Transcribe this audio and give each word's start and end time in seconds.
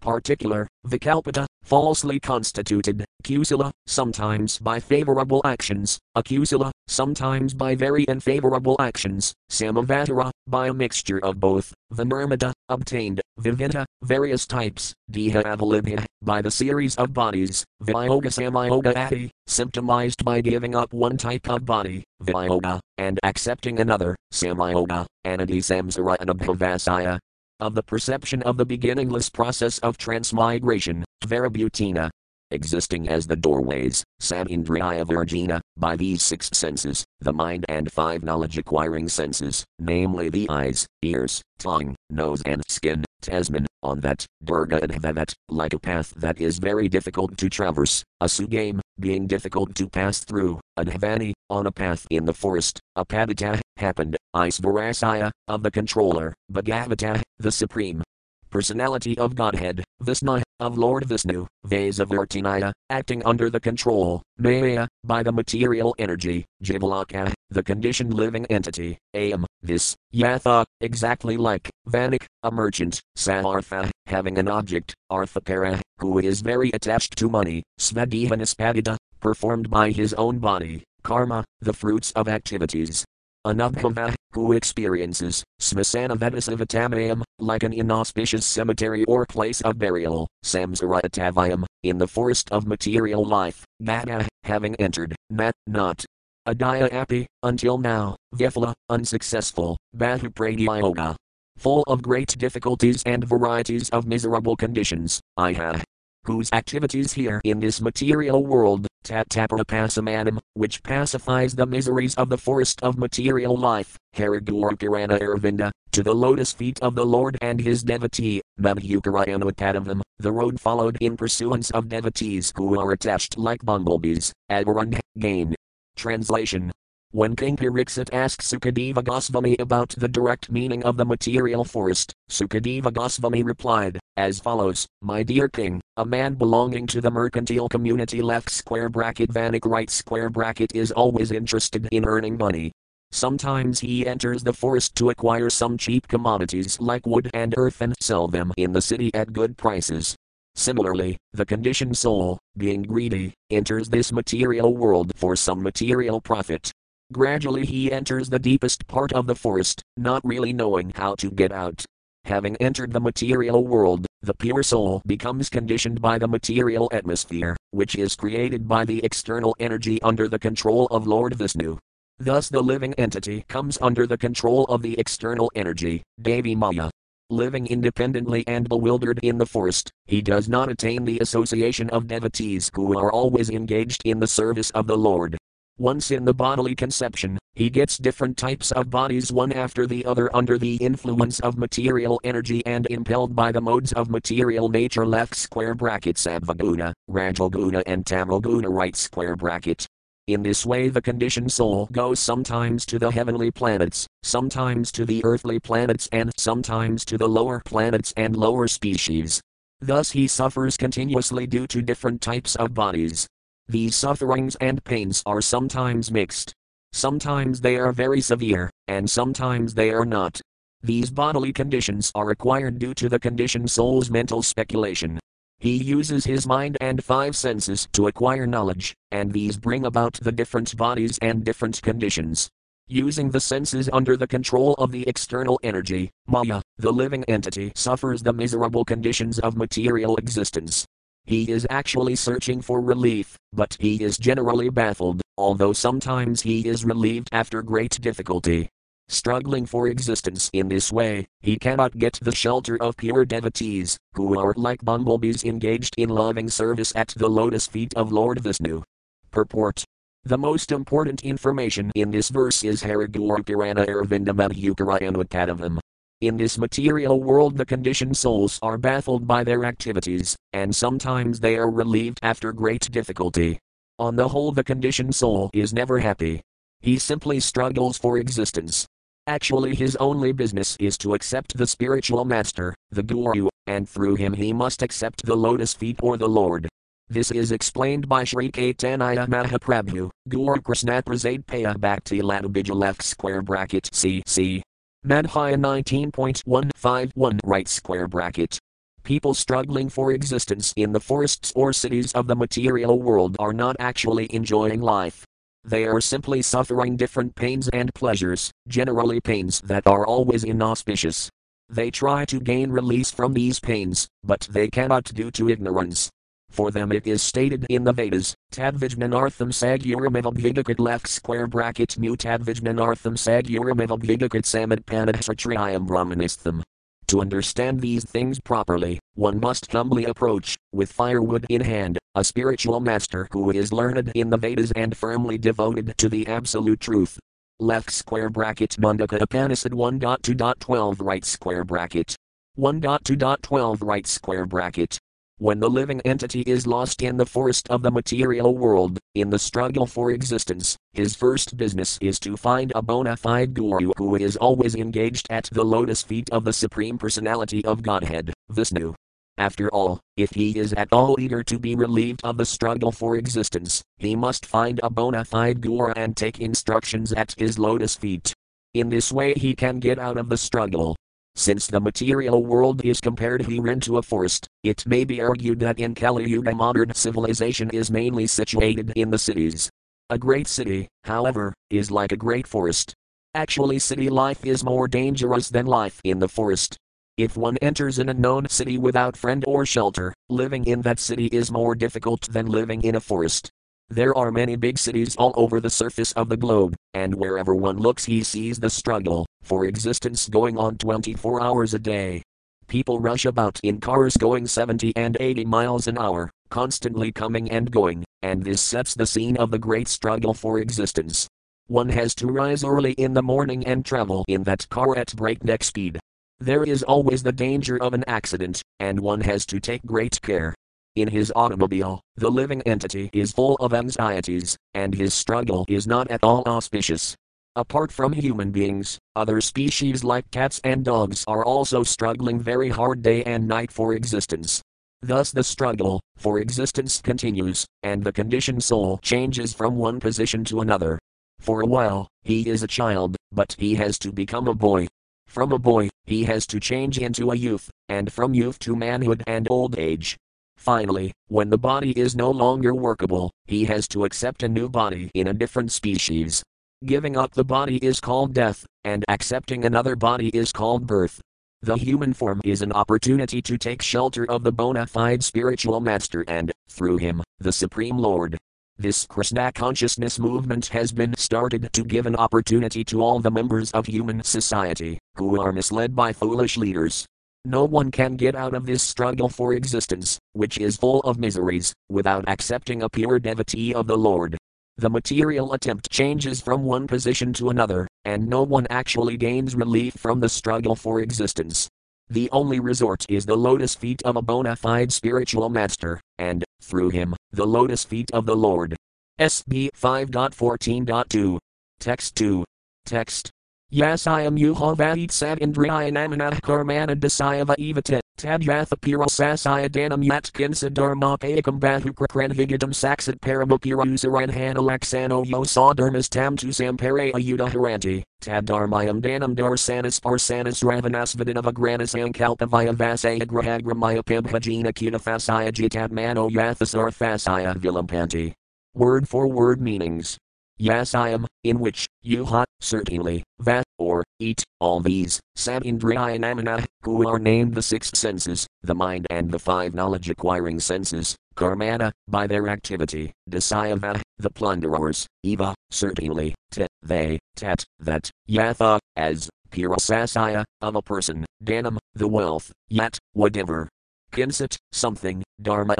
particular, 0.00 0.68
vikalpita, 0.86 1.46
falsely 1.62 2.20
constituted, 2.20 3.04
kusala, 3.24 3.70
sometimes 3.86 4.58
by 4.58 4.78
favorable 4.78 5.40
actions, 5.44 5.98
akusala, 6.16 6.70
sometimes 6.86 7.52
by 7.54 7.74
very 7.74 8.08
unfavorable 8.08 8.76
actions, 8.78 9.34
samavatara, 9.50 10.30
by 10.46 10.68
a 10.68 10.74
mixture 10.74 11.18
of 11.24 11.40
both, 11.40 11.74
the 11.90 12.04
vinirmada, 12.04 12.52
obtained, 12.68 13.20
vivinta, 13.40 13.84
various 14.02 14.46
types, 14.46 14.94
avalibhya, 15.12 16.04
by 16.22 16.40
the 16.40 16.50
series 16.50 16.94
of 16.96 17.12
bodies, 17.12 17.64
vyoga 17.82 18.30
samyoga 18.30 18.94
ati, 18.96 19.30
symptomized 19.48 20.24
by 20.24 20.40
giving 20.40 20.76
up 20.76 20.92
one 20.92 21.16
type 21.16 21.48
of 21.48 21.64
body, 21.64 22.04
vyoga, 22.22 22.78
and 22.98 23.18
accepting 23.24 23.80
another, 23.80 24.14
samyoga, 24.32 25.04
anadi 25.26 25.58
samsara 25.58 26.16
anabhavasaya, 26.18 27.18
of 27.60 27.74
the 27.74 27.82
perception 27.82 28.42
of 28.42 28.56
the 28.56 28.66
beginningless 28.66 29.30
process 29.30 29.78
of 29.78 29.96
transmigration, 29.96 31.04
Varabutina, 31.24 32.10
existing 32.50 33.08
as 33.08 33.26
the 33.26 33.36
doorways, 33.36 34.04
Samindriya 34.20 35.06
Virgina, 35.06 35.60
by 35.76 35.96
these 35.96 36.22
six 36.22 36.50
senses, 36.52 37.04
the 37.20 37.32
mind 37.32 37.64
and 37.68 37.90
five 37.90 38.22
knowledge 38.22 38.58
acquiring 38.58 39.08
senses, 39.08 39.64
namely 39.78 40.28
the 40.28 40.48
eyes, 40.50 40.86
ears, 41.02 41.42
tongue, 41.58 41.94
nose, 42.10 42.42
and 42.44 42.62
skin, 42.68 43.05
Tasman, 43.26 43.66
on 43.82 44.00
that, 44.00 44.24
Durga 44.44 44.82
and 44.82 44.92
Vavat, 44.92 45.32
like 45.48 45.72
a 45.72 45.78
path 45.78 46.14
that 46.16 46.40
is 46.40 46.58
very 46.58 46.88
difficult 46.88 47.36
to 47.38 47.50
traverse, 47.50 48.04
a 48.20 48.26
sugame, 48.26 48.80
being 49.00 49.26
difficult 49.26 49.74
to 49.74 49.88
pass 49.88 50.20
through, 50.20 50.60
a 50.76 50.84
Adhavani, 50.84 51.32
on 51.50 51.66
a 51.66 51.72
path 51.72 52.06
in 52.10 52.24
the 52.24 52.32
forest, 52.32 52.80
Apadita, 52.96 53.60
happened, 53.78 54.16
Isvarasaya, 54.34 55.30
of 55.48 55.64
the 55.64 55.70
controller, 55.70 56.34
Bhagavata, 56.52 57.20
the 57.38 57.50
supreme, 57.50 58.02
personality 58.50 59.18
of 59.18 59.34
Godhead, 59.34 59.82
Vishnu, 60.00 60.42
of 60.60 60.78
Lord 60.78 61.04
Vishnu, 61.04 61.46
Vasavartinaya, 61.66 62.72
acting 62.90 63.24
under 63.24 63.50
the 63.50 63.60
control, 63.60 64.22
Maya, 64.38 64.88
by 65.04 65.22
the 65.22 65.32
material 65.32 65.94
energy, 65.98 66.44
Jivalaka, 66.62 67.32
the 67.50 67.62
conditioned 67.62 68.14
living 68.14 68.46
entity, 68.46 68.98
Am, 69.14 69.44
this, 69.62 69.94
Yatha, 70.14 70.64
exactly 70.80 71.36
like, 71.36 71.70
Vanik, 71.88 72.24
a 72.42 72.50
merchant, 72.50 73.00
Samartha, 73.16 73.90
having 74.06 74.38
an 74.38 74.48
object, 74.48 74.94
Arthapara, 75.10 75.80
who 75.98 76.18
is 76.18 76.40
very 76.40 76.70
attached 76.72 77.16
to 77.16 77.28
money, 77.28 77.62
Svadihanaspagita, 77.78 78.96
performed 79.20 79.70
by 79.70 79.90
his 79.90 80.14
own 80.14 80.38
body, 80.38 80.84
Karma, 81.02 81.44
the 81.60 81.72
fruits 81.72 82.12
of 82.12 82.28
activities, 82.28 83.04
Anubhava, 83.46 84.14
who 84.32 84.52
experiences 84.52 85.44
smasana 85.60 86.16
vedasavatamayam, 86.16 87.22
like 87.38 87.62
an 87.62 87.72
inauspicious 87.72 88.44
cemetery 88.44 89.04
or 89.04 89.26
place 89.26 89.60
of 89.62 89.78
burial, 89.78 90.28
samsaratavayam, 90.44 91.64
in 91.82 91.98
the 91.98 92.06
forest 92.06 92.50
of 92.52 92.66
material 92.66 93.24
life, 93.24 93.64
gata, 93.82 94.20
uh, 94.20 94.24
having 94.44 94.74
entered, 94.76 95.14
mat, 95.30 95.54
not. 95.66 96.04
Adaya 96.46 96.92
api, 96.92 97.26
until 97.42 97.78
now, 97.78 98.16
vifla, 98.34 98.72
unsuccessful, 98.88 99.76
bahupradyayoga. 99.96 101.16
Full 101.56 101.82
of 101.86 102.02
great 102.02 102.36
difficulties 102.38 103.02
and 103.06 103.24
varieties 103.24 103.88
of 103.90 104.06
miserable 104.06 104.56
conditions, 104.56 105.20
I 105.36 105.54
have 105.54 105.82
whose 106.26 106.50
activities 106.52 107.12
here 107.12 107.40
in 107.44 107.60
this 107.60 107.80
material 107.80 108.44
world, 108.44 108.86
tattaprapasamanam, 109.04 110.38
which 110.54 110.82
pacifies 110.82 111.54
the 111.54 111.66
miseries 111.66 112.14
of 112.16 112.28
the 112.28 112.38
forest 112.38 112.82
of 112.82 112.98
material 112.98 113.56
life, 113.56 113.96
Harigurukirana 114.16 115.20
Aravinda, 115.20 115.70
to 115.92 116.02
the 116.02 116.14
lotus 116.14 116.52
feet 116.52 116.78
of 116.82 116.94
the 116.94 117.06
Lord 117.06 117.38
and 117.40 117.60
his 117.60 117.82
devotee, 117.82 118.42
Madhukarayamutadavam, 118.60 120.02
the 120.18 120.32
road 120.32 120.60
followed 120.60 120.98
in 121.00 121.16
pursuance 121.16 121.70
of 121.70 121.88
devotees 121.88 122.52
who 122.56 122.78
are 122.78 122.92
attached 122.92 123.38
like 123.38 123.64
bumblebees, 123.64 124.32
Advarand, 124.50 124.98
gain. 125.18 125.54
Translation 125.96 126.72
when 127.16 127.34
King 127.34 127.56
Pariksit 127.56 128.12
asked 128.12 128.42
Sukadeva 128.42 129.02
Goswami 129.02 129.56
about 129.58 129.88
the 129.96 130.06
direct 130.06 130.52
meaning 130.52 130.84
of 130.84 130.98
the 130.98 131.04
material 131.06 131.64
forest, 131.64 132.12
Sukadeva 132.30 132.92
Goswami 132.92 133.42
replied, 133.42 133.98
as 134.18 134.38
follows 134.38 134.86
My 135.00 135.22
dear 135.22 135.48
king, 135.48 135.80
a 135.96 136.04
man 136.04 136.34
belonging 136.34 136.86
to 136.88 137.00
the 137.00 137.10
mercantile 137.10 137.70
community 137.70 138.20
left 138.20 138.50
square 138.50 138.90
bracket 138.90 139.32
Vanik 139.32 139.64
right 139.64 139.88
square 139.88 140.28
bracket 140.28 140.74
is 140.74 140.92
always 140.92 141.32
interested 141.32 141.88
in 141.90 142.04
earning 142.04 142.36
money. 142.36 142.70
Sometimes 143.12 143.80
he 143.80 144.06
enters 144.06 144.42
the 144.42 144.52
forest 144.52 144.94
to 144.96 145.08
acquire 145.08 145.48
some 145.48 145.78
cheap 145.78 146.06
commodities 146.08 146.78
like 146.80 147.06
wood 147.06 147.30
and 147.32 147.54
earth 147.56 147.80
and 147.80 147.94
sell 147.98 148.28
them 148.28 148.52
in 148.58 148.72
the 148.72 148.82
city 148.82 149.10
at 149.14 149.32
good 149.32 149.56
prices. 149.56 150.14
Similarly, 150.54 151.16
the 151.32 151.46
conditioned 151.46 151.96
soul, 151.96 152.38
being 152.58 152.82
greedy, 152.82 153.32
enters 153.50 153.88
this 153.88 154.12
material 154.12 154.76
world 154.76 155.12
for 155.16 155.34
some 155.34 155.62
material 155.62 156.20
profit. 156.20 156.70
Gradually 157.12 157.64
he 157.64 157.92
enters 157.92 158.28
the 158.28 158.38
deepest 158.38 158.88
part 158.88 159.12
of 159.12 159.28
the 159.28 159.36
forest, 159.36 159.80
not 159.96 160.24
really 160.24 160.52
knowing 160.52 160.90
how 160.90 161.14
to 161.14 161.30
get 161.30 161.52
out. 161.52 161.84
Having 162.24 162.56
entered 162.56 162.92
the 162.92 163.00
material 163.00 163.64
world, 163.64 164.06
the 164.22 164.34
pure 164.34 164.64
soul 164.64 165.02
becomes 165.06 165.48
conditioned 165.48 166.02
by 166.02 166.18
the 166.18 166.26
material 166.26 166.88
atmosphere, 166.92 167.56
which 167.70 167.94
is 167.94 168.16
created 168.16 168.66
by 168.66 168.84
the 168.84 169.04
external 169.04 169.54
energy 169.60 170.02
under 170.02 170.26
the 170.26 170.38
control 170.38 170.86
of 170.86 171.06
Lord 171.06 171.34
Vishnu. 171.34 171.78
Thus 172.18 172.48
the 172.48 172.60
living 172.62 172.92
entity 172.94 173.44
comes 173.46 173.78
under 173.80 174.04
the 174.08 174.18
control 174.18 174.64
of 174.64 174.82
the 174.82 174.98
external 174.98 175.52
energy, 175.54 176.02
Devi 176.20 176.56
Maya. 176.56 176.90
Living 177.30 177.68
independently 177.68 178.42
and 178.48 178.68
bewildered 178.68 179.20
in 179.22 179.38
the 179.38 179.46
forest, 179.46 179.92
he 180.06 180.20
does 180.20 180.48
not 180.48 180.68
attain 180.68 181.04
the 181.04 181.20
association 181.20 181.88
of 181.90 182.08
devotees 182.08 182.68
who 182.74 182.98
are 182.98 183.12
always 183.12 183.50
engaged 183.50 184.02
in 184.04 184.18
the 184.18 184.26
service 184.26 184.70
of 184.70 184.88
the 184.88 184.96
Lord. 184.96 185.38
Once 185.78 186.10
in 186.10 186.24
the 186.24 186.32
bodily 186.32 186.74
conception, 186.74 187.38
he 187.54 187.68
gets 187.68 187.98
different 187.98 188.38
types 188.38 188.72
of 188.72 188.88
bodies 188.88 189.30
one 189.30 189.52
after 189.52 189.86
the 189.86 190.06
other 190.06 190.34
under 190.34 190.56
the 190.56 190.76
influence 190.76 191.38
of 191.40 191.58
material 191.58 192.18
energy 192.24 192.64
and 192.64 192.86
impelled 192.88 193.36
by 193.36 193.52
the 193.52 193.60
modes 193.60 193.92
of 193.92 194.08
material 194.08 194.70
nature 194.70 195.04
left 195.04 195.34
square 195.34 195.74
bracket 195.74 196.16
Satvaguna, 196.16 196.94
Rajoguna 197.10 197.82
and 197.86 198.06
Tamoguna 198.06 198.70
right 198.70 198.96
square 198.96 199.36
bracket. 199.36 199.86
In 200.28 200.42
this 200.42 200.64
way, 200.64 200.88
the 200.88 201.02
conditioned 201.02 201.52
soul 201.52 201.90
goes 201.92 202.20
sometimes 202.20 202.86
to 202.86 202.98
the 202.98 203.10
heavenly 203.10 203.50
planets, 203.50 204.06
sometimes 204.22 204.90
to 204.92 205.04
the 205.04 205.22
earthly 205.24 205.60
planets, 205.60 206.08
and 206.10 206.32
sometimes 206.38 207.04
to 207.04 207.18
the 207.18 207.28
lower 207.28 207.60
planets 207.66 208.14
and 208.16 208.34
lower 208.34 208.66
species. 208.66 209.42
Thus, 209.82 210.10
he 210.10 210.26
suffers 210.26 210.78
continuously 210.78 211.46
due 211.46 211.66
to 211.66 211.82
different 211.82 212.22
types 212.22 212.56
of 212.56 212.72
bodies. 212.72 213.26
These 213.68 213.96
sufferings 213.96 214.54
and 214.60 214.82
pains 214.84 215.24
are 215.26 215.40
sometimes 215.40 216.12
mixed. 216.12 216.54
Sometimes 216.92 217.60
they 217.60 217.76
are 217.76 217.90
very 217.90 218.20
severe, 218.20 218.70
and 218.86 219.10
sometimes 219.10 219.74
they 219.74 219.90
are 219.90 220.06
not. 220.06 220.40
These 220.82 221.10
bodily 221.10 221.52
conditions 221.52 222.12
are 222.14 222.30
acquired 222.30 222.78
due 222.78 222.94
to 222.94 223.08
the 223.08 223.18
conditioned 223.18 223.68
soul's 223.70 224.08
mental 224.08 224.40
speculation. 224.40 225.18
He 225.58 225.76
uses 225.76 226.24
his 226.24 226.46
mind 226.46 226.76
and 226.80 227.02
five 227.02 227.34
senses 227.34 227.88
to 227.92 228.06
acquire 228.06 228.46
knowledge, 228.46 228.94
and 229.10 229.32
these 229.32 229.56
bring 229.56 229.84
about 229.84 230.14
the 230.14 230.30
different 230.30 230.76
bodies 230.76 231.18
and 231.20 231.44
different 231.44 231.82
conditions. 231.82 232.48
Using 232.86 233.30
the 233.30 233.40
senses 233.40 233.90
under 233.92 234.16
the 234.16 234.28
control 234.28 234.74
of 234.74 234.92
the 234.92 235.08
external 235.08 235.58
energy, 235.64 236.12
Maya, 236.28 236.62
the 236.78 236.92
living 236.92 237.24
entity 237.24 237.72
suffers 237.74 238.22
the 238.22 238.32
miserable 238.32 238.84
conditions 238.84 239.40
of 239.40 239.56
material 239.56 240.16
existence. 240.18 240.86
He 241.26 241.50
is 241.50 241.66
actually 241.70 242.14
searching 242.14 242.62
for 242.62 242.80
relief, 242.80 243.36
but 243.52 243.76
he 243.80 244.02
is 244.02 244.16
generally 244.16 244.68
baffled, 244.68 245.20
although 245.36 245.72
sometimes 245.72 246.42
he 246.42 246.68
is 246.68 246.84
relieved 246.84 247.28
after 247.32 247.62
great 247.62 248.00
difficulty. 248.00 248.68
Struggling 249.08 249.66
for 249.66 249.88
existence 249.88 250.50
in 250.52 250.68
this 250.68 250.92
way, 250.92 251.26
he 251.40 251.58
cannot 251.58 251.98
get 251.98 252.18
the 252.22 252.34
shelter 252.34 252.80
of 252.80 252.96
pure 252.96 253.24
devotees, 253.24 253.96
who 254.14 254.38
are 254.38 254.54
like 254.56 254.84
bumblebees 254.84 255.44
engaged 255.44 255.94
in 255.98 256.08
loving 256.08 256.48
service 256.48 256.92
at 256.94 257.08
the 257.16 257.28
lotus 257.28 257.66
feet 257.66 257.92
of 257.94 258.12
Lord 258.12 258.40
Vishnu. 258.40 258.82
Purport 259.30 259.84
the 260.26 260.36
most 260.36 260.72
important 260.72 261.22
information 261.22 261.92
in 261.94 262.10
this 262.10 262.30
verse 262.30 262.64
is 262.64 262.82
Harigurukirana 262.82 263.86
Aravinda 263.86 264.34
Madhukarayana 264.34 265.78
in 266.22 266.38
this 266.38 266.56
material 266.56 267.22
world, 267.22 267.58
the 267.58 267.66
conditioned 267.66 268.16
souls 268.16 268.58
are 268.62 268.78
baffled 268.78 269.26
by 269.26 269.44
their 269.44 269.66
activities, 269.66 270.34
and 270.54 270.74
sometimes 270.74 271.40
they 271.40 271.56
are 271.56 271.70
relieved 271.70 272.18
after 272.22 272.52
great 272.52 272.90
difficulty. 272.90 273.58
On 273.98 274.16
the 274.16 274.28
whole, 274.28 274.50
the 274.50 274.64
conditioned 274.64 275.14
soul 275.14 275.50
is 275.52 275.74
never 275.74 275.98
happy. 275.98 276.40
He 276.80 276.98
simply 276.98 277.38
struggles 277.40 277.98
for 277.98 278.16
existence. 278.16 278.86
Actually, 279.26 279.74
his 279.74 279.94
only 279.96 280.32
business 280.32 280.76
is 280.80 280.96
to 280.98 281.12
accept 281.12 281.56
the 281.56 281.66
spiritual 281.66 282.24
master, 282.24 282.74
the 282.90 283.02
Guru, 283.02 283.48
and 283.66 283.86
through 283.86 284.14
him 284.14 284.32
he 284.32 284.52
must 284.52 284.82
accept 284.82 285.26
the 285.26 285.36
lotus 285.36 285.74
feet 285.74 285.98
or 286.02 286.16
the 286.16 286.28
Lord. 286.28 286.68
This 287.08 287.30
is 287.30 287.52
explained 287.52 288.08
by 288.08 288.24
Sri 288.24 288.50
Caitanya 288.50 289.26
Mahaprabhu, 289.26 290.10
Guru 290.28 290.60
Krishna 290.60 291.02
Prasad 291.02 291.46
Paya 291.46 291.78
Bhakti 291.78 292.20
Ladabija 292.20 292.74
left 292.74 293.02
square 293.02 293.42
bracket 293.42 293.84
CC. 293.92 294.62
Madhya 295.06 295.54
19.151 295.54 297.38
right 297.44 297.68
square 297.68 298.08
bracket. 298.08 298.58
People 299.04 299.34
struggling 299.34 299.88
for 299.88 300.10
existence 300.10 300.74
in 300.74 300.90
the 300.92 300.98
forests 300.98 301.52
or 301.54 301.72
cities 301.72 302.12
of 302.14 302.26
the 302.26 302.34
material 302.34 303.00
world 303.00 303.36
are 303.38 303.52
not 303.52 303.76
actually 303.78 304.26
enjoying 304.34 304.80
life. 304.80 305.24
They 305.62 305.84
are 305.84 306.00
simply 306.00 306.42
suffering 306.42 306.96
different 306.96 307.36
pains 307.36 307.68
and 307.68 307.94
pleasures, 307.94 308.50
generally 308.66 309.20
pains 309.20 309.60
that 309.60 309.86
are 309.86 310.04
always 310.04 310.42
inauspicious. 310.42 311.30
They 311.68 311.92
try 311.92 312.24
to 312.24 312.40
gain 312.40 312.72
release 312.72 313.12
from 313.12 313.32
these 313.32 313.60
pains, 313.60 314.08
but 314.24 314.48
they 314.50 314.66
cannot 314.66 315.04
due 315.04 315.30
to 315.30 315.48
ignorance. 315.48 316.10
For 316.56 316.70
them 316.70 316.90
it 316.90 317.06
is 317.06 317.22
stated 317.22 317.66
in 317.68 317.84
the 317.84 317.92
Vedas, 317.92 318.34
Tadvijnanartham 318.50 319.52
Sagyuramavabhigakat 319.52 320.78
left 320.78 321.06
square 321.06 321.46
bracket 321.46 321.98
mu 321.98 322.16
Tadvijnanartham 322.16 323.18
Sagyuramavabhigakat 323.18 324.46
Samadpanadhatriyam 324.46 325.86
Brahmanistham. 325.86 326.62
To 327.08 327.20
understand 327.20 327.82
these 327.82 328.06
things 328.06 328.40
properly, 328.40 328.98
one 329.16 329.38
must 329.38 329.70
humbly 329.70 330.06
approach, 330.06 330.56
with 330.72 330.90
firewood 330.90 331.44
in 331.50 331.60
hand, 331.60 331.98
a 332.14 332.24
spiritual 332.24 332.80
master 332.80 333.28
who 333.32 333.50
is 333.50 333.70
learned 333.70 334.10
in 334.14 334.30
the 334.30 334.38
Vedas 334.38 334.72
and 334.76 334.96
firmly 334.96 335.36
devoted 335.36 335.92
to 335.98 336.08
the 336.08 336.26
absolute 336.26 336.80
truth. 336.80 337.18
Left 337.60 337.90
square 337.90 338.30
bracket 338.30 338.78
Mundaka 338.80 339.20
Upanishad 339.20 339.72
1.2.12 339.72 341.02
right 341.02 341.24
square 341.26 341.64
bracket. 341.64 342.16
1.2.12 342.58 343.78
right 343.82 344.06
square 344.06 344.46
bracket. 344.46 344.98
When 345.38 345.60
the 345.60 345.68
living 345.68 346.00
entity 346.00 346.40
is 346.46 346.66
lost 346.66 347.02
in 347.02 347.18
the 347.18 347.26
forest 347.26 347.68
of 347.68 347.82
the 347.82 347.90
material 347.90 348.56
world, 348.56 348.98
in 349.14 349.28
the 349.28 349.38
struggle 349.38 349.84
for 349.84 350.10
existence, 350.10 350.78
his 350.94 351.14
first 351.14 351.58
business 351.58 351.98
is 352.00 352.18
to 352.20 352.38
find 352.38 352.72
a 352.74 352.80
bona 352.80 353.18
fide 353.18 353.52
guru 353.52 353.92
who 353.98 354.16
is 354.16 354.38
always 354.38 354.74
engaged 354.74 355.26
at 355.28 355.50
the 355.52 355.62
lotus 355.62 356.02
feet 356.02 356.30
of 356.30 356.44
the 356.44 356.54
Supreme 356.54 356.96
Personality 356.96 357.62
of 357.66 357.82
Godhead, 357.82 358.32
Vishnu. 358.48 358.94
After 359.36 359.68
all, 359.68 360.00
if 360.16 360.30
he 360.30 360.58
is 360.58 360.72
at 360.72 360.88
all 360.90 361.20
eager 361.20 361.42
to 361.42 361.58
be 361.58 361.74
relieved 361.74 362.22
of 362.24 362.38
the 362.38 362.46
struggle 362.46 362.90
for 362.90 363.16
existence, 363.16 363.82
he 363.98 364.16
must 364.16 364.46
find 364.46 364.80
a 364.82 364.88
bona 364.88 365.26
fide 365.26 365.60
guru 365.60 365.92
and 365.96 366.16
take 366.16 366.40
instructions 366.40 367.12
at 367.12 367.34
his 367.36 367.58
lotus 367.58 367.94
feet. 367.94 368.32
In 368.72 368.88
this 368.88 369.12
way, 369.12 369.34
he 369.34 369.54
can 369.54 369.80
get 369.80 369.98
out 369.98 370.16
of 370.16 370.30
the 370.30 370.38
struggle, 370.38 370.96
since 371.36 371.66
the 371.66 371.78
material 371.78 372.42
world 372.42 372.82
is 372.84 373.00
compared 373.00 373.42
herein 373.42 373.78
to 373.80 373.98
a 373.98 374.02
forest, 374.02 374.48
it 374.64 374.86
may 374.86 375.04
be 375.04 375.20
argued 375.20 375.60
that 375.60 375.78
in 375.78 375.94
Kali 375.94 376.28
Yuga 376.28 376.54
modern 376.54 376.92
civilization 376.94 377.68
is 377.70 377.90
mainly 377.90 378.26
situated 378.26 378.92
in 378.96 379.10
the 379.10 379.18
cities. 379.18 379.70
A 380.08 380.16
great 380.16 380.48
city, 380.48 380.88
however, 381.04 381.52
is 381.68 381.90
like 381.90 382.12
a 382.12 382.16
great 382.16 382.46
forest. 382.46 382.94
Actually, 383.34 383.78
city 383.78 384.08
life 384.08 384.46
is 384.46 384.64
more 384.64 384.88
dangerous 384.88 385.50
than 385.50 385.66
life 385.66 386.00
in 386.04 386.18
the 386.18 386.28
forest. 386.28 386.78
If 387.18 387.36
one 387.36 387.58
enters 387.58 387.98
an 387.98 388.08
unknown 388.08 388.48
city 388.48 388.78
without 388.78 389.16
friend 389.16 389.44
or 389.46 389.66
shelter, 389.66 390.14
living 390.30 390.64
in 390.64 390.80
that 390.82 390.98
city 390.98 391.26
is 391.26 391.50
more 391.50 391.74
difficult 391.74 392.22
than 392.32 392.46
living 392.46 392.82
in 392.82 392.94
a 392.94 393.00
forest. 393.00 393.50
There 393.90 394.16
are 394.16 394.32
many 394.32 394.56
big 394.56 394.78
cities 394.78 395.14
all 395.16 395.34
over 395.36 395.60
the 395.60 395.70
surface 395.70 396.12
of 396.12 396.28
the 396.30 396.36
globe, 396.36 396.74
and 396.94 397.14
wherever 397.14 397.54
one 397.54 397.76
looks, 397.76 398.06
he 398.06 398.22
sees 398.22 398.58
the 398.58 398.70
struggle 398.70 399.26
for 399.46 399.64
existence 399.64 400.28
going 400.28 400.58
on 400.58 400.76
24 400.76 401.40
hours 401.40 401.72
a 401.72 401.78
day. 401.78 402.20
People 402.66 402.98
rush 402.98 403.24
about 403.24 403.60
in 403.62 403.80
cars 403.80 404.16
going 404.16 404.46
70 404.46 404.94
and 404.96 405.16
80 405.20 405.44
miles 405.44 405.86
an 405.86 405.96
hour, 405.96 406.30
constantly 406.50 407.12
coming 407.12 407.48
and 407.50 407.70
going, 407.70 408.04
and 408.22 408.42
this 408.42 408.60
sets 408.60 408.94
the 408.94 409.06
scene 409.06 409.36
of 409.36 409.52
the 409.52 409.58
great 409.58 409.86
struggle 409.86 410.34
for 410.34 410.58
existence. 410.58 411.28
One 411.68 411.88
has 411.90 412.12
to 412.16 412.26
rise 412.26 412.64
early 412.64 412.92
in 412.92 413.14
the 413.14 413.22
morning 413.22 413.64
and 413.66 413.84
travel 413.84 414.24
in 414.26 414.42
that 414.42 414.68
car 414.68 414.98
at 414.98 415.14
breakneck 415.14 415.62
speed. 415.62 416.00
There 416.40 416.64
is 416.64 416.82
always 416.82 417.22
the 417.22 417.32
danger 417.32 417.80
of 417.80 417.94
an 417.94 418.04
accident, 418.08 418.62
and 418.80 418.98
one 418.98 419.20
has 419.20 419.46
to 419.46 419.60
take 419.60 419.86
great 419.86 420.20
care. 420.22 420.54
In 420.96 421.08
his 421.08 421.32
automobile, 421.36 422.00
the 422.16 422.30
living 422.30 422.62
entity 422.62 423.10
is 423.12 423.32
full 423.32 423.54
of 423.56 423.74
anxieties, 423.74 424.56
and 424.74 424.94
his 424.94 425.14
struggle 425.14 425.64
is 425.68 425.86
not 425.86 426.10
at 426.10 426.24
all 426.24 426.42
auspicious. 426.46 427.14
Apart 427.56 427.90
from 427.90 428.12
human 428.12 428.50
beings, 428.50 428.98
other 429.16 429.40
species 429.40 430.04
like 430.04 430.30
cats 430.30 430.60
and 430.62 430.84
dogs 430.84 431.24
are 431.26 431.42
also 431.42 431.82
struggling 431.82 432.38
very 432.38 432.68
hard 432.68 433.00
day 433.00 433.24
and 433.24 433.48
night 433.48 433.72
for 433.72 433.94
existence. 433.94 434.60
Thus, 435.00 435.30
the 435.30 435.42
struggle 435.42 436.02
for 436.18 436.38
existence 436.38 437.00
continues, 437.00 437.64
and 437.82 438.04
the 438.04 438.12
conditioned 438.12 438.62
soul 438.62 438.98
changes 439.00 439.54
from 439.54 439.76
one 439.76 440.00
position 440.00 440.44
to 440.44 440.60
another. 440.60 440.98
For 441.40 441.62
a 441.62 441.66
while, 441.66 442.08
he 442.24 442.46
is 442.46 442.62
a 442.62 442.66
child, 442.66 443.16
but 443.32 443.56
he 443.58 443.74
has 443.76 443.98
to 444.00 444.12
become 444.12 444.48
a 444.48 444.54
boy. 444.54 444.86
From 445.26 445.50
a 445.50 445.58
boy, 445.58 445.88
he 446.04 446.24
has 446.24 446.46
to 446.48 446.60
change 446.60 446.98
into 446.98 447.30
a 447.30 447.36
youth, 447.36 447.70
and 447.88 448.12
from 448.12 448.34
youth 448.34 448.58
to 448.60 448.76
manhood 448.76 449.24
and 449.26 449.50
old 449.50 449.78
age. 449.78 450.14
Finally, 450.58 451.10
when 451.28 451.48
the 451.48 451.56
body 451.56 451.92
is 451.92 452.14
no 452.14 452.30
longer 452.30 452.74
workable, 452.74 453.30
he 453.46 453.64
has 453.64 453.88
to 453.88 454.04
accept 454.04 454.42
a 454.42 454.48
new 454.48 454.68
body 454.68 455.10
in 455.14 455.28
a 455.28 455.32
different 455.32 455.72
species. 455.72 456.42
Giving 456.84 457.16
up 457.16 457.32
the 457.32 457.42
body 457.42 457.78
is 457.78 458.00
called 458.00 458.34
death, 458.34 458.66
and 458.84 459.02
accepting 459.08 459.64
another 459.64 459.96
body 459.96 460.28
is 460.34 460.52
called 460.52 460.86
birth. 460.86 461.22
The 461.62 461.74
human 461.74 462.12
form 462.12 462.42
is 462.44 462.60
an 462.60 462.70
opportunity 462.70 463.40
to 463.40 463.56
take 463.56 463.80
shelter 463.80 464.30
of 464.30 464.42
the 464.42 464.52
bona 464.52 464.86
fide 464.86 465.24
spiritual 465.24 465.80
master 465.80 466.22
and, 466.28 466.52
through 466.68 466.98
him, 466.98 467.22
the 467.38 467.50
Supreme 467.50 467.96
Lord. 467.96 468.36
This 468.76 469.06
Krishna 469.06 469.52
consciousness 469.52 470.18
movement 470.18 470.66
has 470.66 470.92
been 470.92 471.14
started 471.16 471.70
to 471.72 471.82
give 471.82 472.04
an 472.04 472.14
opportunity 472.14 472.84
to 472.84 473.00
all 473.00 473.20
the 473.20 473.30
members 473.30 473.70
of 473.70 473.86
human 473.86 474.22
society 474.22 474.98
who 475.14 475.40
are 475.40 475.52
misled 475.52 475.96
by 475.96 476.12
foolish 476.12 476.58
leaders. 476.58 477.06
No 477.46 477.64
one 477.64 477.90
can 477.90 478.16
get 478.16 478.34
out 478.34 478.52
of 478.52 478.66
this 478.66 478.82
struggle 478.82 479.30
for 479.30 479.54
existence, 479.54 480.18
which 480.34 480.58
is 480.58 480.76
full 480.76 481.00
of 481.00 481.18
miseries, 481.18 481.72
without 481.88 482.28
accepting 482.28 482.82
a 482.82 482.90
pure 482.90 483.18
devotee 483.18 483.72
of 483.72 483.86
the 483.86 483.96
Lord. 483.96 484.36
The 484.78 484.90
material 484.90 485.54
attempt 485.54 485.90
changes 485.90 486.42
from 486.42 486.62
one 486.62 486.86
position 486.86 487.32
to 487.34 487.48
another, 487.48 487.88
and 488.04 488.28
no 488.28 488.42
one 488.42 488.66
actually 488.68 489.16
gains 489.16 489.54
relief 489.54 489.94
from 489.94 490.20
the 490.20 490.28
struggle 490.28 490.76
for 490.76 491.00
existence. 491.00 491.68
The 492.10 492.30
only 492.30 492.60
resort 492.60 493.06
is 493.08 493.24
the 493.24 493.36
lotus 493.36 493.74
feet 493.74 494.02
of 494.02 494.16
a 494.16 494.22
bona 494.22 494.54
fide 494.54 494.92
spiritual 494.92 495.48
master, 495.48 495.98
and, 496.18 496.44
through 496.62 496.90
him, 496.90 497.16
the 497.32 497.46
lotus 497.46 497.84
feet 497.84 498.10
of 498.12 498.26
the 498.26 498.36
Lord. 498.36 498.76
SB 499.18 499.70
5.14.2. 499.74 501.38
Text 501.80 502.14
2. 502.16 502.44
Text. 502.84 503.30
Yes, 503.68 504.06
I 504.06 504.20
am 504.22 504.36
Yuhavahit 504.36 505.08
Savindriya 505.08 505.90
Namanah 505.90 506.40
Karmana 506.40 506.94
Dasayava 506.94 507.56
Evata, 507.56 507.98
Tadyatha 508.16 508.78
Pirasasaya 508.78 509.68
Danam 509.68 510.06
Yatkinsa 510.06 510.72
Dharma 510.72 511.18
Payakam 511.18 511.58
Bahukrakran 511.58 512.32
Vigadam 512.32 512.70
Saksat 512.70 513.18
Paramukira 513.18 513.84
Usaran 513.84 514.30
Hanalaksano 514.30 515.26
Yosadharmas 515.26 516.08
Tam 516.08 516.36
tu 516.36 516.46
Sampare 516.50 517.12
Ayuda 517.12 517.50
Haranti, 517.50 518.04
Tadharmayam 518.22 519.02
Danam 519.02 519.34
Darsanas 519.34 519.98
Parsanas 519.98 520.62
Ravanasvadinava 520.62 521.52
Granas 521.52 521.96
Ankalpavaya 521.96 522.72
Vasaya 522.72 523.26
Grahagramaya 523.26 524.00
Pimbhajina 524.04 524.72
Kitafasaya 524.72 525.50
Jitatmano 525.50 526.30
Yathasar 526.30 526.94
Fasaya 526.94 527.56
Vilampanti. 527.56 528.32
Word 528.74 529.08
for 529.08 529.26
word 529.26 529.60
meanings. 529.60 530.18
Yes, 530.58 530.94
I 530.94 531.10
am, 531.10 531.26
in 531.44 531.58
which, 531.58 531.86
you 532.00 532.24
hot, 532.24 532.45
certainly, 532.60 533.22
va, 533.40 533.62
or, 533.78 534.04
eat, 534.18 534.42
all 534.60 534.80
these, 534.80 535.20
Samindriyanamana, 535.36 536.64
who 536.82 537.08
are 537.08 537.18
named 537.18 537.54
the 537.54 537.62
six 537.62 537.90
senses, 537.94 538.46
the 538.62 538.74
mind 538.74 539.06
and 539.10 539.30
the 539.30 539.38
five 539.38 539.74
knowledge 539.74 540.08
acquiring 540.10 540.60
senses, 540.60 541.16
Karmana, 541.36 541.92
by 542.08 542.26
their 542.26 542.48
activity, 542.48 543.12
Dasayava, 543.30 544.00
the 544.18 544.30
plunderers, 544.30 545.06
Eva, 545.22 545.54
certainly, 545.70 546.34
te, 546.50 546.66
they, 546.82 547.18
tat, 547.34 547.64
that, 547.78 548.10
Yatha, 548.28 548.78
as, 548.96 549.28
Pirasasaya, 549.50 550.44
of 550.62 550.76
a 550.76 550.82
person, 550.82 551.24
Danam, 551.44 551.78
the 551.94 552.08
wealth, 552.08 552.52
Yat, 552.68 552.98
whatever, 553.12 553.68
Kinsat, 554.12 554.56
something, 554.72 555.22
dharma 555.42 555.74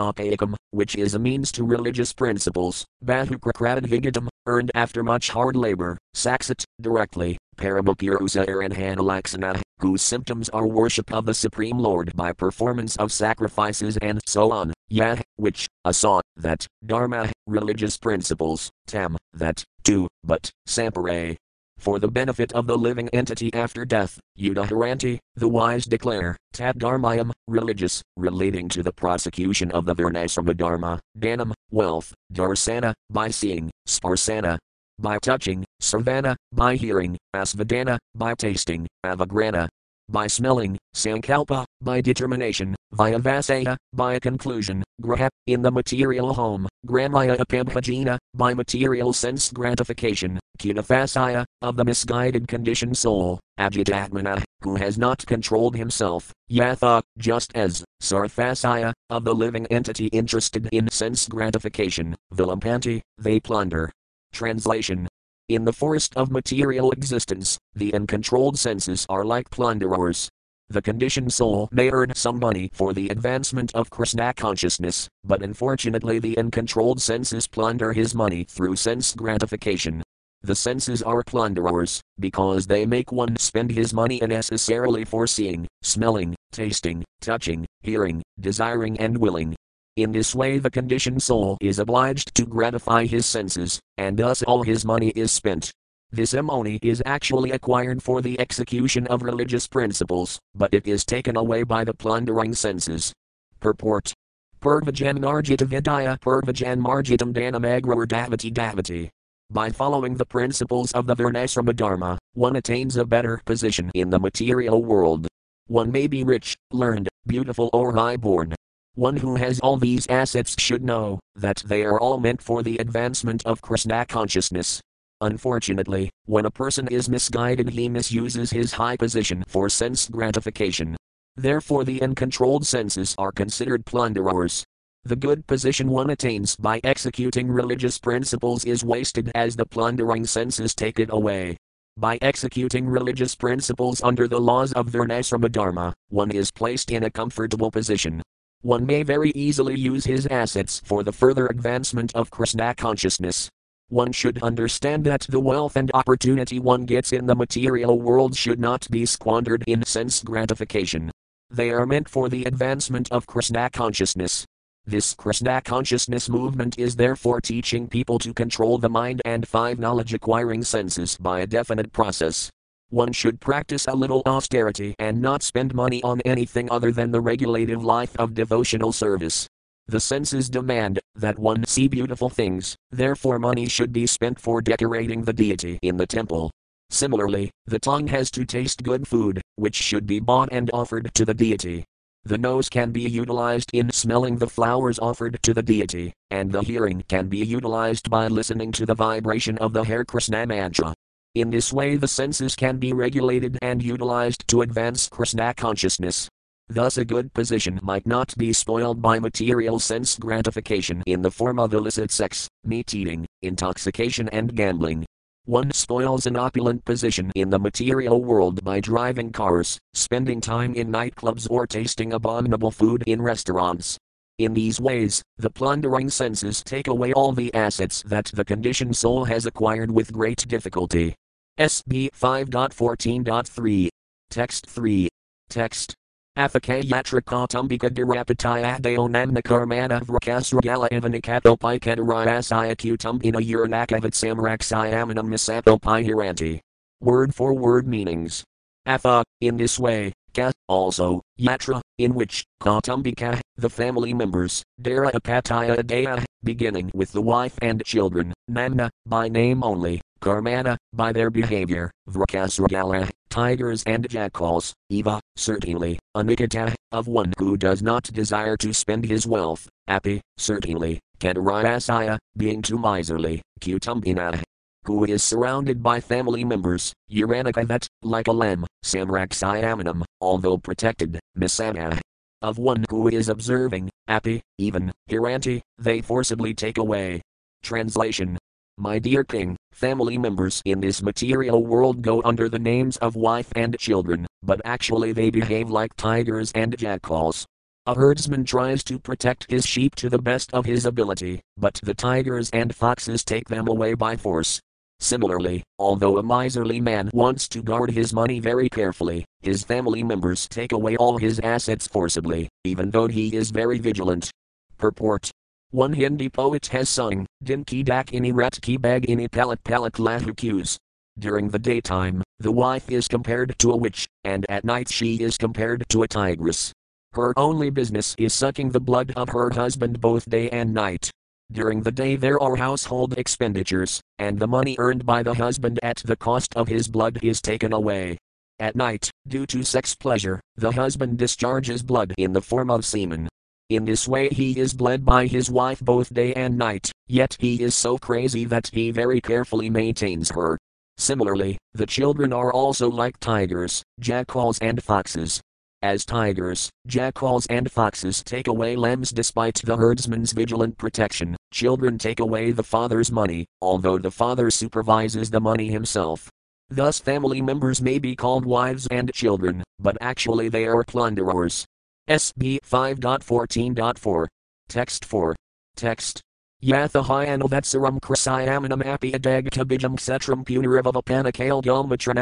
which 0.71 0.95
is 0.97 1.15
a 1.15 1.19
means 1.19 1.51
to 1.53 1.65
religious 1.65 2.13
principles, 2.13 2.85
bahukrakradvigatam, 3.03 4.29
earned 4.47 4.71
after 4.75 5.03
much 5.03 5.31
hard 5.31 5.57
labor, 5.57 5.99
saksat, 6.15 6.65
directly, 6.81 7.39
paramukirusa 7.57 8.47
aranhanalaksana, 8.47 9.61
whose 9.81 10.03
symptoms 10.03 10.49
are 10.51 10.67
worship 10.67 11.13
of 11.13 11.27
the 11.27 11.35
Supreme 11.35 11.79
Lord 11.79 12.15
by 12.15 12.33
performance 12.33 12.97
of 12.97 13.13
sacrifices 13.13 13.97
and 13.99 14.21
so 14.27 14.53
on, 14.53 14.73
yah, 14.89 15.17
which, 15.37 15.67
asa, 15.85 16.21
that, 16.37 16.67
dharma, 16.85 17.31
religious 17.47 17.99
principles, 17.99 18.71
tam, 18.87 19.17
that, 19.33 19.65
to, 19.85 20.09
but, 20.25 20.51
sampare, 20.69 21.37
for 21.79 21.99
the 21.99 22.09
benefit 22.09 22.53
of 22.53 22.67
the 22.67 22.77
living 22.77 23.09
entity 23.11 23.53
after 23.55 23.85
death, 23.85 24.19
Udaharanti, 24.39 25.19
the 25.35 25.49
wise 25.49 25.85
declare, 25.85 26.37
Tadharmayam, 26.55 27.33
religious, 27.49 28.03
relating 28.17 28.69
to 28.71 28.83
the 28.83 28.93
prosecution 28.93 29.71
of 29.73 29.85
the 29.85 29.95
Varnasrama 29.95 30.57
Dharma, 30.57 31.01
Danam, 31.19 31.53
wealth, 31.71 32.15
Darsana, 32.33 32.95
by 33.11 33.31
seeing, 33.31 33.71
Sparsana, 33.89 34.59
by 34.99 35.19
touching, 35.19 35.65
Sarvana, 35.83 36.37
by 36.53 36.77
hearing, 36.77 37.17
Asvadana, 37.35 37.99
by 38.15 38.35
tasting, 38.35 38.87
Avagrana, 39.05 39.69
by 40.09 40.27
smelling, 40.29 40.79
sankalpa, 40.95 41.65
by 41.81 42.01
determination, 42.01 42.76
via 42.93 43.19
vasaya, 43.19 43.77
by 43.93 44.15
a 44.15 44.21
conclusion, 44.21 44.83
graha, 45.03 45.29
in 45.47 45.63
the 45.63 45.71
material 45.71 46.33
home, 46.33 46.67
gramaya 46.87 47.37
apambhajina, 47.37 48.19
by 48.35 48.55
material 48.55 49.13
sense 49.13 49.51
gratification, 49.51 50.39
kunafasaya, 50.59 51.45
of 51.63 51.77
the 51.77 51.85
misguided 51.85 52.49
conditioned 52.49 52.97
soul, 52.97 53.41
ajitatmana, 53.59 54.43
who 54.63 54.77
has 54.77 54.99
not 54.99 55.25
controlled 55.27 55.77
himself, 55.77 56.33
yatha, 56.51 57.03
just 57.19 57.51
as, 57.55 57.85
sarfasaya, 58.03 58.93
of 59.11 59.25
the 59.25 59.35
living 59.35 59.67
entity 59.67 60.07
interested 60.09 60.69
in 60.73 60.89
sense 60.91 61.29
gratification, 61.29 62.15
vilampanti, 62.35 63.01
they 63.19 63.41
plunder. 63.41 63.91
Translation. 64.33 65.09
In 65.49 65.65
the 65.65 65.73
forest 65.73 66.17
of 66.17 66.31
material 66.31 66.91
existence, 66.91 67.57
the 67.75 67.95
uncontrolled 67.95 68.59
senses 68.59 69.07
are 69.09 69.25
like 69.25 69.49
plunderers. 69.51 70.29
The 70.69 70.83
conditioned 70.83 71.33
soul 71.33 71.69
may 71.71 71.91
earn 71.91 72.13
some 72.15 72.41
money 72.41 72.71
for 72.73 72.93
the 72.93 73.09
advancement 73.09 73.73
of 73.75 73.89
Krishna 73.89 74.35
consciousness, 74.35 75.09
but 75.23 75.43
unfortunately, 75.43 76.19
the 76.19 76.37
uncontrolled 76.37 77.01
senses 77.01 77.47
plunder 77.47 77.93
his 77.93 78.17
money 78.17 78.45
through 78.45 78.75
sense 78.75 79.15
gratification. 79.15 80.03
The 80.43 80.57
senses 80.57 81.03
are 81.03 81.23
plunderers, 81.23 82.01
because 82.19 82.67
they 82.67 82.85
make 82.85 83.13
one 83.13 83.37
spend 83.37 83.71
his 83.71 83.95
money 83.95 84.21
unnecessarily 84.21 85.05
for 85.05 85.29
seeing, 85.29 85.69
smelling, 85.83 86.35
tasting, 86.51 87.05
touching, 87.21 87.65
hearing, 87.83 88.23
desiring, 88.41 88.99
and 88.99 89.19
willing. 89.19 89.55
In 89.97 90.11
this 90.11 90.35
way, 90.35 90.59
the 90.59 90.71
conditioned 90.71 91.23
soul 91.23 91.59
is 91.61 91.79
obliged 91.79 92.35
to 92.35 92.45
gratify 92.45 93.07
his 93.07 93.25
senses, 93.25 93.79
and 93.99 94.19
thus 94.19 94.43
all 94.43 94.63
his 94.63 94.85
money 94.85 95.11
is 95.11 95.31
spent. 95.31 95.71
This 96.17 96.33
money 96.33 96.79
is 96.81 97.03
actually 97.05 97.51
acquired 97.51 98.03
for 98.03 98.23
the 98.23 98.41
execution 98.41 99.07
of 99.09 99.21
religious 99.21 99.69
principles, 99.69 100.39
but 100.55 100.73
it 100.73 100.87
is 100.87 101.05
taken 101.05 101.37
away 101.37 101.63
by 101.63 101.85
the 101.85 101.93
plundering 101.93 102.55
senses. 102.55 103.13
Purport 103.61 104.15
Purvajan 104.63 105.19
Marjita 105.19 105.67
Vidya 105.67 106.17
Purvajan 106.23 106.81
Marjitam 106.81 107.35
Danamagra 107.35 108.07
Davati 108.07 108.51
Davati. 108.51 109.11
By 109.51 109.69
following 109.69 110.15
the 110.15 110.25
principles 110.25 110.91
of 110.93 111.07
the 111.07 111.15
Varnasrama 111.15 111.77
Dharma, 111.77 112.17
one 112.33 112.57
attains 112.57 112.97
a 112.97 113.05
better 113.05 113.43
position 113.45 113.91
in 113.93 114.09
the 114.09 114.19
material 114.19 114.83
world. 114.83 115.27
One 115.67 115.93
may 115.93 116.07
be 116.07 116.25
rich, 116.25 116.57
learned, 116.73 117.11
beautiful, 117.27 117.69
or 117.75 117.93
high 117.93 118.17
born, 118.17 118.55
one 118.95 119.19
who 119.19 119.37
has 119.37 119.61
all 119.61 119.77
these 119.77 120.07
assets 120.07 120.57
should 120.59 120.83
know 120.83 121.21
that 121.35 121.63
they 121.67 121.85
are 121.85 122.01
all 122.01 122.19
meant 122.19 122.41
for 122.41 122.63
the 122.63 122.79
advancement 122.79 123.45
of 123.45 123.61
Krishna 123.61 124.07
consciousness. 124.07 124.81
Unfortunately, 125.23 126.11
when 126.27 126.45
a 126.45 126.51
person 126.51 126.89
is 126.89 127.09
misguided, 127.09 127.71
he 127.71 127.89
misuses 127.89 128.51
his 128.51 128.73
high 128.73 128.97
position 128.97 129.43
for 129.49 129.69
sense 129.71 130.09
gratification. 130.09 130.95
Therefore, 131.37 131.85
the 131.85 132.03
uncontrolled 132.03 132.67
senses 132.67 133.15
are 133.17 133.33
considered 133.33 133.87
plunderers. 133.87 134.65
The 135.05 135.17
good 135.17 135.47
position 135.47 135.89
one 135.89 136.11
attains 136.11 136.57
by 136.57 136.81
executing 136.85 137.49
religious 137.49 137.99
principles 137.99 138.65
is 138.65 138.85
wasted 138.85 139.31
as 139.35 139.57
the 139.57 139.65
plundering 139.65 140.27
senses 140.27 140.75
take 140.75 140.99
it 140.99 141.09
away. 141.11 141.57
by 141.99 142.19
executing 142.21 142.87
religious 142.87 143.35
principles 143.35 144.03
under 144.03 144.29
the 144.29 144.39
laws 144.39 144.73
of 144.75 144.89
Varnasrama 144.89 145.51
Dharma, 145.51 145.95
one 146.11 146.31
is 146.31 146.51
placed 146.51 146.91
in 146.91 147.05
a 147.05 147.11
comfortable 147.11 147.71
position. 147.71 148.23
One 148.61 148.85
may 148.85 149.03
very 149.03 149.31
easily 149.31 149.79
use 149.79 150.05
his 150.05 150.27
assets 150.27 150.83
for 150.85 151.03
the 151.03 151.13
further 151.13 151.47
advancement 151.47 152.15
of 152.15 152.31
Krishna 152.31 152.75
consciousness. 152.75 153.49
One 153.89 154.11
should 154.11 154.43
understand 154.43 155.05
that 155.05 155.27
the 155.29 155.39
wealth 155.39 155.77
and 155.77 155.93
opportunity 155.95 156.59
one 156.59 156.87
gets 156.87 157.13
in 157.13 157.27
the 157.27 157.37
material 157.37 158.01
world 158.01 158.37
should 158.37 158.59
not 158.59 158.91
be 158.91 159.07
squandered 159.07 159.63
in 159.69 159.85
sense 159.85 160.25
gratification. 160.25 161.09
They 161.51 161.71
are 161.71 161.87
meant 161.87 162.09
for 162.09 162.29
the 162.29 162.45
advancement 162.47 163.13
of 163.13 163.29
Krishna 163.29 163.71
consciousness. 163.71 164.45
This 164.85 165.15
Krishna 165.15 165.63
consciousness 165.63 166.29
movement 166.29 166.81
is 166.81 166.97
therefore 166.97 167.41
teaching 167.41 167.87
people 167.87 168.19
to 168.19 168.35
control 168.35 168.79
the 168.79 168.89
mind 168.89 169.23
and 169.25 169.47
five 169.47 169.79
knowledge 169.79 170.13
acquiring 170.13 170.65
senses 170.65 171.17
by 171.17 171.41
a 171.41 171.47
definite 171.47 171.93
process. 171.93 172.51
One 172.91 173.13
should 173.13 173.41
practice 173.41 173.87
a 173.87 173.95
little 173.95 174.23
austerity 174.27 174.97
and 174.99 175.23
not 175.23 175.45
spend 175.45 175.75
money 175.75 176.03
on 176.03 176.21
anything 176.23 176.69
other 176.73 176.91
than 176.91 177.13
the 177.13 177.21
regulative 177.21 177.85
life 177.85 178.17
of 178.17 178.35
devotional 178.35 178.91
service. 178.91 179.47
The 179.89 180.01
senses 180.01 180.51
demand 180.51 180.99
that 181.15 181.39
one 181.39 181.65
see 181.65 181.87
beautiful 181.87 182.29
things, 182.29 182.77
therefore, 182.91 183.39
money 183.39 183.69
should 183.69 183.93
be 183.93 184.07
spent 184.07 184.41
for 184.41 184.61
decorating 184.61 185.23
the 185.23 185.33
deity 185.33 185.79
in 185.81 185.97
the 185.97 186.07
temple. 186.07 186.51
Similarly, 186.91 187.51
the 187.67 187.79
tongue 187.79 188.09
has 188.09 188.31
to 188.33 188.45
taste 188.45 188.83
good 188.83 189.07
food, 189.07 189.41
which 189.55 189.77
should 189.77 190.07
be 190.07 190.19
bought 190.19 190.49
and 190.51 190.71
offered 190.73 191.15
to 191.15 191.25
the 191.25 191.35
deity. 191.35 191.85
The 192.25 192.37
nose 192.37 192.69
can 192.69 192.91
be 192.91 193.03
utilized 193.03 193.71
in 193.73 193.93
smelling 193.93 194.39
the 194.39 194.49
flowers 194.49 194.99
offered 194.99 195.39
to 195.45 195.55
the 195.55 195.63
deity, 195.63 196.13
and 196.33 196.51
the 196.51 196.63
hearing 196.63 197.05
can 197.09 197.29
be 197.29 197.39
utilized 197.39 198.11
by 198.11 198.27
listening 198.27 198.73
to 198.73 198.87
the 198.87 198.95
vibration 198.95 199.57
of 199.59 199.73
the 199.73 199.85
Hare 199.85 200.05
Krishna 200.05 200.45
mantra. 200.47 200.95
In 201.37 201.51
this 201.51 201.73
way, 201.73 201.95
the 201.95 202.09
senses 202.09 202.57
can 202.57 202.79
be 202.79 202.93
regulated 202.93 203.57
and 203.63 203.81
utilized 203.81 204.49
to 204.49 204.63
advance 204.63 205.09
Krishna 205.09 205.55
consciousness. 205.55 206.29
Thus, 206.69 206.99
a 206.99 207.05
good 207.05 207.33
position 207.33 207.79
might 207.83 208.07
not 208.07 208.37
be 208.37 208.53
spoiled 208.53 209.01
by 209.01 209.21
material 209.21 209.79
sense 209.79 210.19
gratification 210.19 211.03
in 211.07 211.23
the 211.23 211.31
form 211.31 211.61
of 211.61 211.73
illicit 211.73 212.11
sex, 212.11 212.49
meat 212.65 212.93
eating, 212.93 213.25
intoxication, 213.43 214.29
and 214.31 214.55
gambling. 214.55 215.07
One 215.45 215.71
spoils 215.71 216.27
an 216.27 216.35
opulent 216.35 216.85
position 216.85 217.31
in 217.37 217.51
the 217.51 217.61
material 217.61 218.21
world 218.25 218.65
by 218.65 218.81
driving 218.81 219.31
cars, 219.31 219.79
spending 219.95 220.41
time 220.41 220.75
in 220.75 220.91
nightclubs, 220.91 221.47
or 221.49 221.69
tasting 221.69 222.13
abominable 222.13 222.73
food 222.73 223.05
in 223.07 223.23
restaurants. 223.23 223.97
In 224.39 224.53
these 224.53 224.81
ways, 224.81 225.23
the 225.39 225.49
plundering 225.49 226.11
senses 226.11 226.65
take 226.65 226.89
away 226.89 227.13
all 227.13 227.31
the 227.31 227.55
assets 227.55 228.03
that 228.07 228.27
the 228.35 228.45
conditioned 228.45 228.97
soul 228.97 229.25
has 229.25 229.47
acquired 229.47 229.93
with 229.93 230.13
great 230.13 230.49
difficulty. 230.49 231.15
SB 231.61 232.11
5.14.3. 232.11 233.89
Text 234.31 234.67
3. 234.67 235.09
Text. 235.49 235.95
Athakayatra 236.37 237.23
Kautumbika 237.23 237.89
Dirapataya 237.89 238.79
Deonamna 238.79 239.43
Karmana 239.43 240.03
Vrakasragala 240.05 240.91
Ivanikato 240.91 241.57
Pikadarayasaya 241.57 242.77
Kutumbina 242.77 243.41
Uranakavat 243.41 244.13
Samraksayamanam 244.13 245.29
Misato 245.29 245.81
Pihiranti. 245.81 246.61
Word 247.01 247.35
for 247.35 247.55
word 247.55 247.87
meanings. 247.87 248.45
Atha, 248.85 249.25
in 249.41 249.57
this 249.57 249.79
way, 249.79 250.13
ka, 250.35 250.53
also, 250.69 251.23
yatra, 251.41 251.81
in 251.97 252.15
which, 252.15 252.45
Kautumbika, 252.63 253.41
the 253.57 253.71
family 253.71 254.13
members, 254.13 254.63
Dara 254.81 255.11
Apataya 255.13 255.79
Daya, 255.83 256.23
beginning 256.45 256.91
with 256.95 257.13
the 257.13 257.23
wife 257.23 257.59
and 257.63 257.83
children, 257.87 258.35
Namna, 258.51 258.91
by 259.07 259.29
name 259.29 259.65
only, 259.65 260.03
Karmana, 260.21 260.77
by 260.93 261.13
their 261.13 261.31
behavior, 261.31 261.91
Vrakasragala, 262.11 263.11
tigers 263.31 263.83
and 263.85 264.09
jackals, 264.09 264.75
Eva, 264.91 265.21
certainly, 265.37 265.99
Anikata, 266.17 266.75
of 266.93 267.09
one 267.09 267.31
who 267.37 267.59
does 267.59 267.83
not 267.83 268.05
desire 268.05 268.57
to 268.57 268.73
spend 268.73 269.05
his 269.05 269.27
wealth, 269.27 269.69
Api, 269.87 270.23
certainly, 270.39 270.99
Kadarayasaya, 271.19 272.17
being 272.39 272.63
too 272.63 272.79
miserly, 272.79 273.43
Kutumbina, 273.61 274.43
who 274.85 275.05
is 275.05 275.23
surrounded 275.23 275.83
by 275.83 276.01
family 276.01 276.43
members, 276.43 276.95
Uranakavat, 277.13 277.87
like 278.03 278.29
a 278.29 278.33
lamb, 278.33 278.65
Samraksayamanam, 278.83 280.05
although 280.23 280.57
protected, 280.57 281.21
Misana, 281.37 282.01
of 282.41 282.57
one 282.57 282.87
who 282.89 283.09
is 283.09 283.29
observing, 283.29 283.91
Api, 284.09 284.41
even, 284.57 284.93
Hiranti, 285.11 285.61
they 285.77 286.01
forcibly 286.01 286.55
take 286.55 286.79
away. 286.79 287.21
Translation 287.63 288.39
my 288.79 288.99
dear 288.99 289.25
king, 289.25 289.57
family 289.73 290.19
members 290.19 290.61
in 290.67 290.81
this 290.81 291.01
material 291.03 291.65
world 291.65 292.03
go 292.03 292.21
under 292.25 292.49
the 292.49 292.59
names 292.59 292.99
of 292.99 293.17
wife 293.17 293.51
and 293.57 293.79
children, 293.79 294.27
but 294.43 294.61
actually 294.65 295.13
they 295.13 295.31
behave 295.31 295.71
like 295.71 295.95
tigers 295.97 296.53
and 296.53 296.77
jackals. 296.77 297.47
A 297.87 297.95
herdsman 297.95 298.45
tries 298.45 298.85
to 298.85 298.99
protect 298.99 299.51
his 299.51 299.65
sheep 299.65 299.95
to 299.95 300.11
the 300.11 300.19
best 300.19 300.53
of 300.53 300.67
his 300.67 300.85
ability, 300.85 301.41
but 301.57 301.81
the 301.83 301.95
tigers 301.95 302.51
and 302.51 302.75
foxes 302.75 303.25
take 303.25 303.49
them 303.49 303.67
away 303.67 303.95
by 303.95 304.15
force. 304.15 304.61
Similarly, 305.01 305.63
although 305.79 306.19
a 306.19 306.23
miserly 306.23 306.81
man 306.81 307.11
wants 307.15 307.49
to 307.49 307.63
guard 307.63 307.91
his 307.91 308.13
money 308.13 308.41
very 308.41 308.69
carefully, 308.69 309.25
his 309.41 309.63
family 309.63 310.03
members 310.03 310.49
take 310.49 310.73
away 310.73 310.97
all 310.97 311.17
his 311.17 311.39
assets 311.41 311.87
forcibly, 311.87 312.49
even 312.65 312.91
though 312.91 313.07
he 313.07 313.35
is 313.35 313.51
very 313.51 313.79
vigilant. 313.79 314.31
Purport 314.77 315.31
one 315.71 315.93
Hindi 315.93 316.29
poet 316.29 316.67
has 316.69 316.89
sung, 316.89 317.27
Din 317.43 317.65
ki 317.65 317.83
dak 317.83 318.07
ini 318.07 318.33
rat 318.33 318.59
ki 318.63 318.77
bag 318.77 319.07
ini 319.07 319.29
palat 319.29 319.59
palat 319.63 319.93
lahu 319.99 320.79
During 321.19 321.49
the 321.49 321.59
daytime, 321.59 322.23
the 322.39 322.53
wife 322.53 322.91
is 322.91 323.09
compared 323.09 323.59
to 323.59 323.73
a 323.73 323.77
witch, 323.77 324.07
and 324.25 324.45
at 324.49 324.65
night 324.65 324.89
she 324.89 325.17
is 325.23 325.37
compared 325.37 325.85
to 325.89 326.03
a 326.03 326.09
tigress. 326.09 326.73
Her 327.13 327.33
only 327.39 327.71
business 327.71 328.15
is 328.19 328.35
sucking 328.35 328.71
the 328.71 328.81
blood 328.81 329.13
of 329.17 329.31
her 329.31 329.51
husband 329.51 330.01
both 330.01 330.29
day 330.29 330.51
and 330.51 330.75
night. 330.75 331.11
During 331.51 331.83
the 331.83 331.93
day 331.93 332.17
there 332.17 332.41
are 332.43 332.57
household 332.57 333.17
expenditures, 333.17 334.01
and 334.19 334.39
the 334.39 334.47
money 334.47 334.77
earned 334.79 335.07
by 335.07 335.23
the 335.23 335.35
husband 335.35 335.81
at 335.83 335.97
the 336.05 336.17
cost 336.17 336.55
of 336.57 336.69
his 336.69 336.89
blood 336.89 337.19
is 337.23 337.41
taken 337.41 337.73
away. 337.73 338.19
At 338.59 338.77
night, 338.77 339.11
due 339.29 339.47
to 339.47 339.63
sex 339.63 339.95
pleasure, 339.95 340.41
the 340.57 340.73
husband 340.73 341.19
discharges 341.19 341.83
blood 341.83 342.15
in 342.19 342.33
the 342.33 342.43
form 342.43 342.71
of 342.71 342.85
semen. 342.85 343.29
In 343.69 343.85
this 343.85 344.07
way, 344.07 344.29
he 344.29 344.59
is 344.61 344.73
bled 344.73 345.05
by 345.05 345.27
his 345.27 345.51
wife 345.51 345.81
both 345.81 346.15
day 346.15 346.33
and 346.35 346.57
night, 346.57 346.93
yet 347.09 347.37
he 347.41 347.61
is 347.61 347.75
so 347.75 347.99
crazy 347.99 348.45
that 348.45 348.71
he 348.73 348.93
very 348.93 349.21
carefully 349.21 349.69
maintains 349.69 350.31
her. 350.31 350.57
Similarly, 350.99 351.59
the 351.75 351.85
children 351.85 352.33
are 352.33 352.53
also 352.53 352.89
like 352.89 353.19
tigers, 353.19 353.83
jackals, 353.99 354.61
and 354.61 354.81
foxes. 354.81 355.41
As 355.83 356.05
tigers, 356.05 356.71
jackals, 356.87 357.45
and 357.47 357.71
foxes 357.71 358.23
take 358.23 358.47
away 358.47 358.77
lambs 358.77 359.11
despite 359.11 359.57
the 359.57 359.77
herdsman's 359.77 360.31
vigilant 360.31 360.79
protection, 360.79 361.37
children 361.53 361.99
take 361.99 362.21
away 362.21 362.53
the 362.53 362.63
father's 362.63 363.11
money, 363.11 363.47
although 363.61 363.99
the 363.99 364.13
father 364.13 364.49
supervises 364.49 365.29
the 365.29 365.41
money 365.41 365.73
himself. 365.73 366.31
Thus, 366.71 367.01
family 367.01 367.43
members 367.43 367.83
may 367.83 367.99
be 367.99 368.15
called 368.15 368.47
wives 368.47 368.87
and 368.93 369.13
children, 369.13 369.65
but 369.81 369.99
actually 370.01 370.49
they 370.49 370.67
are 370.67 370.85
plunderers. 370.85 371.67
SB 372.09 372.61
5.14.4. 372.63 374.27
Text 374.69 375.05
4. 375.05 375.37
Text. 375.75 376.21
Yathahayanavatsaram 376.63 377.99
krasayamanam 378.01 378.87
api 378.87 379.13
adagtabijam 379.13 379.97
kshetram 379.97 380.45
punarivavapanakale 380.45 381.63
gomatra 381.63 382.15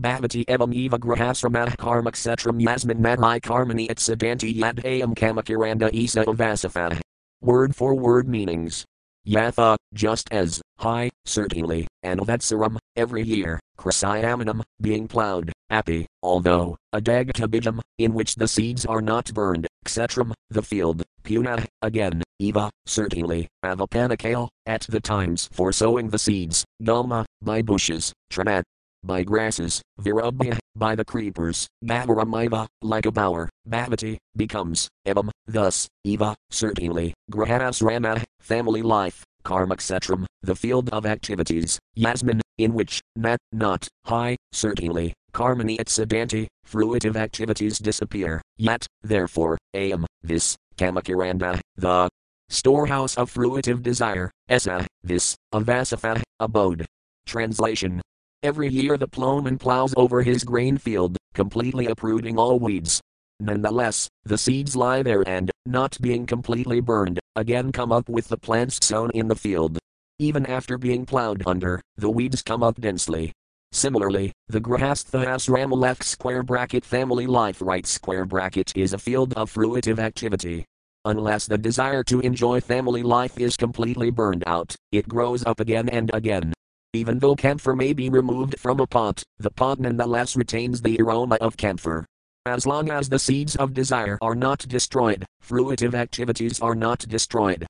bhavati 0.00 0.44
evam 0.46 0.74
eva 0.74 0.98
grahasramah 0.98 1.76
karma 1.78 2.10
kshetram 2.10 2.60
yasmin 2.60 2.98
madhai 2.98 3.40
karmani 3.40 3.88
at 3.88 3.96
siddhanti 3.96 4.54
yadayam 4.58 5.14
kamakiranda 5.14 5.88
isa 5.94 6.24
avasafah. 6.24 7.00
Word 7.40 7.74
for 7.74 7.94
word 7.94 8.28
meanings. 8.28 8.84
Yatha, 9.26 9.76
just 9.94 10.28
as, 10.32 10.60
high, 10.78 11.10
certainly, 11.24 11.86
and 12.02 12.20
Vatsaram, 12.20 12.76
every 12.96 13.22
year, 13.22 13.60
Krasayamanam, 13.78 14.62
being 14.80 15.06
plowed, 15.06 15.52
Api, 15.70 16.06
although, 16.22 16.76
Adagtabijam, 16.92 17.80
in 17.98 18.14
which 18.14 18.34
the 18.34 18.48
seeds 18.48 18.84
are 18.84 19.00
not 19.00 19.32
burned, 19.32 19.68
Kshetram, 19.86 20.32
the 20.50 20.62
field, 20.62 21.02
Puna, 21.22 21.64
again, 21.82 22.22
Eva, 22.40 22.70
certainly, 22.86 23.46
Avapanakale, 23.64 24.48
at 24.66 24.82
the 24.88 25.00
times 25.00 25.48
for 25.52 25.72
sowing 25.72 26.10
the 26.10 26.18
seeds, 26.18 26.64
Gama, 26.82 27.24
by 27.40 27.62
bushes, 27.62 28.12
Tranat, 28.32 28.64
by 29.04 29.22
grasses, 29.22 29.82
Virabhya, 30.00 30.58
by 30.76 30.94
the 30.94 31.04
creepers, 31.04 31.68
Bhavaramiva, 31.84 32.66
like 32.82 33.06
a 33.06 33.12
bower, 33.12 33.48
Bhavati, 33.68 34.16
becomes, 34.36 34.88
Evam, 35.06 35.30
thus, 35.46 35.88
Eva, 36.04 36.34
certainly, 36.50 37.14
Grahasrama, 37.30 38.22
family 38.40 38.82
life, 38.82 39.24
Karmaksetram, 39.44 40.26
the 40.42 40.54
field 40.54 40.90
of 40.90 41.06
activities, 41.06 41.78
Yasmin, 41.94 42.40
in 42.58 42.74
which, 42.74 43.00
nat, 43.16 43.38
not, 43.52 43.88
high, 44.04 44.36
certainly, 44.52 45.12
Karmani 45.32 45.80
et 45.80 45.86
Siddhanti, 45.86 46.46
fruitive 46.66 47.16
activities 47.16 47.78
disappear, 47.78 48.42
yet, 48.56 48.86
therefore, 49.02 49.58
am, 49.74 50.06
this, 50.22 50.56
Kamakiranda, 50.76 51.60
the 51.76 52.08
storehouse 52.48 53.16
of 53.16 53.32
fruitive 53.32 53.82
desire, 53.82 54.30
Esa, 54.48 54.86
this, 55.02 55.34
Avasafa, 55.54 56.22
abode. 56.40 56.86
Translation 57.26 58.00
Every 58.44 58.68
year 58.68 58.98
the 58.98 59.06
plowman 59.06 59.56
plows 59.56 59.94
over 59.96 60.20
his 60.22 60.42
grain 60.42 60.76
field, 60.76 61.16
completely 61.32 61.86
uprooting 61.86 62.38
all 62.38 62.58
weeds. 62.58 63.00
Nonetheless, 63.42 64.08
the 64.22 64.38
seeds 64.38 64.76
lie 64.76 65.02
there 65.02 65.28
and, 65.28 65.50
not 65.66 66.00
being 66.00 66.26
completely 66.26 66.78
burned, 66.78 67.18
again 67.34 67.72
come 67.72 67.90
up 67.90 68.08
with 68.08 68.28
the 68.28 68.36
plants 68.36 68.78
sown 68.86 69.10
in 69.14 69.26
the 69.26 69.34
field. 69.34 69.80
Even 70.20 70.46
after 70.46 70.78
being 70.78 71.04
plowed 71.04 71.42
under, 71.44 71.80
the 71.96 72.08
weeds 72.08 72.40
come 72.40 72.62
up 72.62 72.80
densely. 72.80 73.32
Similarly, 73.72 74.30
the 74.46 74.60
Grahastha 74.60 75.26
Asramalek 75.26 76.04
square 76.04 76.44
bracket 76.44 76.84
family 76.84 77.26
life 77.26 77.60
right 77.60 77.84
square 77.84 78.24
bracket 78.24 78.72
is 78.76 78.92
a 78.92 78.98
field 78.98 79.34
of 79.34 79.52
fruitive 79.52 79.98
activity. 79.98 80.64
Unless 81.04 81.48
the 81.48 81.58
desire 81.58 82.04
to 82.04 82.20
enjoy 82.20 82.60
family 82.60 83.02
life 83.02 83.40
is 83.40 83.56
completely 83.56 84.10
burned 84.10 84.44
out, 84.46 84.76
it 84.92 85.08
grows 85.08 85.44
up 85.44 85.58
again 85.58 85.88
and 85.88 86.14
again. 86.14 86.52
Even 86.92 87.18
though 87.18 87.34
camphor 87.34 87.74
may 87.74 87.92
be 87.92 88.08
removed 88.08 88.54
from 88.60 88.78
a 88.78 88.86
pot, 88.86 89.20
the 89.40 89.50
pot 89.50 89.80
nonetheless 89.80 90.36
retains 90.36 90.80
the 90.80 90.96
aroma 91.00 91.38
of 91.40 91.56
camphor. 91.56 92.06
As 92.46 92.66
long 92.66 92.90
as 92.90 93.08
the 93.08 93.20
seeds 93.20 93.54
of 93.54 93.72
desire 93.72 94.18
are 94.20 94.34
not 94.34 94.66
destroyed, 94.66 95.24
fruitive 95.40 95.94
activities 95.94 96.60
are 96.60 96.74
not 96.74 96.98
destroyed. 97.08 97.64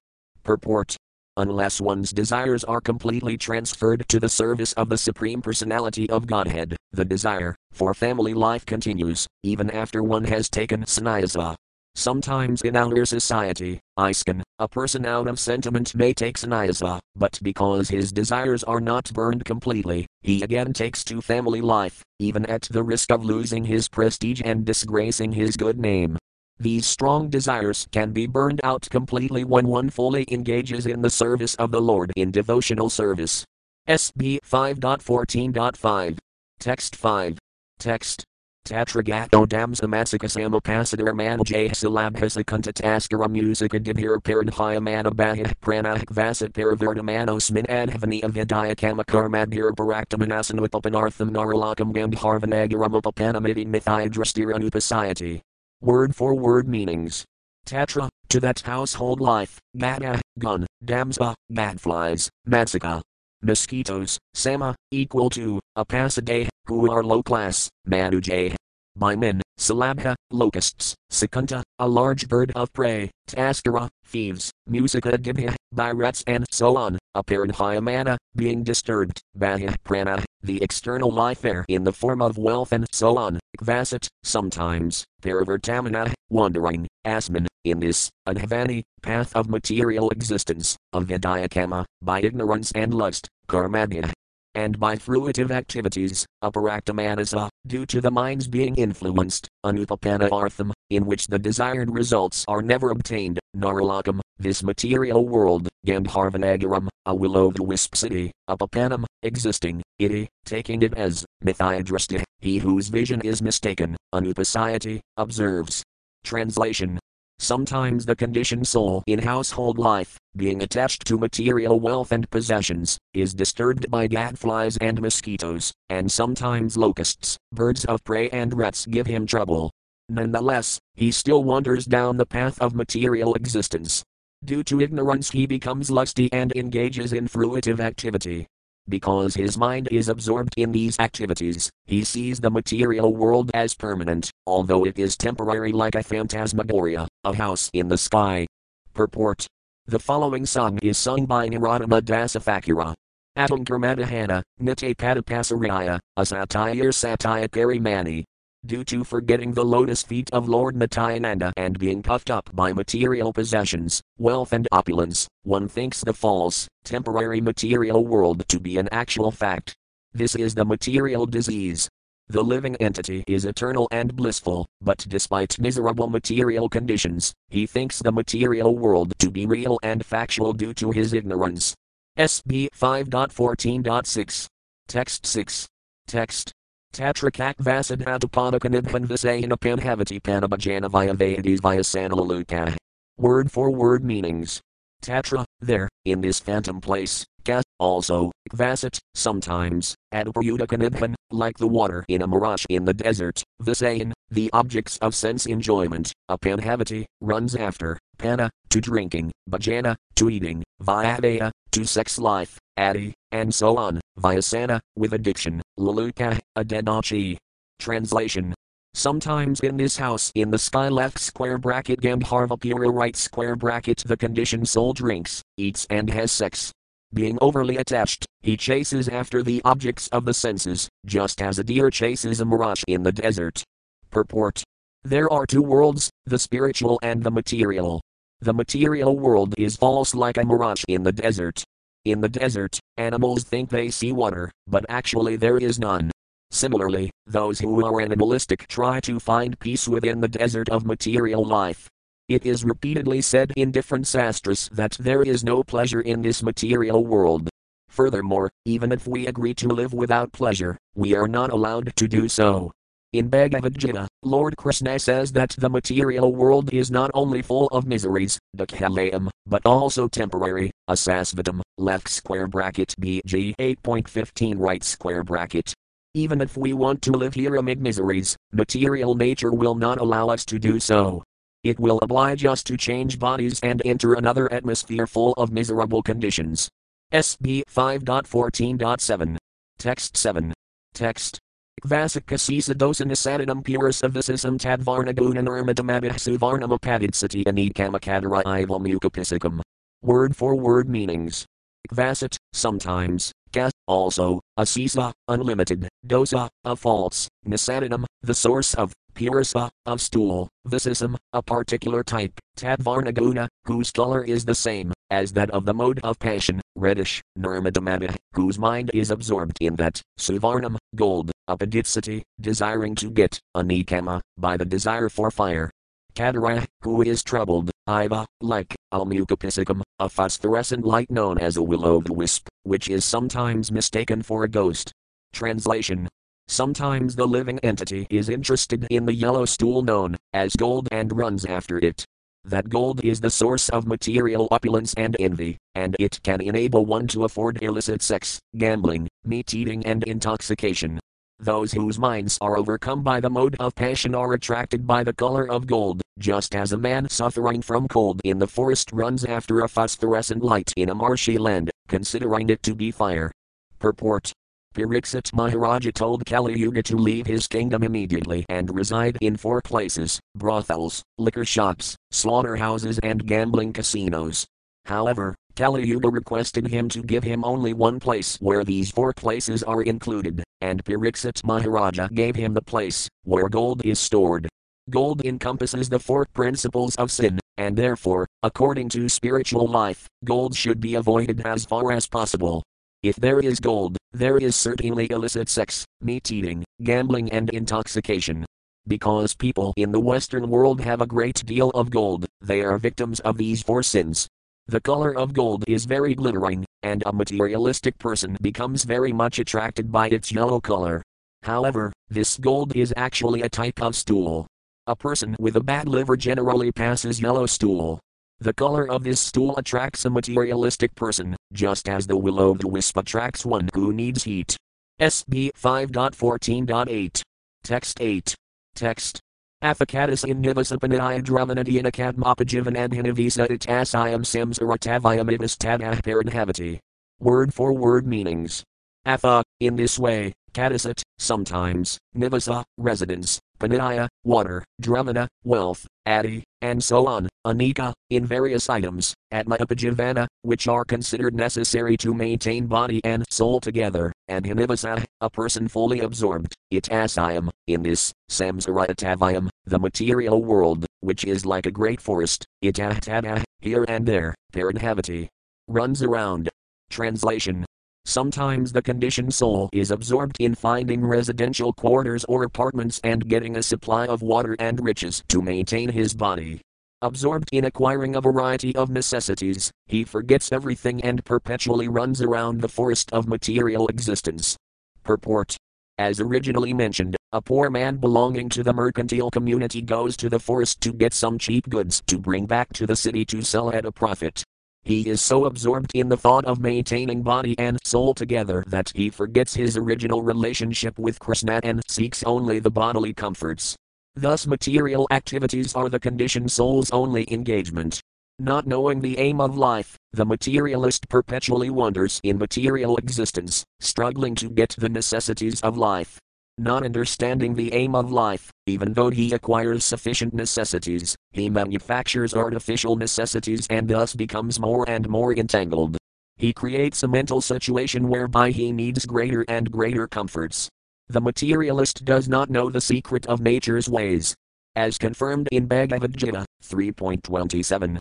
Purport 0.45 0.97
Unless 1.37 1.81
one's 1.81 2.11
desires 2.11 2.65
are 2.65 2.81
completely 2.81 3.37
transferred 3.37 4.07
to 4.09 4.19
the 4.19 4.31
service 4.31 4.73
of 4.75 4.89
the 4.89 4.97
Supreme 4.97 5.43
Personality 5.43 6.09
of 6.09 6.27
Godhead, 6.27 6.77
the 6.91 7.05
desire 7.05 7.55
for 7.71 7.93
family 7.93 8.33
life 8.33 8.65
continues, 8.65 9.27
even 9.43 9.71
after 9.71 10.03
one 10.03 10.25
has 10.25 10.49
taken 10.49 10.87
sannyasa. 10.87 11.55
Sometimes 11.95 12.63
in 12.63 12.75
our 12.75 13.05
society, 13.05 13.79
ISKCON, 13.99 14.43
a 14.59 14.67
person 14.67 15.05
out 15.05 15.29
of 15.29 15.39
sentiment 15.39 15.95
may 15.95 16.15
take 16.15 16.39
sannyasa, 16.39 17.01
but 17.17 17.39
because 17.43 17.91
his 17.91 18.11
desires 18.11 18.65
are 18.65 18.81
not 18.81 19.13
burned 19.13 19.45
completely, 19.45 20.07
he 20.23 20.43
again 20.43 20.73
takes 20.73 21.05
to 21.05 21.21
family 21.21 21.61
life, 21.61 22.03
even 22.19 22.47
at 22.47 22.63
the 22.63 22.83
risk 22.83 23.13
of 23.13 23.25
losing 23.25 23.65
his 23.65 23.89
prestige 23.89 24.41
and 24.43 24.65
disgracing 24.65 25.33
his 25.33 25.57
good 25.57 25.79
name. 25.79 26.17
These 26.59 26.87
strong 26.87 27.29
desires 27.29 27.87
can 27.93 28.13
be 28.13 28.27
burned 28.27 28.61
out 28.65 28.89
completely 28.89 29.45
when 29.45 29.67
one 29.67 29.91
fully 29.91 30.25
engages 30.31 30.87
in 30.87 31.03
the 31.03 31.11
service 31.11 31.55
of 31.57 31.73
the 31.73 31.81
Lord 31.81 32.11
in 32.17 32.31
devotional 32.31 32.89
service. 32.89 33.45
SB 33.89 34.39
5.14.5. 34.49 36.19
Text 36.59 36.97
5. 36.97 37.39
Text. 37.79 38.25
Tatragato 38.65 39.45
damsamasikasam 39.45 40.55
apasadar 40.55 41.13
manjay 41.13 41.71
silabhasakunta 41.71 42.73
taskara 42.73 43.27
musika 43.27 43.81
dibhir 43.83 44.19
paradhyamana 44.19 45.11
bahih 45.11 45.53
pranah 45.61 46.05
vasat 46.05 46.53
paravertamanosmin 46.53 47.67
adhavani 47.67 48.23
avidya 48.23 48.77
kamakarmadhir 48.77 49.73
bharaktamanasanutpapanartham 49.73 51.31
naralakam 51.31 51.93
gandharvanagaram 51.93 53.01
upapanamiti 53.01 53.67
mythiadrastiranupasayati. 53.67 55.41
Word 55.81 56.15
for 56.15 56.35
word 56.35 56.69
meanings. 56.69 57.25
Tatra, 57.67 58.09
to 58.29 58.39
that 58.39 58.61
household 58.61 59.21
life, 59.21 59.59
gada, 59.77 60.15
uh, 60.15 60.21
gun, 60.39 60.67
damsa, 60.85 61.35
gadflies, 61.53 62.29
matsika, 62.49 63.03
mosquitoes, 63.43 64.19
sama, 64.35 64.75
equal 64.91 65.31
to, 65.31 65.61
a 65.77 65.85
apasidae, 65.85 66.49
who 66.67 66.91
are 66.91 67.03
low 67.03 67.23
class, 67.23 67.69
manujay. 67.89 68.55
By 68.95 69.17
men, 69.17 69.41
salabha, 69.59 70.15
locusts, 70.31 70.95
sakunta, 71.11 71.63
a 71.79 71.89
large 71.89 72.29
bird 72.29 72.53
of 72.55 72.73
prey, 72.73 73.11
taskara, 73.29 73.89
thieves, 74.05 74.51
musica 74.67 75.13
dibhya, 75.13 75.55
by 75.73 75.91
rats 75.91 76.23
and 76.27 76.45
so 76.51 76.77
on, 76.77 76.99
aparadhyamana, 77.17 78.19
being 78.37 78.63
disturbed, 78.63 79.21
bahya 79.37 79.75
prana, 79.83 80.23
the 80.43 80.63
external 80.63 81.11
life 81.11 81.45
air 81.45 81.65
in 81.69 81.85
the 81.85 81.93
form 81.93 82.21
of 82.21 82.37
wealth 82.37 82.73
and 82.73 82.87
so 82.93 83.17
on, 83.17 83.41
kvasat, 83.59 84.09
sometimes, 84.23 85.05
paravartamana, 85.23 86.13
wandering, 86.29 86.87
asman, 87.07 87.47
in 87.65 87.81
this, 87.81 88.11
adhavani, 88.29 88.83
path 89.01 89.35
of 89.35 89.49
material 89.49 90.11
existence, 90.11 90.77
of 90.93 91.07
vidyakama, 91.07 91.85
by 92.01 92.21
ignorance 92.21 92.73
and 92.73 92.95
lust, 92.95 93.29
karmadya, 93.49 94.13
and 94.55 94.79
by 94.79 94.97
fruitive 94.97 95.51
activities, 95.51 96.27
aparaktamanasa, 96.45 97.49
due 97.67 97.87
to 97.87 98.01
the 98.01 98.11
mind's 98.11 98.47
being 98.49 98.75
influenced, 98.77 99.49
anupapana 99.65 100.29
artham, 100.31 100.73
in 100.91 101.07
which 101.07 101.27
the 101.27 101.39
desired 101.39 101.91
results 101.91 102.45
are 102.49 102.63
never 102.63 102.91
obtained, 102.91 103.39
naralakam, 103.57 104.21
this 104.39 104.63
material 104.63 105.27
world, 105.27 105.69
gandharvanagaram, 105.87 106.89
a 107.07 107.15
will-o'-the-wisp 107.15 107.95
city, 107.95 108.31
apapanam, 108.49 109.05
existing, 109.23 109.83
iti, 109.99 110.29
taking 110.45 110.83
it 110.83 110.95
as, 110.95 111.25
mythiadrasti, 111.45 112.23
he 112.41 112.59
whose 112.59 112.89
vision 112.89 113.21
is 113.23 113.41
mistaken, 113.41 113.97
anupasayati, 114.15 115.01
observes. 115.17 115.83
Translation 116.25 116.99
Sometimes 117.39 118.07
the 118.07 118.15
conditioned 118.15 118.67
soul 118.69 119.03
in 119.07 119.19
household 119.19 119.79
life, 119.79 120.17
being 120.37 120.63
attached 120.63 121.05
to 121.07 121.19
material 121.19 121.81
wealth 121.81 122.13
and 122.13 122.31
possessions, 122.31 122.99
is 123.15 123.35
disturbed 123.35 123.91
by 123.91 124.07
gadflies 124.07 124.79
and 124.81 125.01
mosquitoes, 125.01 125.73
and 125.91 126.11
sometimes 126.11 126.77
locusts, 126.77 127.37
birds 127.53 127.85
of 127.87 128.05
prey, 128.05 128.31
and 128.31 128.55
rats 128.55 128.87
give 128.87 129.07
him 129.07 129.27
trouble. 129.27 129.71
Nonetheless, 130.09 130.79
he 130.95 131.11
still 131.11 131.43
wanders 131.43 131.85
down 131.85 132.17
the 132.17 132.27
path 132.27 132.61
of 132.61 132.75
material 132.75 133.35
existence. 133.35 134.03
Due 134.45 134.63
to 134.65 134.81
ignorance, 134.81 135.31
he 135.31 135.47
becomes 135.47 135.91
lusty 135.91 136.33
and 136.33 136.53
engages 136.55 137.13
in 137.13 137.29
fruitive 137.29 137.81
activity. 137.81 138.47
Because 138.89 139.35
his 139.35 139.57
mind 139.57 139.89
is 139.91 140.09
absorbed 140.09 140.55
in 140.57 140.73
these 140.73 140.99
activities, 140.99 141.71
he 141.87 142.03
sees 142.05 142.41
the 142.41 142.51
material 142.51 143.15
world 143.15 143.51
as 143.55 143.75
permanent, 143.75 144.31
although 144.47 144.85
it 144.85 144.99
is 144.99 145.17
temporary 145.17 145.73
like 145.73 145.95
a 145.95 146.03
phantasmagoria, 146.03 147.07
a 147.25 147.35
house 147.35 147.71
in 147.73 147.89
the 147.89 147.99
sky. 147.99 148.47
Purport 148.93 149.47
The 149.87 149.99
following 149.99 150.47
song 150.47 150.79
is 150.83 150.99
sung 150.99 151.27
by 151.27 151.49
Narottama 151.49 152.03
Dasa 152.03 152.43
Thakura. 152.43 152.95
Atankarmadahana, 153.39 154.43
Nite 154.59 154.97
Padapasaraya, 154.97 155.99
a 156.17 156.27
satire 156.27 156.93
satire 156.93 157.81
mani 157.81 158.25
due 158.65 158.85
to 158.85 159.03
forgetting 159.03 159.53
the 159.53 159.65
lotus 159.65 160.03
feet 160.03 160.31
of 160.33 160.49
Lord 160.49 160.77
Nityananda 160.77 161.53
and 161.57 161.79
being 161.79 162.03
puffed 162.03 162.31
up 162.31 162.49
by 162.55 162.73
material 162.73 163.33
possessions, 163.33 164.01
wealth, 164.19 164.53
and 164.53 164.69
opulence, 164.71 165.27
one 165.43 165.69
thinks 165.69 166.01
the 166.01 166.13
false, 166.13 166.69
temporary 166.85 167.41
material 167.41 168.07
world 168.07 168.47
to 168.49 168.61
be 168.61 168.79
an 168.79 168.89
actual 168.93 169.31
fact. 169.31 169.75
This 170.13 170.37
is 170.37 170.55
the 170.55 170.65
material 170.65 171.27
disease. 171.27 171.89
The 172.29 172.43
living 172.43 172.77
entity 172.77 173.25
is 173.27 173.45
eternal 173.45 173.89
and 173.91 174.15
blissful, 174.15 174.67
but 174.81 175.05
despite 175.09 175.59
miserable 175.59 176.09
material 176.09 176.69
conditions, 176.69 177.33
he 177.49 177.67
thinks 177.67 177.99
the 177.99 178.13
material 178.13 178.77
world 178.79 179.13
to 179.19 179.31
be 179.31 179.45
real 179.45 179.79
and 179.83 180.07
factual 180.07 180.53
due 180.53 180.73
to 180.75 180.93
his 180.93 181.13
ignorance. 181.13 181.75
SB 182.19 182.69
5.14.6. 182.79 184.47
Text 184.87 185.27
6. 185.27 185.67
Text 186.07 186.53
Tatrakak 186.93 187.57
Vasadhatapadakanipan 187.57 189.07
Visayanapan 189.07 189.81
Havati 189.81 190.21
Panabhajana 190.21 190.91
via 190.91 191.15
Vedis 191.15 191.59
via 191.59 191.81
Sanalaluka. 191.81 192.77
Word 193.17 193.51
for 193.51 193.71
word 193.71 194.05
meanings. 194.05 194.61
Tatra, 195.03 195.45
there, 195.61 195.89
in 196.05 196.21
this 196.21 196.39
phantom 196.39 196.83
place, 196.83 197.25
Kas, 197.45 197.65
also, 197.81 198.31
Vasat, 198.53 198.99
sometimes, 199.15 199.95
Adapayudakanibhan, 200.13 201.15
like 201.31 201.57
the 201.57 201.67
water 201.67 202.05
in 202.09 202.21
a 202.21 202.27
mirage 202.27 202.67
in 202.69 202.85
the 202.85 202.93
desert, 202.93 203.43
Visayan, 203.63 204.13
the 204.31 204.51
objects 204.53 204.99
of 204.99 205.15
sense 205.15 205.47
enjoyment, 205.47 206.13
Apanhavati, 206.31 207.07
runs 207.23 207.57
after, 207.57 207.99
Pana, 208.19 208.51
to 208.69 208.83
drinking, 208.83 209.33
Bhajana, 209.51 209.97
to 210.17 210.29
eating, 210.29 210.63
Vyavaya, 210.83 211.51
to 211.71 211.87
sex 211.87 212.19
life, 212.19 212.59
Adi, 212.77 213.15
and 213.33 213.53
so 213.53 213.79
on, 213.79 213.99
Vyasana, 214.19 214.81
with 214.97 215.15
addiction, 215.15 215.63
Laluka, 215.79 216.39
Adenachi. 216.57 217.39
Translation 217.79 218.55
Sometimes 218.95 219.61
in 219.61 219.79
this 219.79 219.97
house 219.97 220.31
in 220.35 220.51
the 220.51 220.59
sky 220.59 220.89
left 220.89 221.19
square 221.19 221.57
bracket 221.57 222.01
Gandharvapura 222.01 222.93
right 222.93 223.17
square 223.17 223.57
bracket 223.57 224.05
the 224.07 224.17
conditioned 224.17 224.69
soul 224.69 224.93
drinks, 224.93 225.43
eats 225.57 225.87
and 225.89 226.11
has 226.11 226.31
sex. 226.31 226.71
Being 227.15 227.39
overly 227.41 227.79
attached, 227.79 228.27
he 228.43 228.57
chases 228.57 229.09
after 229.09 229.43
the 229.43 229.63
objects 229.65 230.09
of 230.09 230.27
the 230.27 230.35
senses, 230.35 230.89
just 231.07 231.41
as 231.41 231.59
a 231.59 231.65
deer 231.65 231.91
chases 231.91 232.41
a 232.41 232.45
mirage 232.45 232.83
in 232.87 233.03
the 233.03 233.13
desert. 233.13 233.65
Purport 234.11 234.63
There 235.03 235.33
are 235.33 235.47
two 235.47 235.63
worlds, 235.63 236.11
the 236.27 236.39
spiritual 236.39 237.01
and 237.03 237.23
the 237.23 237.31
material. 237.31 238.03
The 238.41 238.53
material 238.53 239.19
world 239.19 239.55
is 239.57 239.77
false 239.77 240.15
like 240.15 240.37
a 240.37 240.45
mirage 240.45 240.85
in 240.87 241.03
the 241.03 241.13
desert. 241.13 241.65
In 242.05 242.21
the 242.21 242.29
desert, 242.29 242.81
animals 242.97 243.45
think 243.45 243.71
they 243.71 243.89
see 243.89 244.11
water, 244.11 244.51
but 244.67 244.85
actually 244.89 245.37
there 245.37 245.59
is 245.59 245.79
none. 245.79 246.11
Similarly, 246.51 247.11
those 247.27 247.61
who 247.61 247.85
are 247.87 248.01
animalistic 248.01 248.67
try 248.67 248.99
to 249.01 249.21
find 249.21 249.59
peace 249.61 249.87
within 249.87 250.21
the 250.21 250.27
desert 250.27 250.69
of 250.69 250.85
material 250.85 251.45
life. 251.45 251.89
It 252.29 252.45
is 252.45 252.65
repeatedly 252.65 253.21
said 253.21 253.53
in 253.57 253.71
different 253.71 254.09
sastras 254.09 254.69
that 254.73 254.97
there 254.99 255.23
is 255.23 255.45
no 255.45 255.63
pleasure 255.63 256.01
in 256.01 256.23
this 256.23 256.43
material 256.43 257.07
world. 257.07 257.49
Furthermore, 257.89 258.51
even 258.65 258.91
if 258.91 259.07
we 259.07 259.29
agree 259.29 259.55
to 259.55 259.69
live 259.69 259.95
without 259.95 260.33
pleasure, 260.33 260.77
we 260.97 261.15
are 261.15 261.29
not 261.29 261.53
allowed 261.53 261.95
to 261.95 262.09
do 262.09 262.29
so. 262.29 262.73
In 263.13 263.29
Bhagavad 263.29 263.79
Gita, 263.79 264.09
Lord 264.23 264.57
Krishna 264.57 264.99
says 264.99 265.33
that 265.33 265.51
the 265.59 265.69
material 265.69 266.35
world 266.35 266.73
is 266.73 266.91
not 266.91 267.11
only 267.13 267.43
full 267.43 267.67
of 267.67 267.87
miseries, 267.87 268.39
dukhalayam, 268.57 269.29
but 269.47 269.61
also 269.67 270.09
temporary, 270.09 270.71
asasvatam, 270.89 271.61
left 271.77 272.09
square 272.09 272.47
bracket 272.47 272.95
BG 272.99 273.55
8.15 273.57 274.55
right 274.57 274.83
square 274.83 275.23
bracket. 275.23 275.75
Even 276.15 276.41
if 276.41 276.57
we 276.57 276.73
want 276.73 277.03
to 277.03 277.13
live 277.13 277.35
here 277.35 277.57
amid 277.57 277.83
miseries, 277.83 278.35
material 278.51 279.15
nature 279.15 279.53
will 279.53 279.75
not 279.75 279.99
allow 279.99 280.31
us 280.31 280.47
to 280.47 280.59
do 280.59 280.81
so. 280.81 281.23
It 281.65 281.79
will 281.79 281.99
oblige 282.01 282.47
us 282.47 282.63
to 282.63 282.79
change 282.79 283.19
bodies 283.19 283.61
and 283.63 283.83
enter 283.85 284.15
another 284.15 284.51
atmosphere 284.51 285.07
full 285.07 285.35
of 285.35 285.53
miserable 285.53 286.03
conditions. 286.03 286.71
SB 287.13 287.65
5.14.7. 287.71 289.37
Text 289.79 290.17
7. 290.17 290.55
Text. 290.95 291.39
Vasika 291.85 292.37
Sisadosan 292.37 293.11
Asadinam 293.11 293.65
Purus 293.65 294.03
Avisisam 294.03 294.57
Tadvarnagunan 294.57 295.49
Urmadamabih 295.49 296.13
Suvarnam 296.15 296.79
Apaditsati 296.79 297.45
Anikamakadara 297.45 298.45
Ival. 298.45 299.63
Word 300.03 300.37
for 300.37 300.55
word 300.55 300.89
meanings. 300.89 301.45
Vasit, 301.93 302.37
sometimes, 302.53 303.33
Kas, 303.53 303.73
also, 303.89 304.41
Asisa, 304.57 305.13
unlimited, 305.27 305.89
Dosa, 306.07 306.49
a 306.65 306.77
false, 306.77 307.29
Nisadinam, 307.47 308.05
the 308.23 308.35
source 308.35 308.75
of, 308.75 308.93
Purisa, 309.15 309.69
of 309.85 310.01
stool, 310.01 310.49
Visisam, 310.69 311.17
a 311.33 311.43
particular 311.43 312.05
type, 312.05 312.33
Tadvarnaguna, 312.57 313.49
whose 313.65 313.91
color 313.91 314.23
is 314.23 314.45
the 314.45 314.55
same, 314.55 314.93
as 315.11 315.33
that 315.33 315.51
of 315.51 315.65
the 315.65 315.75
mode 315.75 316.01
of 316.05 316.19
passion, 316.21 316.61
reddish, 316.77 317.21
Nirmadamada, 317.37 318.15
whose 318.35 318.59
mind 318.59 318.93
is 318.95 319.11
absorbed 319.11 319.59
in 319.61 319.75
that, 319.77 320.01
Suvarnam, 320.19 320.77
gold, 320.95 321.32
apaditsati, 321.49 322.23
desiring 322.41 322.95
to 322.97 323.11
get, 323.11 323.41
anikama, 323.57 324.21
by 324.37 324.57
the 324.57 324.65
desire 324.65 325.09
for 325.09 325.31
fire. 325.31 325.71
Kadara, 326.15 326.67
who 326.83 327.03
is 327.03 327.23
troubled, 327.23 327.71
Iva, 327.89 328.27
like, 328.41 328.75
almucopisicum, 328.93 329.83
a 329.99 330.09
phosphorescent 330.09 330.85
light 330.85 331.11
known 331.11 331.39
as 331.39 331.57
a 331.57 331.63
will-o'-the-wisp, 331.63 332.49
which 332.65 332.89
is 332.89 333.05
sometimes 333.05 333.73
mistaken 333.73 334.23
for 334.23 334.45
a 334.45 334.49
ghost. 334.49 334.93
Translation 335.33 336.09
Sometimes 336.49 337.17
the 337.17 337.27
living 337.27 337.59
entity 337.61 338.07
is 338.11 338.29
interested 338.29 338.87
in 338.91 339.07
the 339.07 339.15
yellow 339.15 339.47
stool 339.47 339.83
known 339.83 340.17
as 340.35 340.55
gold 340.55 340.89
and 340.93 341.17
runs 341.17 341.47
after 341.47 341.79
it. 341.79 342.05
That 342.45 342.69
gold 342.69 343.05
is 343.05 343.21
the 343.21 343.31
source 343.31 343.69
of 343.69 343.87
material 343.87 344.49
opulence 344.51 344.93
and 344.95 345.17
envy, 345.21 345.57
and 345.75 345.97
it 345.99 346.21
can 346.23 346.41
enable 346.41 346.85
one 346.85 347.07
to 347.09 347.25
afford 347.25 347.63
illicit 347.63 348.03
sex, 348.03 348.41
gambling, 348.57 349.09
meat 349.25 349.55
eating, 349.55 349.87
and 349.87 350.03
intoxication. 350.03 350.99
Those 351.43 351.73
whose 351.73 351.99
minds 351.99 352.39
are 352.41 352.57
overcome 352.57 353.03
by 353.03 353.19
the 353.19 353.29
mode 353.29 353.57
of 353.59 353.75
passion 353.75 354.15
are 354.15 354.33
attracted 354.33 354.87
by 354.87 355.03
the 355.03 355.13
color 355.13 355.51
of 355.51 355.67
gold, 355.67 356.01
just 356.21 356.55
as 356.55 356.71
a 356.71 356.79
man 356.79 357.09
suffering 357.09 357.61
from 357.61 357.89
cold 357.89 358.21
in 358.23 358.39
the 358.39 358.47
forest 358.47 358.93
runs 358.93 359.25
after 359.25 359.63
a 359.63 359.69
phosphorescent 359.69 360.45
light 360.45 360.73
in 360.77 360.89
a 360.89 360.95
marshy 360.95 361.39
land, 361.39 361.69
considering 361.89 362.49
it 362.49 362.63
to 362.63 362.77
be 362.77 362.93
fire. 362.93 363.33
Purport 363.81 364.33
Pariksit 364.73 365.35
Maharaja 365.35 365.91
told 365.91 366.25
Kali 366.25 366.57
Yuga 366.57 366.81
to 366.85 366.97
leave 366.97 367.27
his 367.27 367.49
kingdom 367.49 367.83
immediately 367.83 368.47
and 368.49 368.73
reside 368.73 369.19
in 369.21 369.37
four 369.37 369.61
places 369.61 370.21
brothels, 370.37 371.03
liquor 371.19 371.45
shops, 371.45 371.97
slaughterhouses, 372.13 373.01
and 373.03 373.27
gambling 373.27 373.73
casinos. 373.73 374.47
However, 374.85 375.35
Kali 375.55 375.87
Yuga 375.87 376.09
requested 376.09 376.67
him 376.67 376.89
to 376.89 377.03
give 377.03 377.23
him 377.23 377.45
only 377.45 377.75
one 377.75 378.01
place 378.01 378.39
where 378.41 378.65
these 378.65 378.91
four 378.91 379.13
places 379.13 379.63
are 379.63 379.83
included, 379.83 380.43
and 380.63 380.83
Pariksit 380.83 381.45
Maharaja 381.45 382.09
gave 382.09 382.35
him 382.35 382.55
the 382.55 382.63
place 382.63 383.09
where 383.25 383.49
gold 383.49 383.85
is 383.85 384.01
stored. 384.01 384.49
Gold 384.89 385.25
encompasses 385.25 385.89
the 385.89 385.99
four 385.99 386.25
principles 386.33 386.97
of 386.97 387.11
sin, 387.11 387.39
and 387.59 387.77
therefore, 387.77 388.27
according 388.43 388.89
to 388.91 389.09
spiritual 389.09 389.67
life, 389.67 390.09
gold 390.25 390.57
should 390.57 390.81
be 390.81 390.95
avoided 390.95 391.47
as 391.47 391.67
far 391.67 391.93
as 391.93 392.07
possible. 392.07 392.63
If 393.03 393.17
there 393.17 393.41
is 393.41 393.61
gold, 393.61 393.99
there 394.13 394.39
is 394.39 394.57
certainly 394.57 395.11
illicit 395.11 395.49
sex, 395.49 395.85
meat 396.01 396.31
eating, 396.33 396.65
gambling, 396.83 397.31
and 397.31 397.51
intoxication. 397.51 398.47
Because 398.87 399.35
people 399.35 399.75
in 399.77 399.93
the 399.93 400.01
Western 400.01 400.49
world 400.49 400.81
have 400.81 401.01
a 401.01 401.07
great 401.07 401.45
deal 401.45 401.71
of 401.71 401.91
gold, 401.91 402.27
they 402.41 402.63
are 402.63 402.79
victims 402.79 403.21
of 403.21 403.37
these 403.37 403.63
four 403.63 403.83
sins. 403.83 404.27
The 404.67 404.81
color 404.81 405.15
of 405.17 405.33
gold 405.33 405.65
is 405.67 405.85
very 405.85 406.15
glittering, 406.15 406.65
and 406.83 407.03
a 407.07 407.13
materialistic 407.13 407.99
person 407.99 408.37
becomes 408.41 408.85
very 408.85 409.13
much 409.13 409.39
attracted 409.39 409.91
by 409.91 410.09
its 410.09 410.33
yellow 410.33 410.61
color. 410.61 411.03
However, 411.43 411.93
this 412.09 412.39
gold 412.39 412.77
is 412.77 412.95
actually 412.97 413.43
a 413.43 413.49
type 413.49 413.83
of 413.83 413.97
stool. 413.97 414.47
A 414.87 414.97
person 414.97 415.37
with 415.39 415.57
a 415.57 415.63
bad 415.63 415.89
liver 415.89 416.17
generally 416.17 416.73
passes 416.73 417.21
yellow 417.21 417.47
stool, 417.47 418.01
the 418.43 418.53
color 418.53 418.91
of 418.91 419.05
this 419.05 419.21
stool 419.21 419.57
attracts 419.57 420.05
a 420.05 420.11
materialistic 420.11 420.93
person, 420.97 421.37
just 421.53 421.89
as 421.89 422.09
the 422.09 422.17
will 422.17 422.41
o' 422.41 422.55
the 422.55 422.67
wisp 422.67 422.97
attracts 422.97 423.47
one 423.47 423.69
who 423.73 423.93
needs 423.93 424.25
heat. 424.25 424.57
SB 425.01 425.53
5.14.8. 425.53 427.23
Text 427.63 428.01
8. 428.01 428.35
Text. 428.75 429.22
Afficatus 429.63 430.29
in 430.29 430.43
nivasapanaya 430.43 431.23
dramanadiyana 431.23 431.93
kadmapajivan 431.93 432.75
adhinavisa 432.77 433.47
itasayam 433.47 434.25
samsaratavayam 434.27 435.31
ivastadah 435.31 436.03
paradhavati. 436.03 436.81
Word 437.21 437.55
for 437.55 437.73
word 437.73 438.05
meanings. 438.05 438.65
Atha, 439.05 439.45
in 439.61 439.77
this 439.77 440.01
way, 440.01 440.33
Kadasat, 440.53 441.03
sometimes, 441.19 441.99
Nivasa, 442.17 442.65
residence, 442.77 443.41
Panaya, 443.59 444.09
water, 444.23 444.65
Dramana, 444.83 445.27
wealth, 445.45 445.87
Adi, 446.05 446.45
and 446.61 446.83
so 446.83 447.07
on, 447.07 447.29
Anika, 447.47 447.93
in 448.11 448.27
various 448.27 448.69
items, 448.69 449.15
Atma 449.31 449.57
Upajivana, 449.59 450.27
which 450.43 450.69
are 450.69 450.85
considered 450.85 451.35
necessary 451.35 451.97
to 451.97 452.13
maintain 452.13 452.67
body 452.67 453.01
and 453.05 453.25
soul 453.31 453.61
together, 453.61 454.13
and 454.29 454.45
Hinivasa, 454.45 455.05
a 455.21 455.31
person 455.31 455.69
fully 455.69 456.01
absorbed, 456.01 456.55
Itasayam, 456.73 457.49
in 457.67 457.83
this, 457.83 458.13
Samsaratavayam, 458.31 459.49
the 459.65 459.79
material 459.79 460.43
world, 460.43 460.87
which 461.01 461.25
is 461.25 461.47
like 461.47 461.67
a 461.67 461.71
great 461.71 462.01
forest, 462.01 462.45
Itahtada, 462.65 463.37
ah, 463.37 463.39
ah, 463.39 463.45
here 463.61 463.85
and 463.89 464.07
there, 464.07 464.35
Paradhavati, 464.53 465.29
runs 465.69 466.03
around. 466.03 466.49
Translation 466.91 467.65
Sometimes 468.05 468.73
the 468.73 468.83
conditioned 468.83 469.33
soul 469.33 469.71
is 469.73 469.93
absorbed 469.93 470.37
in 470.41 470.57
finding 470.57 471.07
residential 471.07 471.73
quarters 471.73 472.25
or 472.25 472.43
apartments 472.43 473.01
and 473.05 473.29
getting 473.29 473.57
a 473.57 473.63
supply 473.63 474.07
of 474.07 474.23
water 474.23 474.57
and 474.59 474.83
riches 474.85 475.23
to 475.29 475.41
maintain 475.41 475.89
his 475.89 476.13
body. 476.13 476.61
Absorbed 477.01 477.49
in 477.53 477.65
acquiring 477.65 478.17
a 478.17 478.21
variety 478.21 478.75
of 478.75 478.91
necessities, 478.91 479.71
he 479.87 480.05
forgets 480.05 480.51
everything 480.51 481.03
and 481.03 481.25
perpetually 481.25 481.87
runs 481.87 482.21
around 482.21 482.61
the 482.61 482.69
forest 482.69 483.13
of 483.13 483.29
material 483.29 483.87
existence. 483.87 484.57
Purport 485.05 485.57
As 486.03 486.19
originally 486.19 486.73
mentioned, 486.75 487.15
a 487.31 487.41
poor 487.41 487.71
man 487.71 487.99
belonging 487.99 488.49
to 488.49 488.65
the 488.65 488.73
mercantile 488.73 489.31
community 489.31 489.81
goes 489.81 490.17
to 490.17 490.29
the 490.29 490.41
forest 490.41 490.81
to 490.81 490.93
get 490.93 491.15
some 491.15 491.39
cheap 491.39 491.69
goods 491.69 492.03
to 492.09 492.19
bring 492.19 492.45
back 492.45 492.73
to 492.73 492.89
the 492.89 492.97
city 492.97 493.25
to 493.27 493.41
sell 493.41 493.73
at 493.73 493.85
a 493.85 493.93
profit. 493.93 494.43
He 494.83 495.09
is 495.09 495.23
so 495.23 495.45
absorbed 495.45 495.93
in 495.95 496.09
the 496.09 496.17
thought 496.17 496.45
of 496.45 496.59
maintaining 496.59 497.23
body 497.23 497.57
and 497.57 497.79
soul 497.85 498.15
together 498.15 498.65
that 498.67 498.91
he 498.97 499.11
forgets 499.11 499.55
his 499.55 499.77
original 499.77 500.23
relationship 500.23 500.99
with 500.99 501.21
Krishna 501.21 501.61
and 501.63 501.81
seeks 501.87 502.25
only 502.25 502.59
the 502.59 502.69
bodily 502.69 503.15
comforts. 503.15 503.77
Thus, 504.17 504.45
material 504.45 505.07
activities 505.13 505.73
are 505.77 505.89
the 505.89 506.01
conditioned 506.01 506.51
soul's 506.51 506.91
only 506.91 507.33
engagement. 507.33 508.01
Not 508.41 508.67
knowing 508.67 509.03
the 509.03 509.19
aim 509.19 509.41
of 509.41 509.57
life, 509.57 509.97
the 510.13 510.25
materialist 510.25 511.09
perpetually 511.09 511.71
wanders 511.71 512.21
in 512.23 512.39
material 512.39 512.97
existence, 512.97 513.65
struggling 513.81 514.35
to 514.35 514.51
get 514.51 514.75
the 514.79 514.89
necessities 514.89 515.61
of 515.63 515.77
life 515.77 516.19
not 516.59 516.85
understanding 516.85 517.55
the 517.55 517.73
aim 517.73 517.95
of 517.95 518.13
life, 518.13 518.51
even 518.67 518.93
though 518.93 519.11
he 519.11 519.33
acquires 519.33 519.85
sufficient 519.85 520.35
necessities, 520.35 521.17
he 521.33 521.49
manufactures 521.49 522.35
artificial 522.35 522.95
necessities 522.95 523.67
and 523.71 523.89
thus 523.89 524.15
becomes 524.15 524.61
more 524.61 524.89
and 524.89 525.09
more 525.09 525.35
entangled. 525.35 525.97
He 526.37 526.53
creates 526.53 527.03
a 527.03 527.09
mental 527.09 527.41
situation 527.41 528.09
whereby 528.09 528.51
he 528.51 528.71
needs 528.71 529.07
greater 529.07 529.45
and 529.49 529.71
greater 529.71 530.07
comforts. 530.07 530.69
The 531.09 531.21
materialist 531.21 532.05
does 532.05 532.29
not 532.29 532.51
know 532.51 532.71
the 532.71 532.81
secret 532.81 533.27
of 533.27 533.41
nature's 533.41 533.89
ways. 533.89 534.35
As 534.77 534.99
confirmed 534.99 535.49
in 535.53 535.67
Bhagavad 535.67 536.17
Gita 536.17 536.47
3.27. 536.65 537.99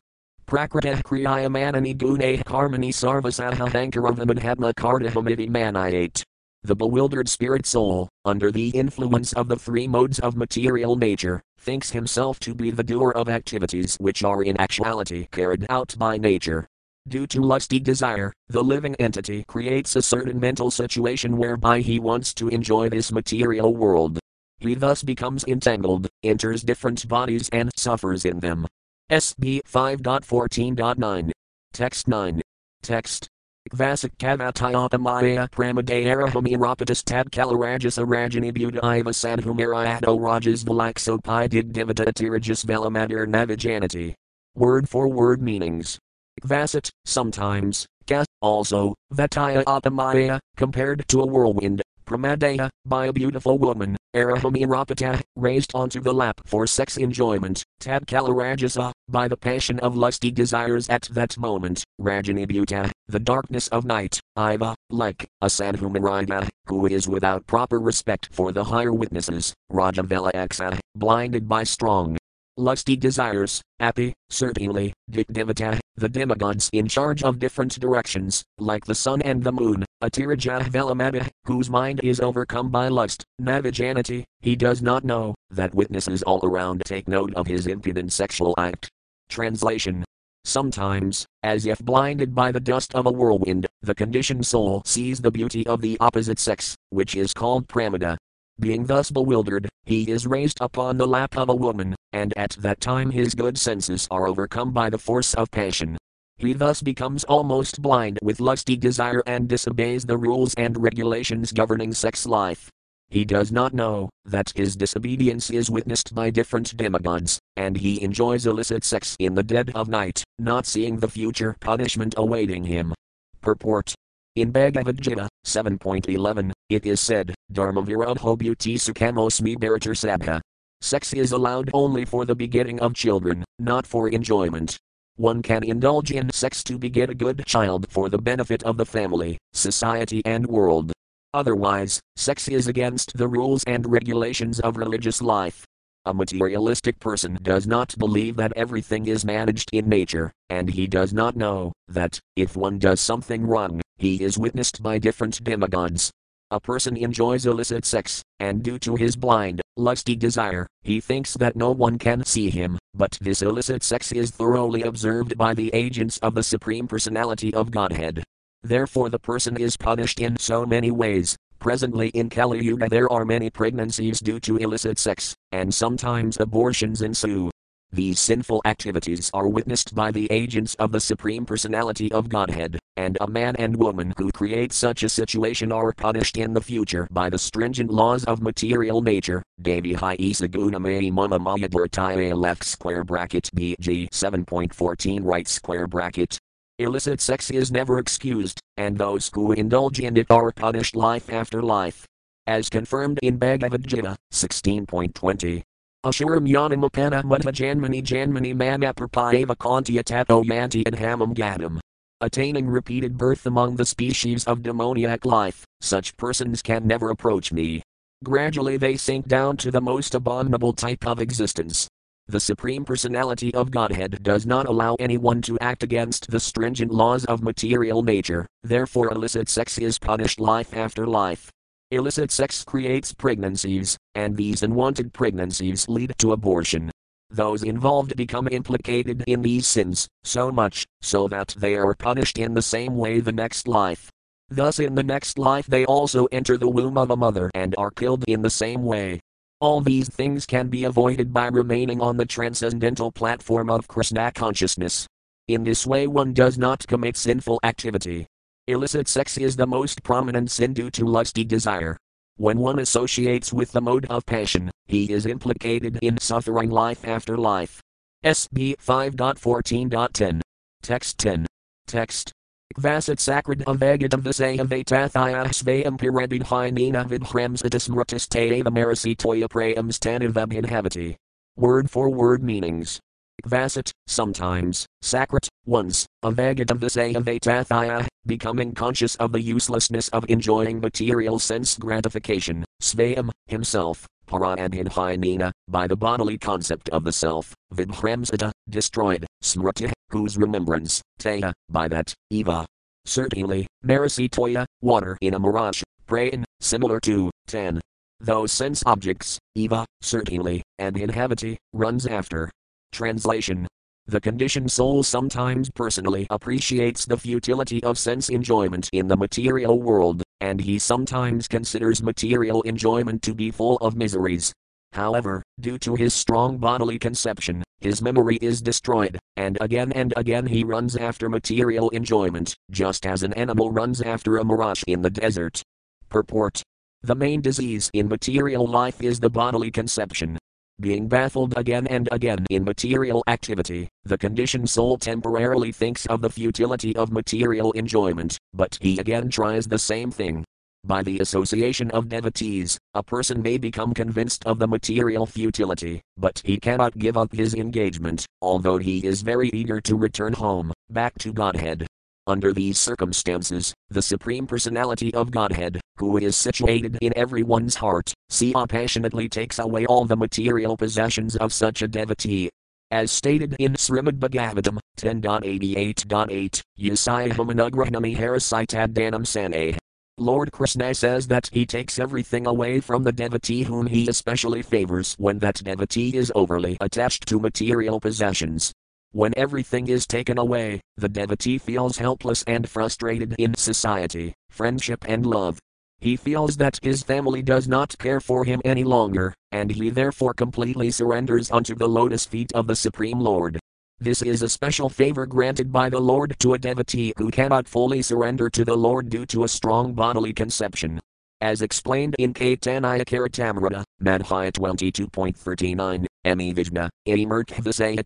Prakritah 0.52 1.02
kriyaya 1.02 1.48
manani 1.48 1.96
gune 1.96 2.44
karmani 2.44 2.90
sarvasaha 2.92 3.70
hankaravamidhatma 3.70 4.74
kardahamiti 4.74 5.48
manayate. 5.48 6.22
The 6.62 6.76
bewildered 6.76 7.26
spirit 7.30 7.64
soul, 7.64 8.10
under 8.26 8.52
the 8.52 8.68
influence 8.68 9.32
of 9.32 9.48
the 9.48 9.56
three 9.56 9.88
modes 9.88 10.18
of 10.18 10.36
material 10.36 10.94
nature, 10.94 11.40
thinks 11.58 11.92
himself 11.92 12.38
to 12.40 12.54
be 12.54 12.70
the 12.70 12.82
doer 12.82 13.12
of 13.12 13.30
activities 13.30 13.96
which 13.98 14.22
are 14.24 14.42
in 14.42 14.60
actuality 14.60 15.26
carried 15.32 15.64
out 15.70 15.94
by 15.96 16.18
nature. 16.18 16.66
Due 17.08 17.26
to 17.28 17.40
lusty 17.40 17.80
desire, 17.80 18.30
the 18.48 18.62
living 18.62 18.94
entity 18.96 19.44
creates 19.48 19.96
a 19.96 20.02
certain 20.02 20.38
mental 20.38 20.70
situation 20.70 21.38
whereby 21.38 21.80
he 21.80 21.98
wants 21.98 22.34
to 22.34 22.48
enjoy 22.48 22.90
this 22.90 23.10
material 23.10 23.74
world. 23.74 24.18
He 24.58 24.74
thus 24.74 25.02
becomes 25.02 25.44
entangled, 25.44 26.08
enters 26.22 26.62
different 26.62 27.08
bodies, 27.08 27.48
and 27.54 27.70
suffers 27.74 28.26
in 28.26 28.40
them. 28.40 28.66
SB 29.12 29.60
5.14.9. 29.68 31.30
Text 31.74 32.08
9. 32.08 32.40
Text. 32.82 33.28
Vasak 33.74 34.10
kavatayapamaya 34.16 35.50
pramadayarahami 35.50 36.56
rapatas 36.56 37.04
tad 37.04 37.30
kalarajas 37.30 37.98
arajani 38.02 38.50
budaiva 38.50 39.12
sadhumirayado 39.12 40.18
rajas 40.18 40.64
valaksopai 40.64 41.46
digdivata 41.50 42.06
atirajas 42.06 42.64
velamadir 42.64 43.26
navijanati. 43.26 44.14
Word 44.54 44.88
for 44.88 45.08
word 45.08 45.42
meanings. 45.42 45.98
Vasat, 46.42 46.90
sometimes, 47.04 47.86
Kas, 48.06 48.26
also, 48.40 48.94
Vataya 49.12 49.62
Apamaya, 49.64 50.40
compared 50.56 51.06
to 51.08 51.20
a 51.20 51.26
whirlwind, 51.26 51.82
Pramadaya, 52.04 52.68
by 52.84 53.06
a 53.06 53.12
beautiful 53.12 53.58
woman, 53.58 53.96
Arahamirapata, 54.14 55.22
raised 55.36 55.72
onto 55.74 56.00
the 56.00 56.12
lap 56.12 56.40
for 56.44 56.66
sex 56.66 56.96
enjoyment, 56.96 57.64
Tabkalarajasa, 57.80 58.92
by 59.08 59.28
the 59.28 59.36
passion 59.36 59.78
of 59.80 59.96
lusty 59.96 60.30
desires 60.30 60.88
at 60.88 61.02
that 61.12 61.38
moment, 61.38 61.84
Rajanibhuta, 62.00 62.90
the 63.08 63.18
darkness 63.18 63.68
of 63.68 63.84
night, 63.84 64.20
Iva, 64.36 64.74
like, 64.90 65.26
a 65.40 65.46
Sadhumarida, 65.46 66.48
who 66.66 66.86
is 66.86 67.08
without 67.08 67.46
proper 67.46 67.78
respect 67.78 68.28
for 68.32 68.52
the 68.52 68.64
higher 68.64 68.92
witnesses, 68.92 69.54
Rajavela 69.70 70.32
Aksa, 70.32 70.74
uh, 70.74 70.78
blinded 70.94 71.48
by 71.48 71.64
strong 71.64 72.16
lusty 72.56 72.96
desires, 72.96 73.62
api, 73.80 74.12
certainly, 74.30 74.92
dikdivata, 75.10 75.78
the 75.96 76.08
demigods 76.08 76.68
in 76.72 76.86
charge 76.86 77.22
of 77.22 77.38
different 77.38 77.78
directions, 77.80 78.44
like 78.58 78.84
the 78.84 78.94
sun 78.94 79.22
and 79.22 79.42
the 79.42 79.52
moon, 79.52 79.84
Atirajah 80.02 80.64
Velamabha, 80.70 81.28
whose 81.46 81.70
mind 81.70 82.00
is 82.02 82.20
overcome 82.20 82.70
by 82.70 82.88
lust, 82.88 83.24
Navijanati, 83.40 84.24
he 84.40 84.56
does 84.56 84.82
not 84.82 85.04
know, 85.04 85.34
that 85.50 85.74
witnesses 85.74 86.22
all 86.22 86.40
around 86.42 86.82
take 86.84 87.08
note 87.08 87.32
of 87.34 87.46
his 87.46 87.66
impudent 87.66 88.12
sexual 88.12 88.54
act. 88.58 88.88
Translation 89.28 90.04
Sometimes, 90.44 91.24
as 91.44 91.66
if 91.66 91.78
blinded 91.78 92.34
by 92.34 92.50
the 92.50 92.58
dust 92.58 92.94
of 92.96 93.06
a 93.06 93.12
whirlwind, 93.12 93.66
the 93.82 93.94
conditioned 93.94 94.44
soul 94.44 94.82
sees 94.84 95.20
the 95.20 95.30
beauty 95.30 95.64
of 95.68 95.80
the 95.80 95.96
opposite 96.00 96.40
sex, 96.40 96.74
which 96.90 97.14
is 97.14 97.32
called 97.32 97.68
pramada, 97.68 98.16
being 98.60 98.86
thus 98.86 99.10
bewildered, 99.10 99.68
he 99.84 100.10
is 100.10 100.26
raised 100.26 100.58
upon 100.60 100.96
the 100.96 101.06
lap 101.06 101.36
of 101.36 101.48
a 101.48 101.54
woman, 101.54 101.94
and 102.12 102.32
at 102.36 102.52
that 102.60 102.80
time 102.80 103.10
his 103.10 103.34
good 103.34 103.58
senses 103.58 104.06
are 104.10 104.28
overcome 104.28 104.72
by 104.72 104.88
the 104.90 104.98
force 104.98 105.34
of 105.34 105.50
passion. 105.50 105.96
He 106.36 106.52
thus 106.52 106.82
becomes 106.82 107.24
almost 107.24 107.82
blind 107.82 108.18
with 108.22 108.40
lusty 108.40 108.76
desire 108.76 109.22
and 109.26 109.48
disobeys 109.48 110.04
the 110.04 110.16
rules 110.16 110.54
and 110.54 110.80
regulations 110.82 111.52
governing 111.52 111.92
sex 111.92 112.26
life. 112.26 112.68
He 113.08 113.24
does 113.24 113.52
not 113.52 113.74
know 113.74 114.08
that 114.24 114.52
his 114.56 114.74
disobedience 114.74 115.50
is 115.50 115.70
witnessed 115.70 116.14
by 116.14 116.30
different 116.30 116.76
demigods, 116.76 117.38
and 117.56 117.76
he 117.76 118.02
enjoys 118.02 118.46
illicit 118.46 118.84
sex 118.84 119.16
in 119.18 119.34
the 119.34 119.42
dead 119.42 119.70
of 119.74 119.88
night, 119.88 120.24
not 120.38 120.66
seeing 120.66 120.98
the 120.98 121.08
future 121.08 121.54
punishment 121.60 122.14
awaiting 122.16 122.64
him. 122.64 122.94
Purport 123.40 123.94
in 124.34 124.50
Bhagavad 124.50 125.00
Gita 125.00 125.28
7.11, 125.44 126.52
it 126.70 126.86
is 126.86 127.00
said, 127.00 127.34
Dharma 127.52 127.82
virodho 127.82 128.38
beauty 128.38 128.76
sukhamosmi 128.76 129.56
bharatar 129.56 129.92
sabha. 129.92 130.40
Sex 130.80 131.12
is 131.12 131.32
allowed 131.32 131.70
only 131.74 132.06
for 132.06 132.24
the 132.24 132.34
begetting 132.34 132.80
of 132.80 132.94
children, 132.94 133.44
not 133.58 133.86
for 133.86 134.08
enjoyment. 134.08 134.78
One 135.16 135.42
can 135.42 135.62
indulge 135.62 136.10
in 136.10 136.30
sex 136.30 136.64
to 136.64 136.78
beget 136.78 137.10
a 137.10 137.14
good 137.14 137.44
child 137.44 137.86
for 137.90 138.08
the 138.08 138.16
benefit 138.16 138.62
of 138.62 138.78
the 138.78 138.86
family, 138.86 139.36
society, 139.52 140.22
and 140.24 140.46
world. 140.46 140.92
Otherwise, 141.34 142.00
sex 142.16 142.48
is 142.48 142.66
against 142.68 143.16
the 143.16 143.28
rules 143.28 143.62
and 143.64 143.90
regulations 143.90 144.60
of 144.60 144.78
religious 144.78 145.20
life. 145.20 145.66
A 146.06 146.14
materialistic 146.14 146.98
person 146.98 147.38
does 147.42 147.66
not 147.66 147.94
believe 147.98 148.36
that 148.36 148.54
everything 148.56 149.06
is 149.06 149.24
managed 149.24 149.68
in 149.72 149.88
nature, 149.88 150.32
and 150.48 150.70
he 150.70 150.86
does 150.86 151.12
not 151.12 151.36
know 151.36 151.72
that, 151.86 152.18
if 152.34 152.56
one 152.56 152.78
does 152.78 153.00
something 153.00 153.46
wrong, 153.46 153.81
he 154.02 154.22
is 154.22 154.36
witnessed 154.36 154.82
by 154.82 154.98
different 154.98 155.44
demigods. 155.44 156.10
A 156.50 156.58
person 156.58 156.96
enjoys 156.96 157.46
illicit 157.46 157.84
sex, 157.84 158.20
and 158.40 158.60
due 158.60 158.78
to 158.80 158.96
his 158.96 159.14
blind, 159.14 159.62
lusty 159.76 160.16
desire, 160.16 160.66
he 160.82 161.00
thinks 161.00 161.34
that 161.34 161.54
no 161.54 161.70
one 161.70 161.98
can 161.98 162.24
see 162.24 162.50
him, 162.50 162.78
but 162.94 163.16
this 163.20 163.42
illicit 163.42 163.84
sex 163.84 164.10
is 164.10 164.32
thoroughly 164.32 164.82
observed 164.82 165.38
by 165.38 165.54
the 165.54 165.70
agents 165.72 166.18
of 166.18 166.34
the 166.34 166.42
Supreme 166.42 166.88
Personality 166.88 167.54
of 167.54 167.70
Godhead. 167.70 168.24
Therefore, 168.64 169.08
the 169.08 169.20
person 169.20 169.56
is 169.56 169.76
punished 169.76 170.18
in 170.18 170.36
so 170.36 170.66
many 170.66 170.90
ways, 170.90 171.36
Presently 171.62 172.08
in 172.08 172.28
Kali 172.28 172.60
Yuga 172.60 172.88
there 172.88 173.08
are 173.12 173.24
many 173.24 173.48
pregnancies 173.48 174.18
due 174.18 174.40
to 174.40 174.56
illicit 174.56 174.98
sex, 174.98 175.36
and 175.52 175.72
sometimes 175.72 176.36
abortions 176.40 177.02
ensue. 177.02 177.52
These 177.94 178.20
sinful 178.20 178.62
activities 178.64 179.30
are 179.34 179.46
witnessed 179.46 179.94
by 179.94 180.10
the 180.12 180.26
agents 180.32 180.74
of 180.76 180.92
the 180.92 181.00
Supreme 181.00 181.44
Personality 181.44 182.10
of 182.10 182.30
Godhead, 182.30 182.78
and 182.96 183.18
a 183.20 183.26
man 183.26 183.54
and 183.56 183.76
woman 183.76 184.14
who 184.16 184.32
create 184.32 184.72
such 184.72 185.02
a 185.02 185.10
situation 185.10 185.70
are 185.70 185.92
punished 185.92 186.38
in 186.38 186.54
the 186.54 186.62
future 186.62 187.06
by 187.10 187.28
the 187.28 187.38
stringent 187.38 187.90
laws 187.90 188.24
of 188.24 188.40
material 188.40 189.02
nature. 189.02 189.42
Devi 189.60 189.92
Hi 189.92 190.16
Isaguname 190.16 191.12
Mama 191.12 191.38
Mayadurtaya 191.38 192.34
left 192.34 192.64
square 192.64 193.04
bracket 193.04 193.50
BG 193.54 194.08
7.14 194.08 195.20
right 195.22 195.46
square 195.46 195.86
bracket 195.86 196.38
Illicit 196.78 197.20
sex 197.20 197.50
is 197.50 197.70
never 197.70 197.98
excused, 197.98 198.58
and 198.78 198.96
those 198.96 199.30
who 199.34 199.52
indulge 199.52 200.00
in 200.00 200.16
it 200.16 200.30
are 200.30 200.50
punished 200.50 200.96
life 200.96 201.30
after 201.30 201.62
life. 201.62 202.06
As 202.46 202.70
confirmed 202.70 203.18
in 203.22 203.36
Bhagavad 203.36 203.86
Gita 203.86 204.16
16.20. 204.32 205.62
Ashuram 206.04 206.48
yanamapana 206.48 207.22
mudha 207.22 207.52
janmani 207.52 208.02
janmani 208.02 208.54
manaprapayava 208.54 209.56
kantya 209.56 210.02
tato 210.02 210.42
yanti 210.42 210.82
and 210.86 210.96
hamam 210.96 211.34
gadam. 211.34 211.78
Attaining 212.20 212.66
repeated 212.66 213.16
birth 213.16 213.46
among 213.46 213.76
the 213.76 213.86
species 213.86 214.44
of 214.44 214.62
demoniac 214.62 215.24
life, 215.24 215.64
such 215.80 216.16
persons 216.16 216.60
can 216.62 216.86
never 216.86 217.10
approach 217.10 217.52
me. 217.52 217.82
Gradually 218.24 218.76
they 218.76 218.96
sink 218.96 219.28
down 219.28 219.56
to 219.58 219.70
the 219.70 219.80
most 219.80 220.14
abominable 220.14 220.72
type 220.72 221.06
of 221.06 221.20
existence, 221.20 221.88
the 222.28 222.40
Supreme 222.40 222.84
Personality 222.84 223.52
of 223.52 223.72
Godhead 223.72 224.22
does 224.22 224.46
not 224.46 224.66
allow 224.66 224.94
anyone 225.00 225.42
to 225.42 225.58
act 225.58 225.82
against 225.82 226.30
the 226.30 226.38
stringent 226.38 226.92
laws 226.92 227.24
of 227.24 227.42
material 227.42 228.02
nature, 228.02 228.46
therefore, 228.62 229.12
illicit 229.12 229.48
sex 229.48 229.76
is 229.76 229.98
punished 229.98 230.38
life 230.38 230.74
after 230.74 231.06
life. 231.06 231.50
Illicit 231.92 232.30
sex 232.30 232.64
creates 232.64 233.12
pregnancies, 233.12 233.98
and 234.14 234.34
these 234.34 234.62
unwanted 234.62 235.12
pregnancies 235.12 235.86
lead 235.90 236.14
to 236.16 236.32
abortion. 236.32 236.90
Those 237.28 237.62
involved 237.62 238.16
become 238.16 238.48
implicated 238.50 239.22
in 239.26 239.42
these 239.42 239.66
sins, 239.66 240.08
so 240.24 240.50
much 240.50 240.86
so 241.02 241.28
that 241.28 241.54
they 241.58 241.74
are 241.74 241.94
punished 241.94 242.38
in 242.38 242.54
the 242.54 242.62
same 242.62 242.96
way 242.96 243.20
the 243.20 243.30
next 243.30 243.68
life. 243.68 244.08
Thus, 244.48 244.78
in 244.78 244.94
the 244.94 245.02
next 245.02 245.38
life, 245.38 245.66
they 245.66 245.84
also 245.84 246.24
enter 246.32 246.56
the 246.56 246.66
womb 246.66 246.96
of 246.96 247.10
a 247.10 247.16
mother 247.16 247.50
and 247.52 247.74
are 247.76 247.90
killed 247.90 248.24
in 248.26 248.40
the 248.40 248.48
same 248.48 248.82
way. 248.82 249.20
All 249.60 249.82
these 249.82 250.08
things 250.08 250.46
can 250.46 250.68
be 250.68 250.84
avoided 250.84 251.30
by 251.30 251.48
remaining 251.48 252.00
on 252.00 252.16
the 252.16 252.24
transcendental 252.24 253.12
platform 253.12 253.68
of 253.68 253.86
Krishna 253.86 254.32
consciousness. 254.32 255.06
In 255.46 255.62
this 255.62 255.86
way, 255.86 256.06
one 256.06 256.32
does 256.32 256.56
not 256.56 256.86
commit 256.86 257.18
sinful 257.18 257.60
activity. 257.62 258.28
Illicit 258.68 259.08
sex 259.08 259.38
is 259.38 259.56
the 259.56 259.66
most 259.66 260.04
prominent 260.04 260.48
sin 260.48 260.72
due 260.72 260.88
to 260.90 261.04
lusty 261.04 261.42
desire. 261.42 261.96
When 262.36 262.58
one 262.58 262.78
associates 262.78 263.52
with 263.52 263.72
the 263.72 263.80
mode 263.80 264.06
of 264.06 264.24
passion, 264.24 264.70
he 264.86 265.12
is 265.12 265.26
implicated 265.26 265.98
in 266.00 266.16
suffering 266.18 266.70
life 266.70 267.04
after 267.04 267.36
life. 267.36 267.82
SB 268.24 268.76
5.14.10. 268.76 270.40
Text 270.80 271.18
10. 271.18 271.46
Text 271.88 272.32
Vasat 272.78 273.18
sacred 273.18 273.64
avagadam 273.66 274.22
visayavatathaya 274.22 275.44
svayam 275.48 275.98
pirebidhinina 275.98 277.04
vidhramsatis 277.08 278.28
tayava 278.28 278.70
marasi 278.70 279.16
toya 279.16 279.48
prayam 279.48 279.90
stanivabhinhavati. 279.90 281.16
Word 281.56 281.90
for 281.90 282.08
word 282.08 282.44
meanings. 282.44 283.00
Vasat, 283.44 283.90
sometimes, 284.06 284.86
sacred, 285.02 285.46
once, 285.66 286.06
avagadam 286.24 286.78
visayavatathaya, 286.78 288.06
becoming 288.24 288.72
conscious 288.72 289.14
of 289.16 289.32
the 289.32 289.40
uselessness 289.40 290.08
of 290.08 290.24
enjoying 290.28 290.80
material 290.80 291.38
sense 291.38 291.76
gratification, 291.76 292.64
svayam, 292.80 293.30
himself, 293.46 294.06
paradhinhinina, 294.28 295.50
by 295.68 295.86
the 295.86 295.96
bodily 295.96 296.38
concept 296.38 296.88
of 296.90 297.04
the 297.04 297.12
self, 297.12 297.54
vidhramsata, 297.74 298.50
destroyed, 298.70 299.26
smriti, 299.42 299.92
whose 300.10 300.38
remembrance, 300.38 301.02
Taya, 301.20 301.52
by 301.68 301.88
that, 301.88 302.14
Eva. 302.30 302.64
Certainly, 303.04 303.66
Marasi 303.84 304.30
Toya, 304.30 304.64
water 304.80 305.18
in 305.20 305.34
a 305.34 305.38
mirage, 305.38 305.82
praying, 306.06 306.44
similar 306.60 307.00
to, 307.00 307.30
10. 307.48 307.80
Those 308.20 308.52
sense 308.52 308.82
objects, 308.86 309.38
Eva, 309.56 309.84
certainly, 310.00 310.62
and 310.78 310.94
inhabiti, 310.94 311.56
runs 311.72 312.06
after. 312.06 312.50
Translation 312.92 313.66
The 314.06 314.20
conditioned 314.20 314.70
soul 314.70 315.04
sometimes 315.04 315.70
personally 315.70 316.26
appreciates 316.28 317.06
the 317.06 317.16
futility 317.16 317.82
of 317.84 317.96
sense 317.96 318.30
enjoyment 318.30 318.90
in 318.92 319.06
the 319.06 319.16
material 319.16 319.80
world, 319.80 320.24
and 320.40 320.60
he 320.60 320.78
sometimes 320.80 321.46
considers 321.46 322.02
material 322.02 322.62
enjoyment 322.62 323.22
to 323.22 323.32
be 323.32 323.52
full 323.52 323.76
of 323.76 323.96
miseries. 323.96 324.52
However, 324.92 325.42
due 325.60 325.78
to 325.78 325.94
his 325.94 326.12
strong 326.12 326.58
bodily 326.58 326.98
conception, 326.98 327.62
his 327.80 328.02
memory 328.02 328.38
is 328.42 328.60
destroyed, 328.60 329.18
and 329.36 329.56
again 329.60 329.92
and 329.92 330.12
again 330.16 330.46
he 330.46 330.64
runs 330.64 330.96
after 330.96 331.28
material 331.28 331.88
enjoyment, 331.90 332.56
just 332.72 333.06
as 333.06 333.22
an 333.22 333.32
animal 333.34 333.70
runs 333.70 334.02
after 334.02 334.38
a 334.38 334.44
mirage 334.44 334.82
in 334.88 335.00
the 335.00 335.10
desert. 335.10 335.62
Purport 336.08 336.60
The 337.02 337.14
main 337.14 337.40
disease 337.40 337.88
in 337.94 338.08
material 338.08 338.66
life 338.66 339.00
is 339.00 339.20
the 339.20 339.30
bodily 339.30 339.70
conception. 339.70 340.38
Being 340.82 341.06
baffled 341.06 341.56
again 341.56 341.86
and 341.86 342.08
again 342.10 342.44
in 342.50 342.64
material 342.64 343.22
activity, 343.28 343.88
the 344.04 344.18
conditioned 344.18 344.68
soul 344.68 344.98
temporarily 344.98 345.70
thinks 345.70 346.06
of 346.06 346.22
the 346.22 346.28
futility 346.28 346.96
of 346.96 347.12
material 347.12 347.70
enjoyment, 347.72 348.36
but 348.52 348.78
he 348.80 348.98
again 348.98 349.30
tries 349.30 349.68
the 349.68 349.78
same 349.78 350.10
thing, 350.10 350.44
by 350.84 351.04
the 351.04 351.20
association 351.20 351.92
of 351.92 352.08
devotees, 352.08 352.76
a 352.94 353.02
person 353.04 353.40
may 353.42 353.58
become 353.58 353.94
convinced 353.94 354.44
of 354.44 354.58
the 354.58 354.66
material 354.66 355.24
futility, 355.24 356.02
but 356.16 356.42
he 356.44 356.58
cannot 356.58 356.98
give 356.98 357.16
up 357.16 357.32
his 357.32 357.54
engagement, 357.54 358.26
although 358.40 358.78
he 358.78 359.06
is 359.06 359.22
very 359.22 359.50
eager 359.50 359.80
to 359.82 359.94
return 359.94 360.32
home, 360.32 360.72
back 360.90 361.16
to 361.20 361.32
Godhead. 361.32 361.86
Under 362.28 362.52
these 362.52 362.78
circumstances, 362.78 363.74
the 363.90 364.00
Supreme 364.00 364.46
Personality 364.46 365.12
of 365.12 365.32
Godhead, 365.32 365.80
who 365.96 366.18
is 366.18 366.36
situated 366.36 366.96
in 367.00 367.12
everyone's 367.16 367.74
heart, 367.74 368.14
see 368.28 368.54
passionately 368.68 369.28
takes 369.28 369.58
away 369.58 369.86
all 369.86 370.04
the 370.04 370.16
material 370.16 370.76
possessions 370.76 371.34
of 371.36 371.52
such 371.52 371.82
a 371.82 371.88
devotee. 371.88 372.48
As 372.92 373.10
stated 373.10 373.56
in 373.58 373.72
Srimad 373.72 374.20
Bhagavatam 374.20 374.78
10.88.8, 374.98 376.62
Yasayahamanugranami 376.78 378.16
Harasitad 378.16 378.92
Danam 378.92 379.26
Sane. 379.26 379.76
Lord 380.18 380.52
Krishna 380.52 380.94
says 380.94 381.26
that 381.26 381.48
he 381.52 381.66
takes 381.66 381.98
everything 381.98 382.46
away 382.46 382.78
from 382.78 383.02
the 383.02 383.12
devotee 383.12 383.64
whom 383.64 383.86
he 383.86 384.06
especially 384.08 384.62
favors 384.62 385.16
when 385.18 385.40
that 385.40 385.64
devotee 385.64 386.16
is 386.16 386.30
overly 386.36 386.76
attached 386.80 387.26
to 387.26 387.40
material 387.40 387.98
possessions. 387.98 388.72
When 389.14 389.34
everything 389.36 389.88
is 389.88 390.06
taken 390.06 390.38
away, 390.38 390.80
the 390.96 391.08
devotee 391.08 391.58
feels 391.58 391.98
helpless 391.98 392.42
and 392.46 392.66
frustrated 392.66 393.34
in 393.38 393.54
society, 393.58 394.32
friendship, 394.48 395.04
and 395.06 395.26
love. 395.26 395.58
He 396.00 396.16
feels 396.16 396.56
that 396.56 396.78
his 396.82 397.02
family 397.02 397.42
does 397.42 397.68
not 397.68 397.98
care 397.98 398.20
for 398.20 398.46
him 398.46 398.62
any 398.64 398.84
longer, 398.84 399.34
and 399.52 399.70
he 399.70 399.90
therefore 399.90 400.32
completely 400.32 400.90
surrenders 400.90 401.50
unto 401.50 401.74
the 401.74 401.88
lotus 401.88 402.24
feet 402.24 402.52
of 402.54 402.66
the 402.66 402.74
Supreme 402.74 403.20
Lord. 403.20 403.60
This 404.00 404.22
is 404.22 404.40
a 404.40 404.48
special 404.48 404.88
favor 404.88 405.26
granted 405.26 405.70
by 405.70 405.90
the 405.90 406.00
Lord 406.00 406.34
to 406.38 406.54
a 406.54 406.58
devotee 406.58 407.12
who 407.18 407.30
cannot 407.30 407.68
fully 407.68 408.00
surrender 408.00 408.48
to 408.48 408.64
the 408.64 408.76
Lord 408.76 409.10
due 409.10 409.26
to 409.26 409.44
a 409.44 409.48
strong 409.48 409.92
bodily 409.92 410.32
conception. 410.32 410.98
As 411.42 411.60
explained 411.60 412.16
in 412.18 412.32
Caitanya 412.32 413.04
Charitamrita, 413.04 413.84
Madhya 414.02 414.52
22.39, 414.52 416.06
Emi 416.24 416.54
Vijna, 416.54 416.88
Emerkvasaya 417.06 418.02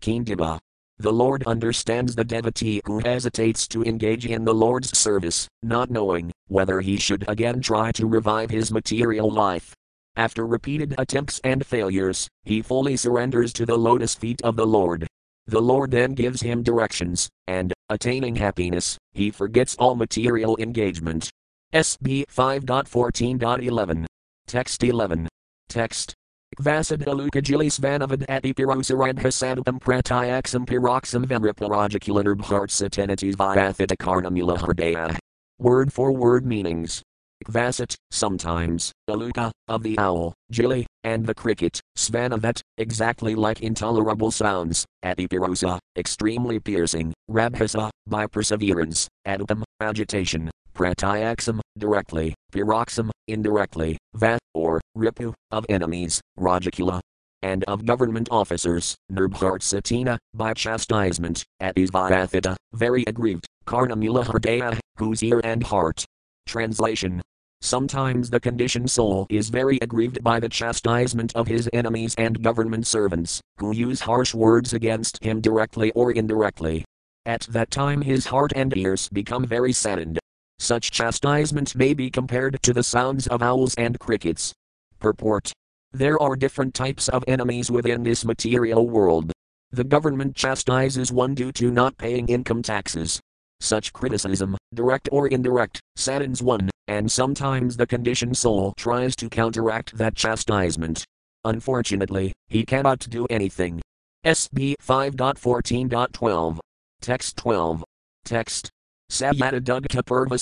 The 0.99 1.13
Lord 1.13 1.43
understands 1.45 2.15
the 2.15 2.23
devotee 2.23 2.81
who 2.85 2.99
hesitates 2.99 3.67
to 3.67 3.83
engage 3.83 4.25
in 4.25 4.43
the 4.43 4.53
Lord's 4.53 4.97
service, 4.97 5.47
not 5.61 5.91
knowing 5.91 6.31
whether 6.47 6.81
he 6.81 6.97
should 6.97 7.23
again 7.27 7.61
try 7.61 7.91
to 7.91 8.07
revive 8.07 8.49
his 8.49 8.71
material 8.71 9.29
life. 9.29 9.75
After 10.15 10.47
repeated 10.47 10.95
attempts 10.97 11.39
and 11.43 11.63
failures, 11.63 12.27
he 12.43 12.63
fully 12.63 12.97
surrenders 12.97 13.53
to 13.53 13.65
the 13.67 13.77
lotus 13.77 14.15
feet 14.15 14.41
of 14.41 14.55
the 14.55 14.65
Lord. 14.65 15.05
The 15.45 15.61
Lord 15.61 15.91
then 15.91 16.15
gives 16.15 16.41
him 16.41 16.63
directions, 16.63 17.29
and, 17.45 17.71
attaining 17.89 18.35
happiness, 18.35 18.97
he 19.13 19.29
forgets 19.29 19.75
all 19.75 19.95
material 19.95 20.57
engagement. 20.57 21.29
SB 21.73 22.25
5.14.11. 22.25 24.05
Text 24.47 24.83
11. 24.83 25.27
Text. 25.69 26.16
Vasad 26.55 27.05
alukajilis 27.05 27.79
vanavad 27.79 28.25
ati 28.29 28.53
pirosarandhasadam 28.53 29.79
pratyaksam 29.79 30.65
piroxam 30.65 31.25
venriparajakulanarbhartsatenities 31.25 33.35
vyathita 33.35 33.97
karnamula 33.97 34.57
hardaya. 34.57 35.17
Word 35.59 35.91
for 35.91 36.11
word 36.11 36.45
meanings. 36.45 37.03
Vasat, 37.47 37.95
sometimes, 38.09 38.91
Aluka, 39.09 39.51
of 39.67 39.83
the 39.83 39.97
owl, 39.99 40.33
Jili, 40.51 40.85
and 41.03 41.25
the 41.25 41.35
cricket, 41.35 41.79
Svanavat, 41.95 42.61
exactly 42.77 43.35
like 43.35 43.61
intolerable 43.61 44.31
sounds, 44.31 44.85
Adipirosa, 45.05 45.77
extremely 45.95 46.59
piercing, 46.59 47.13
Rabhasa, 47.29 47.91
by 48.07 48.25
perseverance, 48.25 49.07
Adapam, 49.27 49.61
agitation, 49.79 50.49
Pratyaksam, 50.73 51.59
directly, 51.77 52.33
Piroxam, 52.51 53.11
indirectly, 53.27 53.97
Vat, 54.13 54.39
or, 54.53 54.81
Ripu, 54.97 55.33
of 55.51 55.65
enemies, 55.69 56.21
Rajakula, 56.39 57.01
and 57.41 57.63
of 57.65 57.85
government 57.85 58.27
officers, 58.31 58.95
Nirbhartsatina, 59.11 60.17
by 60.33 60.53
chastisement, 60.53 61.43
Atisvayathita, 61.61 62.55
very 62.73 63.03
aggrieved, 63.05 63.45
Karnamula 63.65 64.25
Hardaya, 64.25 64.79
whose 64.97 65.23
ear 65.23 65.41
and 65.43 65.63
heart, 65.63 66.05
Translation 66.47 67.21
Sometimes 67.61 68.29
the 68.29 68.39
conditioned 68.39 68.91
soul 68.91 69.25
is 69.29 69.49
very 69.49 69.79
aggrieved 69.81 70.23
by 70.23 70.39
the 70.39 70.47
chastisement 70.47 71.35
of 71.35 71.47
his 71.47 71.67
enemies 71.73 72.13
and 72.17 72.41
government 72.41 72.85
servants, 72.85 73.41
who 73.57 73.73
use 73.73 74.01
harsh 74.01 74.33
words 74.33 74.73
against 74.73 75.23
him 75.23 75.41
directly 75.41 75.91
or 75.91 76.11
indirectly. 76.11 76.85
At 77.25 77.41
that 77.49 77.71
time 77.71 78.03
his 78.03 78.27
heart 78.27 78.53
and 78.55 78.75
ears 78.77 79.09
become 79.09 79.45
very 79.45 79.73
saddened. 79.73 80.19
Such 80.59 80.91
chastisement 80.91 81.75
may 81.75 81.93
be 81.93 82.09
compared 82.09 82.61
to 82.63 82.73
the 82.73 82.83
sounds 82.83 83.27
of 83.27 83.41
owls 83.41 83.75
and 83.75 83.99
crickets. 83.99 84.53
Purport 84.99 85.51
There 85.91 86.21
are 86.21 86.35
different 86.35 86.73
types 86.73 87.07
of 87.09 87.23
enemies 87.27 87.69
within 87.69 88.03
this 88.03 88.25
material 88.25 88.87
world. 88.87 89.31
The 89.71 89.83
government 89.83 90.35
chastises 90.35 91.11
one 91.11 91.35
due 91.35 91.51
to 91.53 91.71
not 91.71 91.97
paying 91.97 92.27
income 92.27 92.63
taxes. 92.63 93.19
Such 93.59 93.93
criticism, 93.93 94.57
direct 94.73 95.09
or 95.11 95.27
indirect, 95.27 95.79
saddens 95.95 96.41
one, 96.41 96.69
and 96.87 97.11
sometimes 97.11 97.77
the 97.77 97.87
conditioned 97.87 98.37
soul 98.37 98.73
tries 98.77 99.15
to 99.17 99.29
counteract 99.29 99.97
that 99.97 100.15
chastisement. 100.15 101.05
Unfortunately, 101.43 102.33
he 102.47 102.65
cannot 102.65 102.99
do 103.09 103.25
anything. 103.29 103.81
SB 104.25 104.75
5.14.12. 104.81 106.59
Text 107.01 107.37
12. 107.37 107.83
Text. 108.25 108.69
Savyata 109.09 109.61
Dugta 109.61 110.03
Purva 110.03 110.37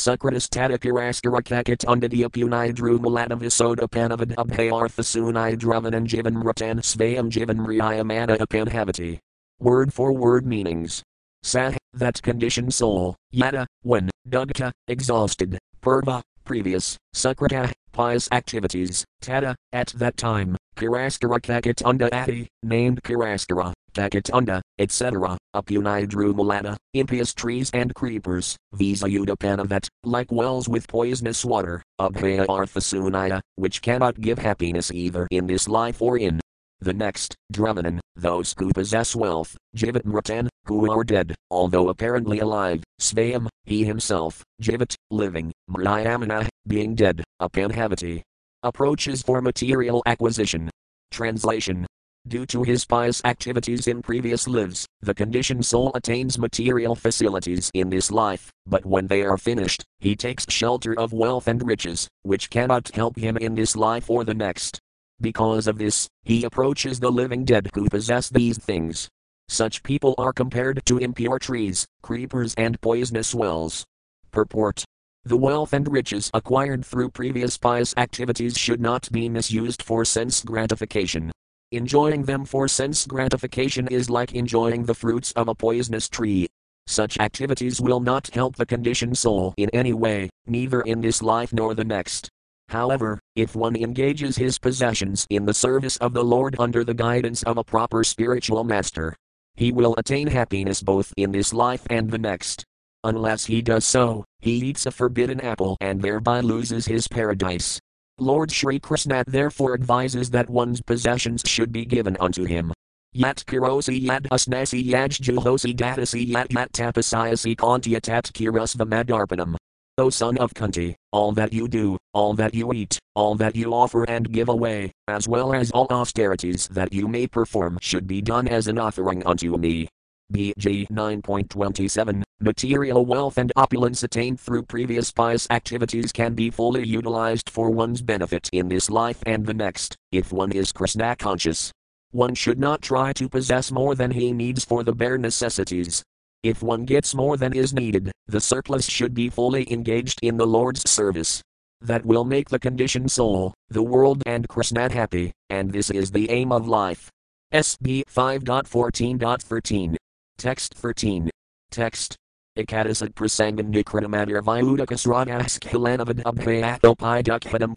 Visoda 3.39 3.87
Panavad 3.87 4.33
Abhayartha 4.35 5.03
Sunidruvanan 5.03 6.07
Jivan 6.07 6.43
Ratan 6.43 6.79
Svayam 6.79 7.29
Jivan 7.29 7.59
Riyamana 7.59 8.37
Apanhavati. 8.39 9.19
Word 9.59 9.93
for 9.93 10.11
word 10.11 10.47
meanings. 10.47 11.03
Sah, 11.43 11.73
that 11.93 12.19
conditioned 12.23 12.73
soul, 12.73 13.15
yada, 13.31 13.67
when, 13.83 14.09
dugta, 14.27 14.71
exhausted, 14.87 15.59
purva, 15.83 16.23
previous, 16.43 16.97
sukrita, 17.15 17.71
pious 17.95 18.27
activities, 18.33 19.05
tada, 19.23 19.55
at 19.71 19.87
that 19.95 20.17
time, 20.17 20.57
kiraskara 20.75 21.39
kakatunda 21.39 22.11
ati, 22.11 22.45
named 22.61 23.01
kiraskara, 23.03 23.71
kakatunda, 23.93 24.59
etc., 24.77 25.37
upunidrumalata, 25.55 26.75
impious 26.93 27.33
trees 27.33 27.71
and 27.73 27.95
creepers, 27.95 28.57
visa 28.73 29.05
udapanavat, 29.05 29.87
like 30.03 30.29
wells 30.29 30.67
with 30.67 30.89
poisonous 30.89 31.45
water, 31.45 31.81
abhaya 31.99 32.45
arthasunaya, 32.47 33.39
which 33.55 33.81
cannot 33.81 34.19
give 34.19 34.39
happiness 34.39 34.91
either 34.91 35.25
in 35.31 35.47
this 35.47 35.69
life 35.69 36.01
or 36.01 36.17
in 36.17 36.41
the 36.81 36.93
next, 36.93 37.33
Dramanan, 37.53 37.99
those 38.15 38.53
who 38.57 38.71
possess 38.71 39.15
wealth, 39.15 39.55
Jivat 39.77 40.03
Mratan, 40.03 40.49
who 40.65 40.91
are 40.91 41.03
dead, 41.05 41.33
although 41.49 41.87
apparently 41.87 42.39
alive, 42.39 42.83
Svayam, 42.99 43.47
he 43.63 43.85
himself, 43.85 44.43
Jivat, 44.61 44.95
living, 45.09 45.53
Mrayamana, 45.69 46.47
being 46.67 46.93
dead, 46.93 47.23
Apanhavati. 47.41 48.21
Approaches 48.63 49.21
for 49.21 49.41
material 49.41 50.01
acquisition. 50.05 50.69
Translation 51.11 51.85
Due 52.27 52.45
to 52.45 52.63
his 52.63 52.85
pious 52.85 53.21
activities 53.25 53.87
in 53.87 54.01
previous 54.01 54.47
lives, 54.47 54.87
the 55.01 55.13
conditioned 55.13 55.65
soul 55.65 55.91
attains 55.95 56.39
material 56.39 56.95
facilities 56.95 57.69
in 57.73 57.89
this 57.89 58.09
life, 58.09 58.49
but 58.65 58.85
when 58.85 59.05
they 59.07 59.21
are 59.21 59.37
finished, 59.37 59.83
he 59.99 60.15
takes 60.15 60.45
shelter 60.49 60.97
of 60.97 61.11
wealth 61.11 61.47
and 61.47 61.67
riches, 61.67 62.07
which 62.23 62.49
cannot 62.49 62.89
help 62.95 63.17
him 63.17 63.35
in 63.37 63.53
this 63.53 63.75
life 63.75 64.09
or 64.09 64.23
the 64.23 64.33
next. 64.33 64.79
Because 65.19 65.67
of 65.67 65.77
this, 65.77 66.07
he 66.23 66.45
approaches 66.45 66.99
the 66.99 67.11
living 67.11 67.43
dead 67.43 67.69
who 67.75 67.89
possess 67.89 68.29
these 68.29 68.57
things. 68.57 69.09
Such 69.49 69.83
people 69.83 70.15
are 70.17 70.33
compared 70.33 70.85
to 70.85 70.97
impure 70.97 71.37
trees, 71.37 71.85
creepers, 72.01 72.55
and 72.55 72.79
poisonous 72.79 73.35
wells. 73.35 73.85
Purport 74.31 74.85
The 75.27 75.37
wealth 75.37 75.73
and 75.73 75.91
riches 75.91 76.29
acquired 76.35 76.85
through 76.85 77.09
previous 77.09 77.57
pious 77.57 77.95
activities 77.97 78.55
should 78.55 78.79
not 78.79 79.11
be 79.11 79.27
misused 79.27 79.81
for 79.81 80.05
sense 80.05 80.43
gratification. 80.43 81.31
Enjoying 81.71 82.25
them 82.25 82.45
for 82.45 82.67
sense 82.67 83.07
gratification 83.07 83.87
is 83.87 84.07
like 84.07 84.35
enjoying 84.35 84.83
the 84.83 84.93
fruits 84.93 85.31
of 85.31 85.47
a 85.47 85.55
poisonous 85.55 86.07
tree. 86.07 86.45
Such 86.85 87.17
activities 87.19 87.81
will 87.81 87.99
not 87.99 88.29
help 88.35 88.55
the 88.55 88.67
conditioned 88.67 89.17
soul 89.17 89.55
in 89.57 89.71
any 89.71 89.93
way, 89.93 90.29
neither 90.45 90.81
in 90.81 91.01
this 91.01 91.23
life 91.23 91.51
nor 91.51 91.73
the 91.73 91.83
next. 91.83 92.29
However, 92.69 93.19
if 93.35 93.55
one 93.55 93.75
engages 93.75 94.37
his 94.37 94.59
possessions 94.59 95.25
in 95.31 95.47
the 95.47 95.55
service 95.55 95.97
of 95.97 96.13
the 96.13 96.23
Lord 96.23 96.55
under 96.59 96.83
the 96.83 96.93
guidance 96.93 97.41
of 97.41 97.57
a 97.57 97.63
proper 97.63 98.03
spiritual 98.03 98.63
master, 98.63 99.15
he 99.55 99.71
will 99.71 99.95
attain 99.97 100.27
happiness 100.27 100.83
both 100.83 101.11
in 101.17 101.31
this 101.31 101.51
life 101.51 101.81
and 101.89 102.11
the 102.11 102.19
next. 102.19 102.63
Unless 103.05 103.45
he 103.45 103.61
does 103.61 103.85
so, 103.85 104.25
he 104.39 104.53
eats 104.53 104.87
a 104.87 104.91
forbidden 104.91 105.39
apple 105.39 105.77
and 105.79 106.01
thereby 106.01 106.39
loses 106.39 106.87
his 106.87 107.07
paradise. 107.07 107.79
Lord 108.17 108.51
Sri 108.51 108.79
Krishna 108.79 109.23
therefore 109.27 109.75
advises 109.75 110.31
that 110.31 110.49
one's 110.49 110.81
possessions 110.81 111.43
should 111.45 111.71
be 111.71 111.85
given 111.85 112.17
unto 112.19 112.45
him. 112.45 112.73
Yat 113.13 113.43
kirosi 113.45 114.01
yat 114.01 114.23
asnasi 114.23 114.83
yaj 114.83 115.21
juhosi 115.21 115.75
datasi 115.75 116.27
yat 116.27 116.51
yat 116.51 116.71
tapasayasi 116.71 117.55
kantya 117.55 118.01
tat 118.01 118.31
kirasvamadarpanam. 118.33 119.55
O 119.99 120.09
son 120.09 120.39
of 120.39 120.55
Kunti, 120.55 120.95
all 121.11 121.31
that 121.33 121.53
you 121.53 121.67
do, 121.67 121.97
all 122.15 122.33
that 122.33 122.55
you 122.55 122.73
eat, 122.73 122.97
all 123.13 123.35
that 123.35 123.55
you 123.55 123.71
offer 123.71 124.03
and 124.05 124.31
give 124.31 124.49
away, 124.49 124.91
as 125.07 125.27
well 125.27 125.53
as 125.53 125.69
all 125.71 125.87
austerities 125.91 126.67
that 126.69 126.91
you 126.91 127.07
may 127.07 127.27
perform 127.27 127.77
should 127.83 128.07
be 128.07 128.19
done 128.19 128.47
as 128.47 128.67
an 128.67 128.79
offering 128.79 129.23
unto 129.27 129.55
me. 129.57 129.87
BG 130.33 130.89
9.27 130.89 132.23
Material 132.41 133.05
wealth 133.05 133.37
and 133.37 133.53
opulence 133.55 134.01
attained 134.03 134.39
through 134.39 134.63
previous 134.63 135.11
pious 135.11 135.47
activities 135.51 136.11
can 136.11 136.33
be 136.33 136.49
fully 136.49 136.85
utilized 136.85 137.49
for 137.49 137.69
one's 137.69 138.01
benefit 138.01 138.49
in 138.51 138.67
this 138.67 138.89
life 138.89 139.21
and 139.25 139.45
the 139.45 139.53
next, 139.53 139.95
if 140.11 140.33
one 140.33 140.51
is 140.51 140.71
Krishna 140.71 141.15
conscious. 141.15 141.71
One 142.11 142.33
should 142.33 142.59
not 142.59 142.81
try 142.81 143.13
to 143.13 143.29
possess 143.29 143.71
more 143.71 143.93
than 143.93 144.11
he 144.11 144.33
needs 144.33 144.65
for 144.65 144.83
the 144.83 144.93
bare 144.93 145.17
necessities. 145.17 146.03
If 146.43 146.63
one 146.63 146.85
gets 146.85 147.13
more 147.13 147.37
than 147.37 147.53
is 147.53 147.73
needed, 147.73 148.11
the 148.27 148.41
surplus 148.41 148.89
should 148.89 149.13
be 149.13 149.29
fully 149.29 149.71
engaged 149.71 150.19
in 150.23 150.37
the 150.37 150.47
Lord's 150.47 150.89
service. 150.89 151.41
That 151.81 152.05
will 152.05 152.25
make 152.25 152.49
the 152.49 152.59
conditioned 152.59 153.11
soul, 153.11 153.53
the 153.69 153.83
world, 153.83 154.23
and 154.25 154.47
Krishna 154.49 154.91
happy, 154.91 155.33
and 155.49 155.71
this 155.71 155.91
is 155.91 156.11
the 156.11 156.29
aim 156.31 156.51
of 156.51 156.67
life. 156.67 157.09
SB 157.53 158.03
5.14.13 158.13 159.95
Text 160.37 160.73
13. 160.75 161.29
Text. 161.71 162.17
Ekadasat 162.57 163.15
prasangan 163.15 163.71
nikritamadir 163.71 164.43
vyudakasradask 164.43 165.63
hilanavad 165.63 166.23
abhayatopiduk 166.23 167.43
hedam 167.47 167.71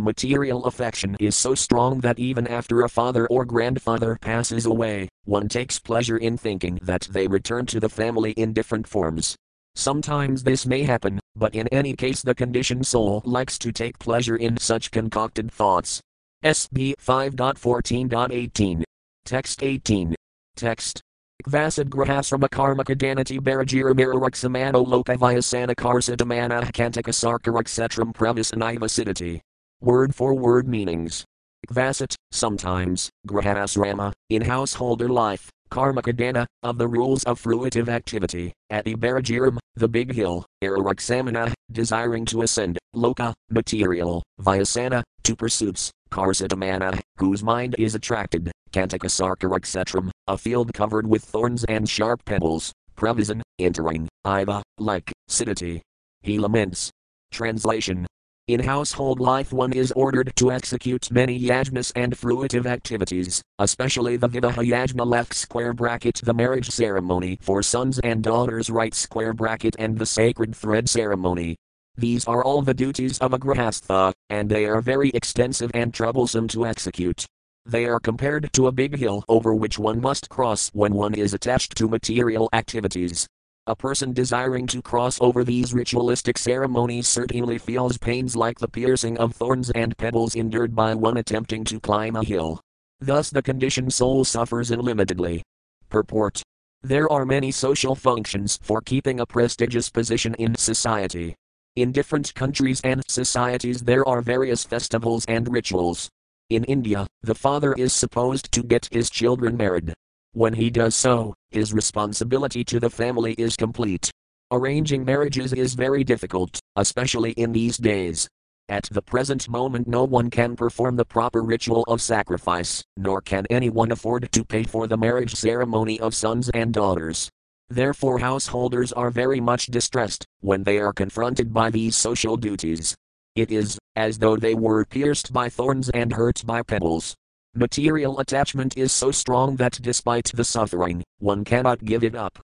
material 0.00 0.64
affection 0.64 1.16
is 1.20 1.36
so 1.36 1.54
strong 1.54 2.00
that 2.00 2.18
even 2.18 2.46
after 2.46 2.82
a 2.82 2.88
father 2.88 3.26
or 3.28 3.44
grandfather 3.44 4.18
passes 4.20 4.66
away, 4.66 5.08
one 5.24 5.48
takes 5.48 5.78
pleasure 5.78 6.16
in 6.16 6.36
thinking 6.36 6.78
that 6.82 7.08
they 7.10 7.26
return 7.26 7.66
to 7.66 7.78
the 7.78 7.88
family 7.88 8.32
in 8.32 8.52
different 8.52 8.88
forms. 8.88 9.36
Sometimes 9.74 10.42
this 10.42 10.64
may 10.64 10.82
happen, 10.82 11.20
but 11.34 11.54
in 11.54 11.68
any 11.68 11.94
case, 11.94 12.22
the 12.22 12.34
conditioned 12.34 12.86
soul 12.86 13.20
likes 13.26 13.58
to 13.58 13.70
take 13.70 13.98
pleasure 13.98 14.36
in 14.36 14.56
such 14.56 14.90
concocted 14.90 15.52
thoughts. 15.52 16.00
SB 16.42 16.94
5.14.18. 16.96 18.82
Text 19.24 19.62
18. 19.62 20.14
Text 20.56 21.02
Vasad 21.44 21.88
Grahasrama 21.88 22.48
Karmaka 22.48 22.96
Danati 22.96 23.38
Barajiramiraruksamano 23.38 24.84
Lokavayasana 24.84 25.74
Karsadamana 25.76 26.72
Kantaka 26.72 27.12
Sarkaraksetram 27.12 28.12
Pravisanivasiddhati. 28.12 29.40
Word 29.80 30.14
for 30.14 30.34
word 30.34 30.66
meanings. 30.66 31.24
Vasat, 31.70 32.16
sometimes, 32.32 33.10
Grahasrama, 33.28 34.12
in 34.30 34.42
householder 34.42 35.08
life, 35.08 35.50
Karmakadana, 35.70 36.46
of 36.62 36.78
the 36.78 36.88
rules 36.88 37.22
of 37.24 37.40
fruitive 37.40 37.88
activity, 37.88 38.52
at 38.70 38.86
Ibarajiram, 38.86 39.58
the 39.76 39.88
big 39.88 40.12
hill, 40.12 40.46
Iraruksamana, 40.64 41.52
desiring 41.70 42.24
to 42.24 42.42
ascend, 42.42 42.78
Loka, 42.94 43.34
material, 43.50 44.22
Vyasana, 44.40 45.02
to 45.22 45.36
pursuits, 45.36 45.90
Karsadamana, 46.16 46.98
whose 47.18 47.42
mind 47.42 47.74
is 47.78 47.94
attracted, 47.94 48.50
Kantakasarkaraksetram, 48.72 50.10
a 50.26 50.38
field 50.38 50.72
covered 50.72 51.06
with 51.06 51.22
thorns 51.22 51.62
and 51.64 51.86
sharp 51.86 52.24
pebbles, 52.24 52.72
Pravisan, 52.96 53.42
entering, 53.58 54.08
Iva, 54.26 54.62
like, 54.78 55.12
Siddhati. 55.28 55.82
He 56.22 56.38
laments. 56.38 56.90
Translation 57.32 58.06
in 58.48 58.60
household 58.60 59.18
life, 59.20 59.52
one 59.52 59.72
is 59.72 59.92
ordered 59.92 60.32
to 60.36 60.52
execute 60.52 61.10
many 61.10 61.38
yajnas 61.38 61.92
and 61.96 62.16
fruitive 62.16 62.64
activities, 62.64 63.42
especially 63.58 64.16
the 64.16 64.28
Vivaha 64.28 64.64
yajna 64.64 65.04
left 65.04 65.34
square 65.34 65.74
bracket 65.74 66.20
the 66.22 66.32
marriage 66.32 66.70
ceremony 66.70 67.38
for 67.42 67.60
sons 67.60 67.98
and 67.98 68.22
daughters 68.22 68.70
right 68.70 68.94
square 68.94 69.34
bracket 69.34 69.74
and 69.80 69.98
the 69.98 70.06
sacred 70.06 70.54
thread 70.54 70.88
ceremony. 70.88 71.56
These 71.98 72.26
are 72.26 72.44
all 72.44 72.60
the 72.60 72.74
duties 72.74 73.18
of 73.20 73.32
a 73.32 73.38
grahastha, 73.38 74.12
and 74.28 74.50
they 74.50 74.66
are 74.66 74.82
very 74.82 75.08
extensive 75.10 75.70
and 75.72 75.94
troublesome 75.94 76.46
to 76.48 76.66
execute. 76.66 77.24
They 77.64 77.86
are 77.86 77.98
compared 77.98 78.52
to 78.52 78.66
a 78.66 78.72
big 78.72 78.98
hill 78.98 79.24
over 79.28 79.54
which 79.54 79.78
one 79.78 80.02
must 80.02 80.28
cross 80.28 80.68
when 80.74 80.92
one 80.92 81.14
is 81.14 81.32
attached 81.32 81.74
to 81.78 81.88
material 81.88 82.50
activities. 82.52 83.26
A 83.66 83.74
person 83.74 84.12
desiring 84.12 84.66
to 84.68 84.82
cross 84.82 85.18
over 85.22 85.42
these 85.42 85.72
ritualistic 85.72 86.36
ceremonies 86.36 87.08
certainly 87.08 87.56
feels 87.56 87.96
pains 87.96 88.36
like 88.36 88.58
the 88.58 88.68
piercing 88.68 89.16
of 89.16 89.34
thorns 89.34 89.70
and 89.70 89.96
pebbles 89.96 90.34
endured 90.34 90.76
by 90.76 90.94
one 90.94 91.16
attempting 91.16 91.64
to 91.64 91.80
climb 91.80 92.14
a 92.14 92.22
hill. 92.22 92.60
Thus, 93.00 93.30
the 93.30 93.42
conditioned 93.42 93.92
soul 93.92 94.22
suffers 94.24 94.70
unlimitedly. 94.70 95.42
Purport 95.88 96.42
There 96.82 97.10
are 97.10 97.24
many 97.24 97.50
social 97.50 97.94
functions 97.94 98.60
for 98.62 98.82
keeping 98.82 99.18
a 99.18 99.26
prestigious 99.26 99.90
position 99.90 100.34
in 100.34 100.54
society. 100.56 101.34
In 101.76 101.92
different 101.92 102.34
countries 102.34 102.80
and 102.84 103.02
societies, 103.06 103.82
there 103.82 104.08
are 104.08 104.22
various 104.22 104.64
festivals 104.64 105.26
and 105.26 105.46
rituals. 105.52 106.08
In 106.48 106.64
India, 106.64 107.06
the 107.20 107.34
father 107.34 107.74
is 107.74 107.92
supposed 107.92 108.50
to 108.52 108.62
get 108.62 108.88
his 108.90 109.10
children 109.10 109.58
married. 109.58 109.92
When 110.32 110.54
he 110.54 110.70
does 110.70 110.94
so, 110.94 111.34
his 111.50 111.74
responsibility 111.74 112.64
to 112.64 112.80
the 112.80 112.88
family 112.88 113.34
is 113.34 113.56
complete. 113.56 114.10
Arranging 114.50 115.04
marriages 115.04 115.52
is 115.52 115.74
very 115.74 116.02
difficult, 116.02 116.58
especially 116.76 117.32
in 117.32 117.52
these 117.52 117.76
days. 117.76 118.26
At 118.70 118.88
the 118.90 119.02
present 119.02 119.46
moment, 119.46 119.86
no 119.86 120.04
one 120.04 120.30
can 120.30 120.56
perform 120.56 120.96
the 120.96 121.04
proper 121.04 121.42
ritual 121.42 121.84
of 121.88 122.00
sacrifice, 122.00 122.82
nor 122.96 123.20
can 123.20 123.44
anyone 123.50 123.92
afford 123.92 124.32
to 124.32 124.44
pay 124.46 124.62
for 124.62 124.86
the 124.86 124.96
marriage 124.96 125.34
ceremony 125.34 126.00
of 126.00 126.14
sons 126.14 126.48
and 126.54 126.72
daughters. 126.72 127.30
Therefore, 127.68 128.18
householders 128.18 128.92
are 128.92 129.10
very 129.10 129.40
much 129.40 129.66
distressed 129.66 130.24
when 130.40 130.62
they 130.62 130.78
are 130.78 130.92
confronted 130.92 131.52
by 131.52 131.70
these 131.70 131.96
social 131.96 132.36
duties. 132.36 132.94
It 133.34 133.50
is 133.50 133.78
as 133.96 134.18
though 134.18 134.36
they 134.36 134.54
were 134.54 134.84
pierced 134.84 135.32
by 135.32 135.48
thorns 135.48 135.90
and 135.90 136.12
hurt 136.12 136.42
by 136.46 136.62
pebbles. 136.62 137.14
Material 137.54 138.20
attachment 138.20 138.76
is 138.76 138.92
so 138.92 139.10
strong 139.10 139.56
that 139.56 139.78
despite 139.82 140.30
the 140.34 140.44
suffering, 140.44 141.02
one 141.18 141.44
cannot 141.44 141.84
give 141.84 142.04
it 142.04 142.14
up. 142.14 142.38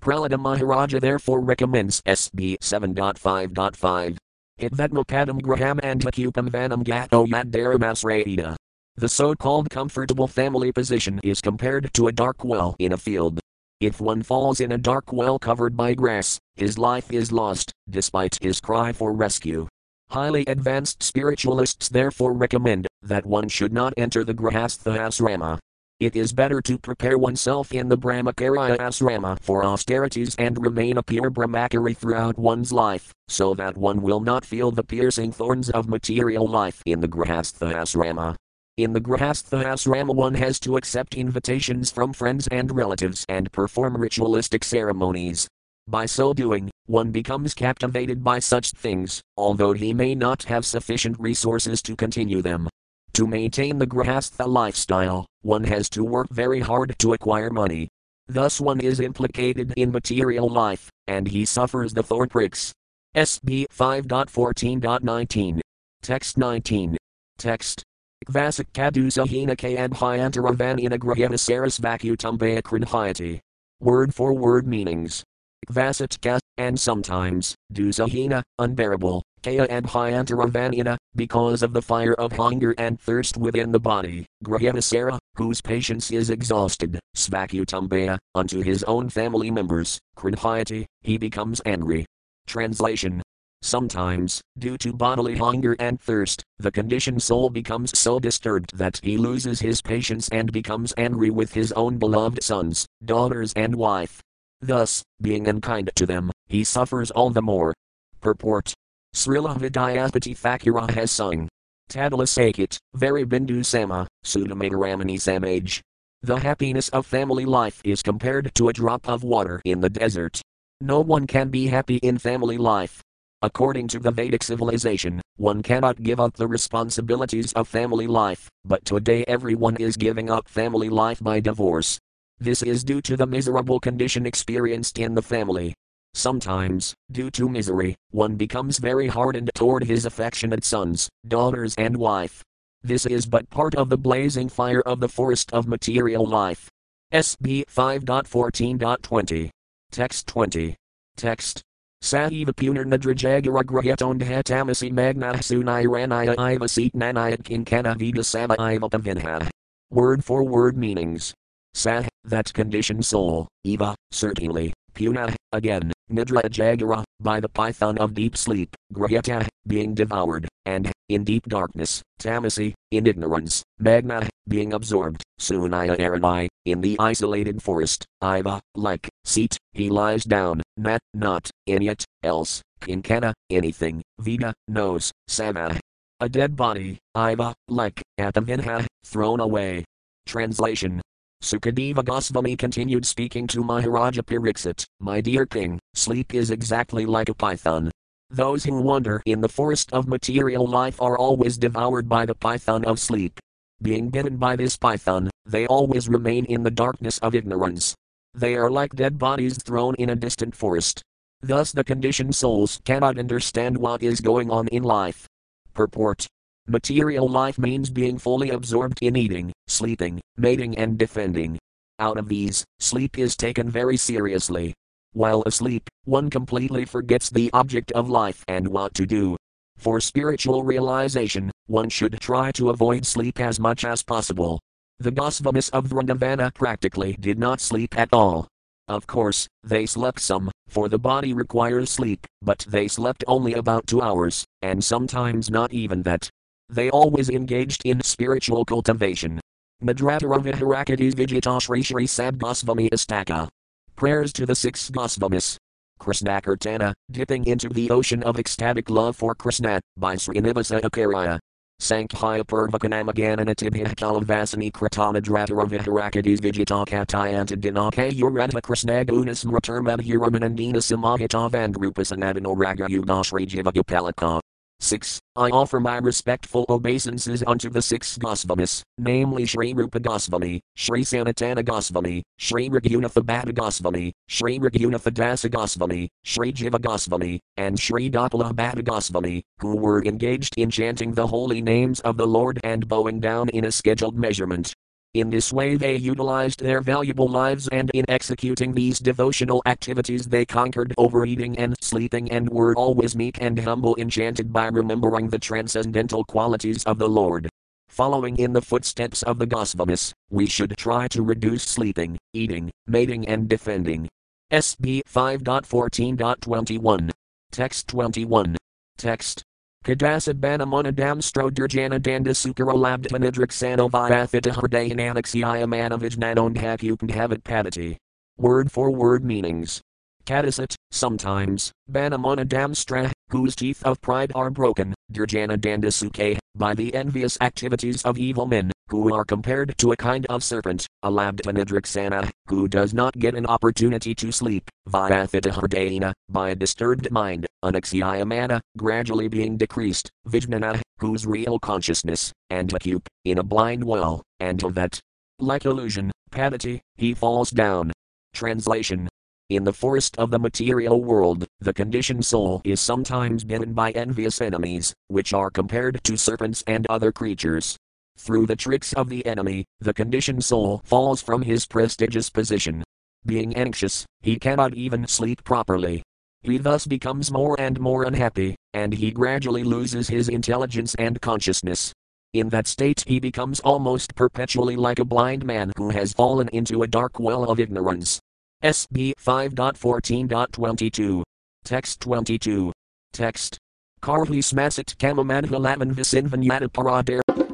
Prahlada 0.00 0.38
Maharaja 0.38 1.00
therefore 1.00 1.40
recommends 1.40 2.00
SB 2.02 2.58
7.5.5. 2.58 4.16
Hitvatmapadam 4.60 5.42
graham 5.42 5.80
and 5.82 6.02
hakupam 6.02 6.50
vanam 6.50 6.84
gato 6.84 7.26
yadaramasraida. 7.26 8.56
The 8.96 9.08
so 9.08 9.34
called 9.34 9.70
comfortable 9.70 10.28
family 10.28 10.72
position 10.72 11.20
is 11.22 11.40
compared 11.40 11.92
to 11.94 12.08
a 12.08 12.12
dark 12.12 12.44
well 12.44 12.76
in 12.78 12.92
a 12.92 12.96
field. 12.96 13.40
If 13.80 14.00
one 14.00 14.24
falls 14.24 14.58
in 14.58 14.72
a 14.72 14.78
dark 14.78 15.12
well 15.12 15.38
covered 15.38 15.76
by 15.76 15.94
grass, 15.94 16.40
his 16.56 16.78
life 16.78 17.12
is 17.12 17.30
lost, 17.30 17.70
despite 17.88 18.36
his 18.42 18.60
cry 18.60 18.92
for 18.92 19.12
rescue. 19.12 19.68
Highly 20.10 20.44
advanced 20.48 21.00
spiritualists 21.00 21.88
therefore 21.88 22.32
recommend 22.32 22.88
that 23.02 23.24
one 23.24 23.48
should 23.48 23.72
not 23.72 23.94
enter 23.96 24.24
the 24.24 24.34
Grahastha 24.34 24.98
asrama. 24.98 25.60
It 26.00 26.16
is 26.16 26.32
better 26.32 26.60
to 26.62 26.76
prepare 26.76 27.18
oneself 27.18 27.70
in 27.70 27.88
the 27.88 27.96
Brahmacharya 27.96 28.78
asrama 28.78 29.38
for 29.40 29.64
austerities 29.64 30.34
and 30.40 30.60
remain 30.60 30.96
a 30.96 31.02
pure 31.04 31.30
Brahmachari 31.30 31.96
throughout 31.96 32.36
one's 32.36 32.72
life, 32.72 33.12
so 33.28 33.54
that 33.54 33.76
one 33.76 34.02
will 34.02 34.20
not 34.20 34.44
feel 34.44 34.72
the 34.72 34.82
piercing 34.82 35.30
thorns 35.30 35.70
of 35.70 35.88
material 35.88 36.48
life 36.48 36.82
in 36.84 36.98
the 36.98 37.08
Grahastha 37.08 37.72
asrama. 37.74 38.34
In 38.78 38.92
the 38.92 39.00
Grahastha 39.00 39.64
asrama, 39.64 40.14
one 40.14 40.34
has 40.34 40.60
to 40.60 40.76
accept 40.76 41.16
invitations 41.16 41.90
from 41.90 42.12
friends 42.12 42.46
and 42.46 42.70
relatives 42.70 43.26
and 43.28 43.50
perform 43.50 43.96
ritualistic 43.96 44.62
ceremonies. 44.62 45.48
By 45.88 46.06
so 46.06 46.32
doing, 46.32 46.70
one 46.86 47.10
becomes 47.10 47.54
captivated 47.54 48.22
by 48.22 48.38
such 48.38 48.70
things, 48.70 49.20
although 49.36 49.72
he 49.72 49.92
may 49.92 50.14
not 50.14 50.44
have 50.44 50.64
sufficient 50.64 51.18
resources 51.18 51.82
to 51.82 51.96
continue 51.96 52.40
them. 52.40 52.68
To 53.14 53.26
maintain 53.26 53.78
the 53.78 53.86
Grahastha 53.86 54.46
lifestyle, 54.46 55.26
one 55.42 55.64
has 55.64 55.90
to 55.90 56.04
work 56.04 56.28
very 56.30 56.60
hard 56.60 56.94
to 57.00 57.14
acquire 57.14 57.50
money. 57.50 57.88
Thus 58.28 58.60
one 58.60 58.78
is 58.78 59.00
implicated 59.00 59.74
in 59.76 59.90
material 59.90 60.48
life, 60.48 60.88
and 61.08 61.26
he 61.26 61.44
suffers 61.44 61.92
the 61.94 62.04
thorn 62.04 62.28
pricks. 62.28 62.72
SB 63.16 63.66
5.14.19. 63.76 65.58
Text 66.00 66.38
19. 66.38 66.96
Text. 67.38 67.82
Vasak 68.26 68.66
kadusahina 68.74 69.56
kayadhyantara 69.56 70.54
vanina 70.54 70.98
grahyavisaris 70.98 71.80
vacutumbaya 71.80 72.60
krinhyati. 72.60 73.40
Word 73.80 74.14
for 74.14 74.34
word 74.34 74.66
meanings. 74.66 75.24
Vasatka, 75.70 76.38
and 76.58 76.78
sometimes, 76.78 77.54
dusahina, 77.72 78.42
unbearable, 78.58 79.22
kaya 79.42 79.66
adhyantara 79.68 80.50
vanina, 80.50 80.96
because 81.14 81.62
of 81.62 81.72
the 81.72 81.80
fire 81.80 82.14
of 82.14 82.32
hunger 82.32 82.74
and 82.76 83.00
thirst 83.00 83.36
within 83.36 83.72
the 83.72 83.80
body, 83.80 84.26
grahyavisara, 84.44 85.18
whose 85.36 85.62
patience 85.62 86.10
is 86.10 86.28
exhausted, 86.28 86.98
svakutumbaya, 87.16 88.18
unto 88.34 88.60
his 88.60 88.84
own 88.84 89.08
family 89.08 89.50
members, 89.50 89.98
krinhyati, 90.16 90.84
he 91.00 91.16
becomes 91.16 91.62
angry. 91.64 92.04
Translation 92.46 93.22
Sometimes, 93.62 94.40
due 94.56 94.78
to 94.78 94.92
bodily 94.92 95.36
hunger 95.36 95.74
and 95.80 96.00
thirst, 96.00 96.44
the 96.58 96.70
conditioned 96.70 97.22
soul 97.22 97.50
becomes 97.50 97.98
so 97.98 98.20
disturbed 98.20 98.76
that 98.78 99.00
he 99.02 99.16
loses 99.16 99.60
his 99.60 99.82
patience 99.82 100.28
and 100.28 100.52
becomes 100.52 100.94
angry 100.96 101.30
with 101.30 101.52
his 101.52 101.72
own 101.72 101.98
beloved 101.98 102.42
sons, 102.42 102.86
daughters, 103.04 103.52
and 103.54 103.74
wife. 103.74 104.20
Thus, 104.60 105.02
being 105.20 105.48
unkind 105.48 105.90
to 105.96 106.06
them, 106.06 106.30
he 106.46 106.62
suffers 106.64 107.10
all 107.10 107.30
the 107.30 107.42
more. 107.42 107.74
Purport 108.20 108.74
Srila 109.14 109.58
Vidyapati 109.58 110.36
Thakura 110.38 110.90
has 110.90 111.10
sung. 111.10 111.48
Tadala 111.90 112.78
very 112.94 113.24
Bindu 113.24 113.64
Sama, 113.64 114.06
Sudamataramani 114.24 115.20
Samaj. 115.20 115.80
The 116.22 116.36
happiness 116.36 116.88
of 116.90 117.06
family 117.06 117.44
life 117.44 117.80
is 117.84 118.02
compared 118.02 118.54
to 118.54 118.68
a 118.68 118.72
drop 118.72 119.08
of 119.08 119.24
water 119.24 119.60
in 119.64 119.80
the 119.80 119.88
desert. 119.88 120.40
No 120.80 121.00
one 121.00 121.26
can 121.26 121.48
be 121.48 121.68
happy 121.68 121.96
in 121.96 122.18
family 122.18 122.58
life, 122.58 123.00
According 123.40 123.86
to 123.88 124.00
the 124.00 124.10
Vedic 124.10 124.42
civilization, 124.42 125.20
one 125.36 125.62
cannot 125.62 126.02
give 126.02 126.18
up 126.18 126.34
the 126.34 126.48
responsibilities 126.48 127.52
of 127.52 127.68
family 127.68 128.08
life, 128.08 128.48
but 128.64 128.84
today 128.84 129.24
everyone 129.28 129.76
is 129.76 129.96
giving 129.96 130.28
up 130.28 130.48
family 130.48 130.88
life 130.88 131.20
by 131.22 131.38
divorce. 131.38 132.00
This 132.40 132.64
is 132.64 132.82
due 132.82 133.00
to 133.02 133.16
the 133.16 133.28
miserable 133.28 133.78
condition 133.78 134.26
experienced 134.26 134.98
in 134.98 135.14
the 135.14 135.22
family. 135.22 135.72
Sometimes, 136.14 136.94
due 137.12 137.30
to 137.30 137.48
misery, 137.48 137.94
one 138.10 138.34
becomes 138.34 138.78
very 138.78 139.06
hardened 139.06 139.52
toward 139.54 139.84
his 139.84 140.04
affectionate 140.04 140.64
sons, 140.64 141.08
daughters, 141.28 141.76
and 141.78 141.96
wife. 141.96 142.42
This 142.82 143.06
is 143.06 143.24
but 143.24 143.48
part 143.50 143.76
of 143.76 143.88
the 143.88 143.98
blazing 143.98 144.48
fire 144.48 144.80
of 144.80 144.98
the 144.98 145.08
forest 145.08 145.52
of 145.52 145.68
material 145.68 146.26
life. 146.26 146.68
SB 147.12 147.66
5.14.20. 147.66 149.50
Text 149.92 150.26
20. 150.26 150.74
Text 151.16 151.62
Sahiva 152.02 152.54
punarnadrajagaragrahatonda 152.54 154.42
tamasi 154.44 154.92
magnahsunairanaya 154.92 156.34
iva 156.38 156.66
nanayat 156.94 157.42
kinkana 157.42 157.96
vida 157.98 158.22
sama 158.22 158.54
iva 158.58 159.48
Word 159.90 160.24
for 160.24 160.44
word 160.44 160.76
meanings. 160.76 161.34
Sah, 161.74 162.04
that 162.24 162.52
conditioned 162.52 163.04
soul, 163.04 163.48
eva, 163.64 163.94
certainly, 164.10 164.72
puna, 164.94 165.34
again, 165.52 165.92
nidra 166.10 166.42
jagara, 166.48 167.04
by 167.20 167.40
the 167.40 167.48
python 167.48 167.98
of 167.98 168.14
deep 168.14 168.36
sleep, 168.36 168.74
grahata, 168.92 169.46
being 169.66 169.94
devoured, 169.94 170.48
and, 170.66 170.90
in 171.08 171.24
deep 171.24 171.46
darkness, 171.48 172.02
tamasi, 172.20 172.74
in 172.90 173.06
ignorance, 173.06 173.62
magna, 173.78 174.28
being 174.48 174.72
absorbed, 174.72 175.22
sunaya 175.40 175.96
aranai, 175.98 176.48
in 176.64 176.80
the 176.80 176.96
isolated 176.98 177.62
forest, 177.62 178.04
iva, 178.22 178.60
like, 178.74 179.08
seat, 179.24 179.56
he 179.72 179.88
lies 179.88 180.24
down, 180.24 180.62
nat, 180.78 181.00
not, 181.14 181.50
inyat, 181.68 182.04
else, 182.22 182.62
kinkana, 182.80 183.32
anything, 183.50 184.02
vida, 184.20 184.54
knows, 184.66 185.12
sama. 185.26 185.78
A 186.20 186.28
dead 186.28 186.56
body, 186.56 186.98
iva, 187.16 187.54
like, 187.68 188.02
atavinha, 188.18 188.86
thrown 189.04 189.40
away. 189.40 189.84
Translation 190.26 191.00
Sukadeva 191.42 192.04
Goswami 192.04 192.56
continued 192.56 193.06
speaking 193.06 193.46
to 193.46 193.62
Maharaja 193.62 194.22
Pariksit, 194.22 194.84
My 194.98 195.20
dear 195.20 195.46
king, 195.46 195.78
sleep 195.94 196.34
is 196.34 196.50
exactly 196.50 197.06
like 197.06 197.28
a 197.28 197.34
python. 197.34 197.90
Those 198.30 198.64
who 198.64 198.82
wander 198.82 199.22
in 199.24 199.40
the 199.40 199.48
forest 199.48 199.92
of 199.92 200.08
material 200.08 200.66
life 200.66 201.00
are 201.00 201.16
always 201.16 201.56
devoured 201.56 202.08
by 202.08 202.26
the 202.26 202.34
python 202.34 202.84
of 202.84 202.98
sleep. 202.98 203.38
Being 203.80 204.10
bitten 204.10 204.36
by 204.36 204.56
this 204.56 204.76
python, 204.76 205.30
they 205.46 205.66
always 205.68 206.08
remain 206.08 206.44
in 206.46 206.64
the 206.64 206.70
darkness 206.70 207.18
of 207.18 207.34
ignorance. 207.34 207.94
They 208.34 208.54
are 208.54 208.70
like 208.70 208.94
dead 208.94 209.18
bodies 209.18 209.62
thrown 209.62 209.94
in 209.96 210.10
a 210.10 210.16
distant 210.16 210.54
forest. 210.54 211.02
Thus, 211.40 211.72
the 211.72 211.84
conditioned 211.84 212.34
souls 212.34 212.80
cannot 212.84 213.18
understand 213.18 213.76
what 213.76 214.02
is 214.02 214.20
going 214.20 214.50
on 214.50 214.68
in 214.68 214.82
life. 214.82 215.26
Purport 215.74 216.26
Material 216.66 217.26
life 217.26 217.58
means 217.58 217.88
being 217.88 218.18
fully 218.18 218.50
absorbed 218.50 218.98
in 219.00 219.16
eating, 219.16 219.52
sleeping, 219.68 220.20
mating, 220.36 220.76
and 220.76 220.98
defending. 220.98 221.58
Out 221.98 222.18
of 222.18 222.28
these, 222.28 222.64
sleep 222.78 223.18
is 223.18 223.36
taken 223.36 223.70
very 223.70 223.96
seriously. 223.96 224.74
While 225.14 225.42
asleep, 225.46 225.88
one 226.04 226.28
completely 226.28 226.84
forgets 226.84 227.30
the 227.30 227.50
object 227.54 227.90
of 227.92 228.10
life 228.10 228.44
and 228.48 228.68
what 228.68 228.92
to 228.94 229.06
do. 229.06 229.36
For 229.78 230.00
spiritual 230.00 230.62
realization, 230.62 231.50
one 231.66 231.88
should 231.88 232.20
try 232.20 232.52
to 232.52 232.70
avoid 232.70 233.06
sleep 233.06 233.40
as 233.40 233.58
much 233.58 233.84
as 233.84 234.02
possible. 234.02 234.60
The 235.00 235.12
Gosvamis 235.12 235.70
of 235.70 235.86
Vrindavana 235.86 236.52
practically 236.52 237.16
did 237.20 237.38
not 237.38 237.60
sleep 237.60 237.96
at 237.96 238.08
all. 238.12 238.48
Of 238.88 239.06
course, 239.06 239.46
they 239.62 239.86
slept 239.86 240.18
some, 240.18 240.50
for 240.66 240.88
the 240.88 240.98
body 240.98 241.32
requires 241.32 241.90
sleep, 241.90 242.26
but 242.42 242.66
they 242.68 242.88
slept 242.88 243.22
only 243.28 243.54
about 243.54 243.86
two 243.86 244.02
hours, 244.02 244.44
and 244.60 244.82
sometimes 244.82 245.50
not 245.50 245.72
even 245.72 246.02
that. 246.02 246.28
They 246.68 246.90
always 246.90 247.30
engaged 247.30 247.82
in 247.84 248.02
spiritual 248.02 248.64
cultivation. 248.64 249.40
Madratara 249.84 250.42
Viharakadis 250.42 251.14
Vijita 251.14 251.62
Shri 251.84 252.06
Sad 252.08 252.36
Gosvami 252.36 252.90
Astaka. 252.90 253.48
Prayers 253.94 254.32
to 254.32 254.46
the 254.46 254.56
six 254.56 254.90
Gosvamis. 254.90 255.56
Krishna 256.00 256.40
Kirtana, 256.40 256.92
dipping 257.12 257.46
into 257.46 257.68
the 257.68 257.90
ocean 257.90 258.24
of 258.24 258.36
ecstatic 258.38 258.90
love 258.90 259.16
for 259.16 259.36
Krishna, 259.36 259.80
by 259.96 260.16
Srinivasa 260.16 260.82
Acharya. 260.82 261.38
Sankhya 261.80 262.42
Purvakanamagananatibhya 262.44 263.94
Kalavasani 263.94 264.72
Kratana 264.72 265.22
Dratara 265.22 265.64
Viharakadis 265.64 266.40
Vijita 266.40 266.84
Katayanta 266.84 267.56
Dinaka 267.56 268.10
Uradha 268.20 268.60
Krishna 268.60 269.04
Gunas 269.04 269.44
Mratermadhiramanandina 269.44 270.82
Samahita 270.82 271.48
Vandrupasanadano 271.48 272.58
Raga 272.58 272.88
Yugashri 272.88 273.46
Jivagapalaka. 273.46 274.40
6. 274.80 275.18
I 275.36 275.50
offer 275.50 275.80
my 275.80 275.98
respectful 275.98 276.64
obeisances 276.68 277.42
unto 277.46 277.68
the 277.68 277.82
six 277.82 278.16
Gosvamis, 278.18 278.82
namely 278.96 279.44
Sri 279.44 279.72
Rupa 279.72 280.00
Gosvami, 280.00 280.60
Sri 280.76 281.02
Sanatana 281.02 281.64
Gosvami, 281.64 282.22
Sri 282.38 282.68
Raghunatha 282.68 283.24
Bhatta 283.24 283.52
Gosvami, 283.52 284.12
Sri 284.28 284.58
Raghunatha 284.58 285.12
Dasa 285.12 285.50
Gosvami, 285.50 286.08
Sri 286.24 286.52
Jiva 286.52 286.78
Gosvami, 286.78 287.38
and 287.56 287.78
Sri 287.78 288.10
Gopala 288.10 288.54
Bhatta 288.54 288.82
Gosvami, 288.82 289.42
who 289.60 289.76
were 289.76 290.04
engaged 290.04 290.54
in 290.56 290.70
chanting 290.70 291.12
the 291.12 291.26
holy 291.26 291.60
names 291.60 292.00
of 292.00 292.16
the 292.16 292.26
Lord 292.26 292.60
and 292.62 292.86
bowing 292.88 293.20
down 293.20 293.48
in 293.50 293.64
a 293.64 293.72
scheduled 293.72 294.16
measurement. 294.16 294.74
In 295.18 295.30
this 295.30 295.52
way, 295.52 295.74
they 295.74 295.96
utilized 295.96 296.60
their 296.60 296.80
valuable 296.80 297.26
lives, 297.26 297.66
and 297.72 297.90
in 297.92 298.04
executing 298.08 298.72
these 298.72 299.00
devotional 299.00 299.60
activities, 299.66 300.26
they 300.26 300.44
conquered 300.44 300.94
overeating 300.96 301.58
and 301.58 301.74
sleeping 301.80 302.30
and 302.30 302.48
were 302.48 302.72
always 302.76 303.16
meek 303.16 303.42
and 303.42 303.58
humble, 303.58 303.96
enchanted 303.96 304.52
by 304.52 304.68
remembering 304.68 305.28
the 305.28 305.38
transcendental 305.40 306.22
qualities 306.22 306.84
of 306.84 306.98
the 306.98 307.08
Lord. 307.08 307.48
Following 307.88 308.36
in 308.36 308.52
the 308.52 308.62
footsteps 308.62 309.24
of 309.24 309.40
the 309.40 309.46
Gosvamis, 309.48 310.12
we 310.30 310.46
should 310.46 310.76
try 310.76 311.08
to 311.08 311.20
reduce 311.20 311.64
sleeping, 311.64 312.16
eating, 312.32 312.70
mating, 312.86 313.26
and 313.26 313.48
defending. 313.48 314.08
SB 314.52 315.00
5.14.21. 315.12 317.10
Text 317.50 317.88
21. 317.88 318.56
Text 318.96 319.42
Kadasabana 319.88 320.68
monadam 320.68 321.22
strodurjana 321.22 321.98
danda 321.98 322.34
sukaralabdhanidriksano 322.36 323.90
vyathita 323.90 324.52
hridayananaxiamanavijnanondhakupanhavit 324.52 327.42
padati. 327.42 327.96
Word 328.36 328.70
for 328.70 328.90
word 328.90 329.24
meanings. 329.24 329.80
Kadasat, 330.26 330.74
sometimes, 330.90 331.72
Banamonadamstra, 331.90 333.12
whose 333.30 333.56
teeth 333.56 333.82
of 333.82 333.98
pride 334.02 334.30
are 334.34 334.50
broken, 334.50 334.94
Durjana 335.10 335.56
Dandasuke, 335.56 336.38
by 336.54 336.74
the 336.74 336.94
envious 336.94 337.38
activities 337.40 338.02
of 338.02 338.18
evil 338.18 338.44
men, 338.44 338.70
who 338.88 339.14
are 339.14 339.24
compared 339.24 339.76
to 339.78 339.92
a 339.92 339.96
kind 339.96 340.26
of 340.26 340.42
serpent, 340.42 340.86
a 341.02 341.10
Labdvanidriksana, 341.10 342.30
who 342.46 342.68
does 342.68 342.94
not 342.94 343.18
get 343.18 343.34
an 343.34 343.46
opportunity 343.46 344.14
to 344.14 344.32
sleep, 344.32 344.68
Vyathitahardayana, 344.88 346.12
by 346.28 346.50
a 346.50 346.54
disturbed 346.54 347.10
mind, 347.10 347.46
Anaxyamana, 347.64 348.60
gradually 348.76 349.28
being 349.28 349.56
decreased, 349.56 350.10
Vijnana, 350.26 350.80
whose 350.98 351.26
real 351.26 351.58
consciousness, 351.58 352.32
and 352.50 352.70
Akup, 352.70 353.06
in 353.24 353.38
a 353.38 353.42
blind 353.42 353.84
well, 353.84 354.22
and 354.40 354.60
that, 354.60 355.00
like 355.38 355.64
illusion, 355.64 356.10
Padati, 356.30 356.80
he 356.96 357.14
falls 357.14 357.50
down. 357.50 357.92
Translation 358.34 359.08
in 359.50 359.64
the 359.64 359.72
forest 359.72 360.18
of 360.18 360.30
the 360.30 360.38
material 360.38 361.02
world, 361.02 361.46
the 361.60 361.72
conditioned 361.72 362.22
soul 362.22 362.60
is 362.64 362.82
sometimes 362.82 363.44
bitten 363.44 363.72
by 363.72 363.92
envious 363.92 364.42
enemies, 364.42 364.92
which 365.06 365.32
are 365.32 365.48
compared 365.48 366.04
to 366.04 366.18
serpents 366.18 366.62
and 366.66 366.86
other 366.90 367.10
creatures. 367.12 367.77
Through 368.18 368.46
the 368.46 368.56
tricks 368.56 368.92
of 368.94 369.08
the 369.08 369.24
enemy, 369.24 369.64
the 369.80 369.94
conditioned 369.94 370.44
soul 370.44 370.82
falls 370.84 371.22
from 371.22 371.40
his 371.40 371.66
prestigious 371.66 372.28
position. 372.28 372.82
Being 373.24 373.54
anxious, 373.56 374.04
he 374.20 374.38
cannot 374.38 374.74
even 374.74 375.06
sleep 375.06 375.44
properly. 375.44 376.02
He 376.42 376.58
thus 376.58 376.86
becomes 376.86 377.30
more 377.30 377.58
and 377.60 377.78
more 377.80 378.04
unhappy, 378.04 378.56
and 378.74 378.92
he 378.92 379.12
gradually 379.12 379.62
loses 379.62 380.08
his 380.08 380.28
intelligence 380.28 380.94
and 380.96 381.20
consciousness. 381.20 381.92
In 382.34 382.48
that 382.50 382.66
state, 382.66 383.04
he 383.06 383.20
becomes 383.20 383.60
almost 383.60 384.14
perpetually 384.14 384.76
like 384.76 384.98
a 384.98 385.04
blind 385.04 385.44
man 385.44 385.72
who 385.76 385.90
has 385.90 386.12
fallen 386.12 386.48
into 386.48 386.82
a 386.82 386.86
dark 386.86 387.18
well 387.18 387.50
of 387.50 387.60
ignorance. 387.60 388.20
SB 388.62 389.12
5.14.22. 389.24 391.22
Text 391.64 392.00
22. 392.00 392.72
Text. 393.12 393.58
Karhi 394.02 394.42
smasit 394.42 394.96
kamamadhalaman 394.96 395.92
visin 395.92 396.28
vinyata 396.28 396.68
paradare. 396.68 397.47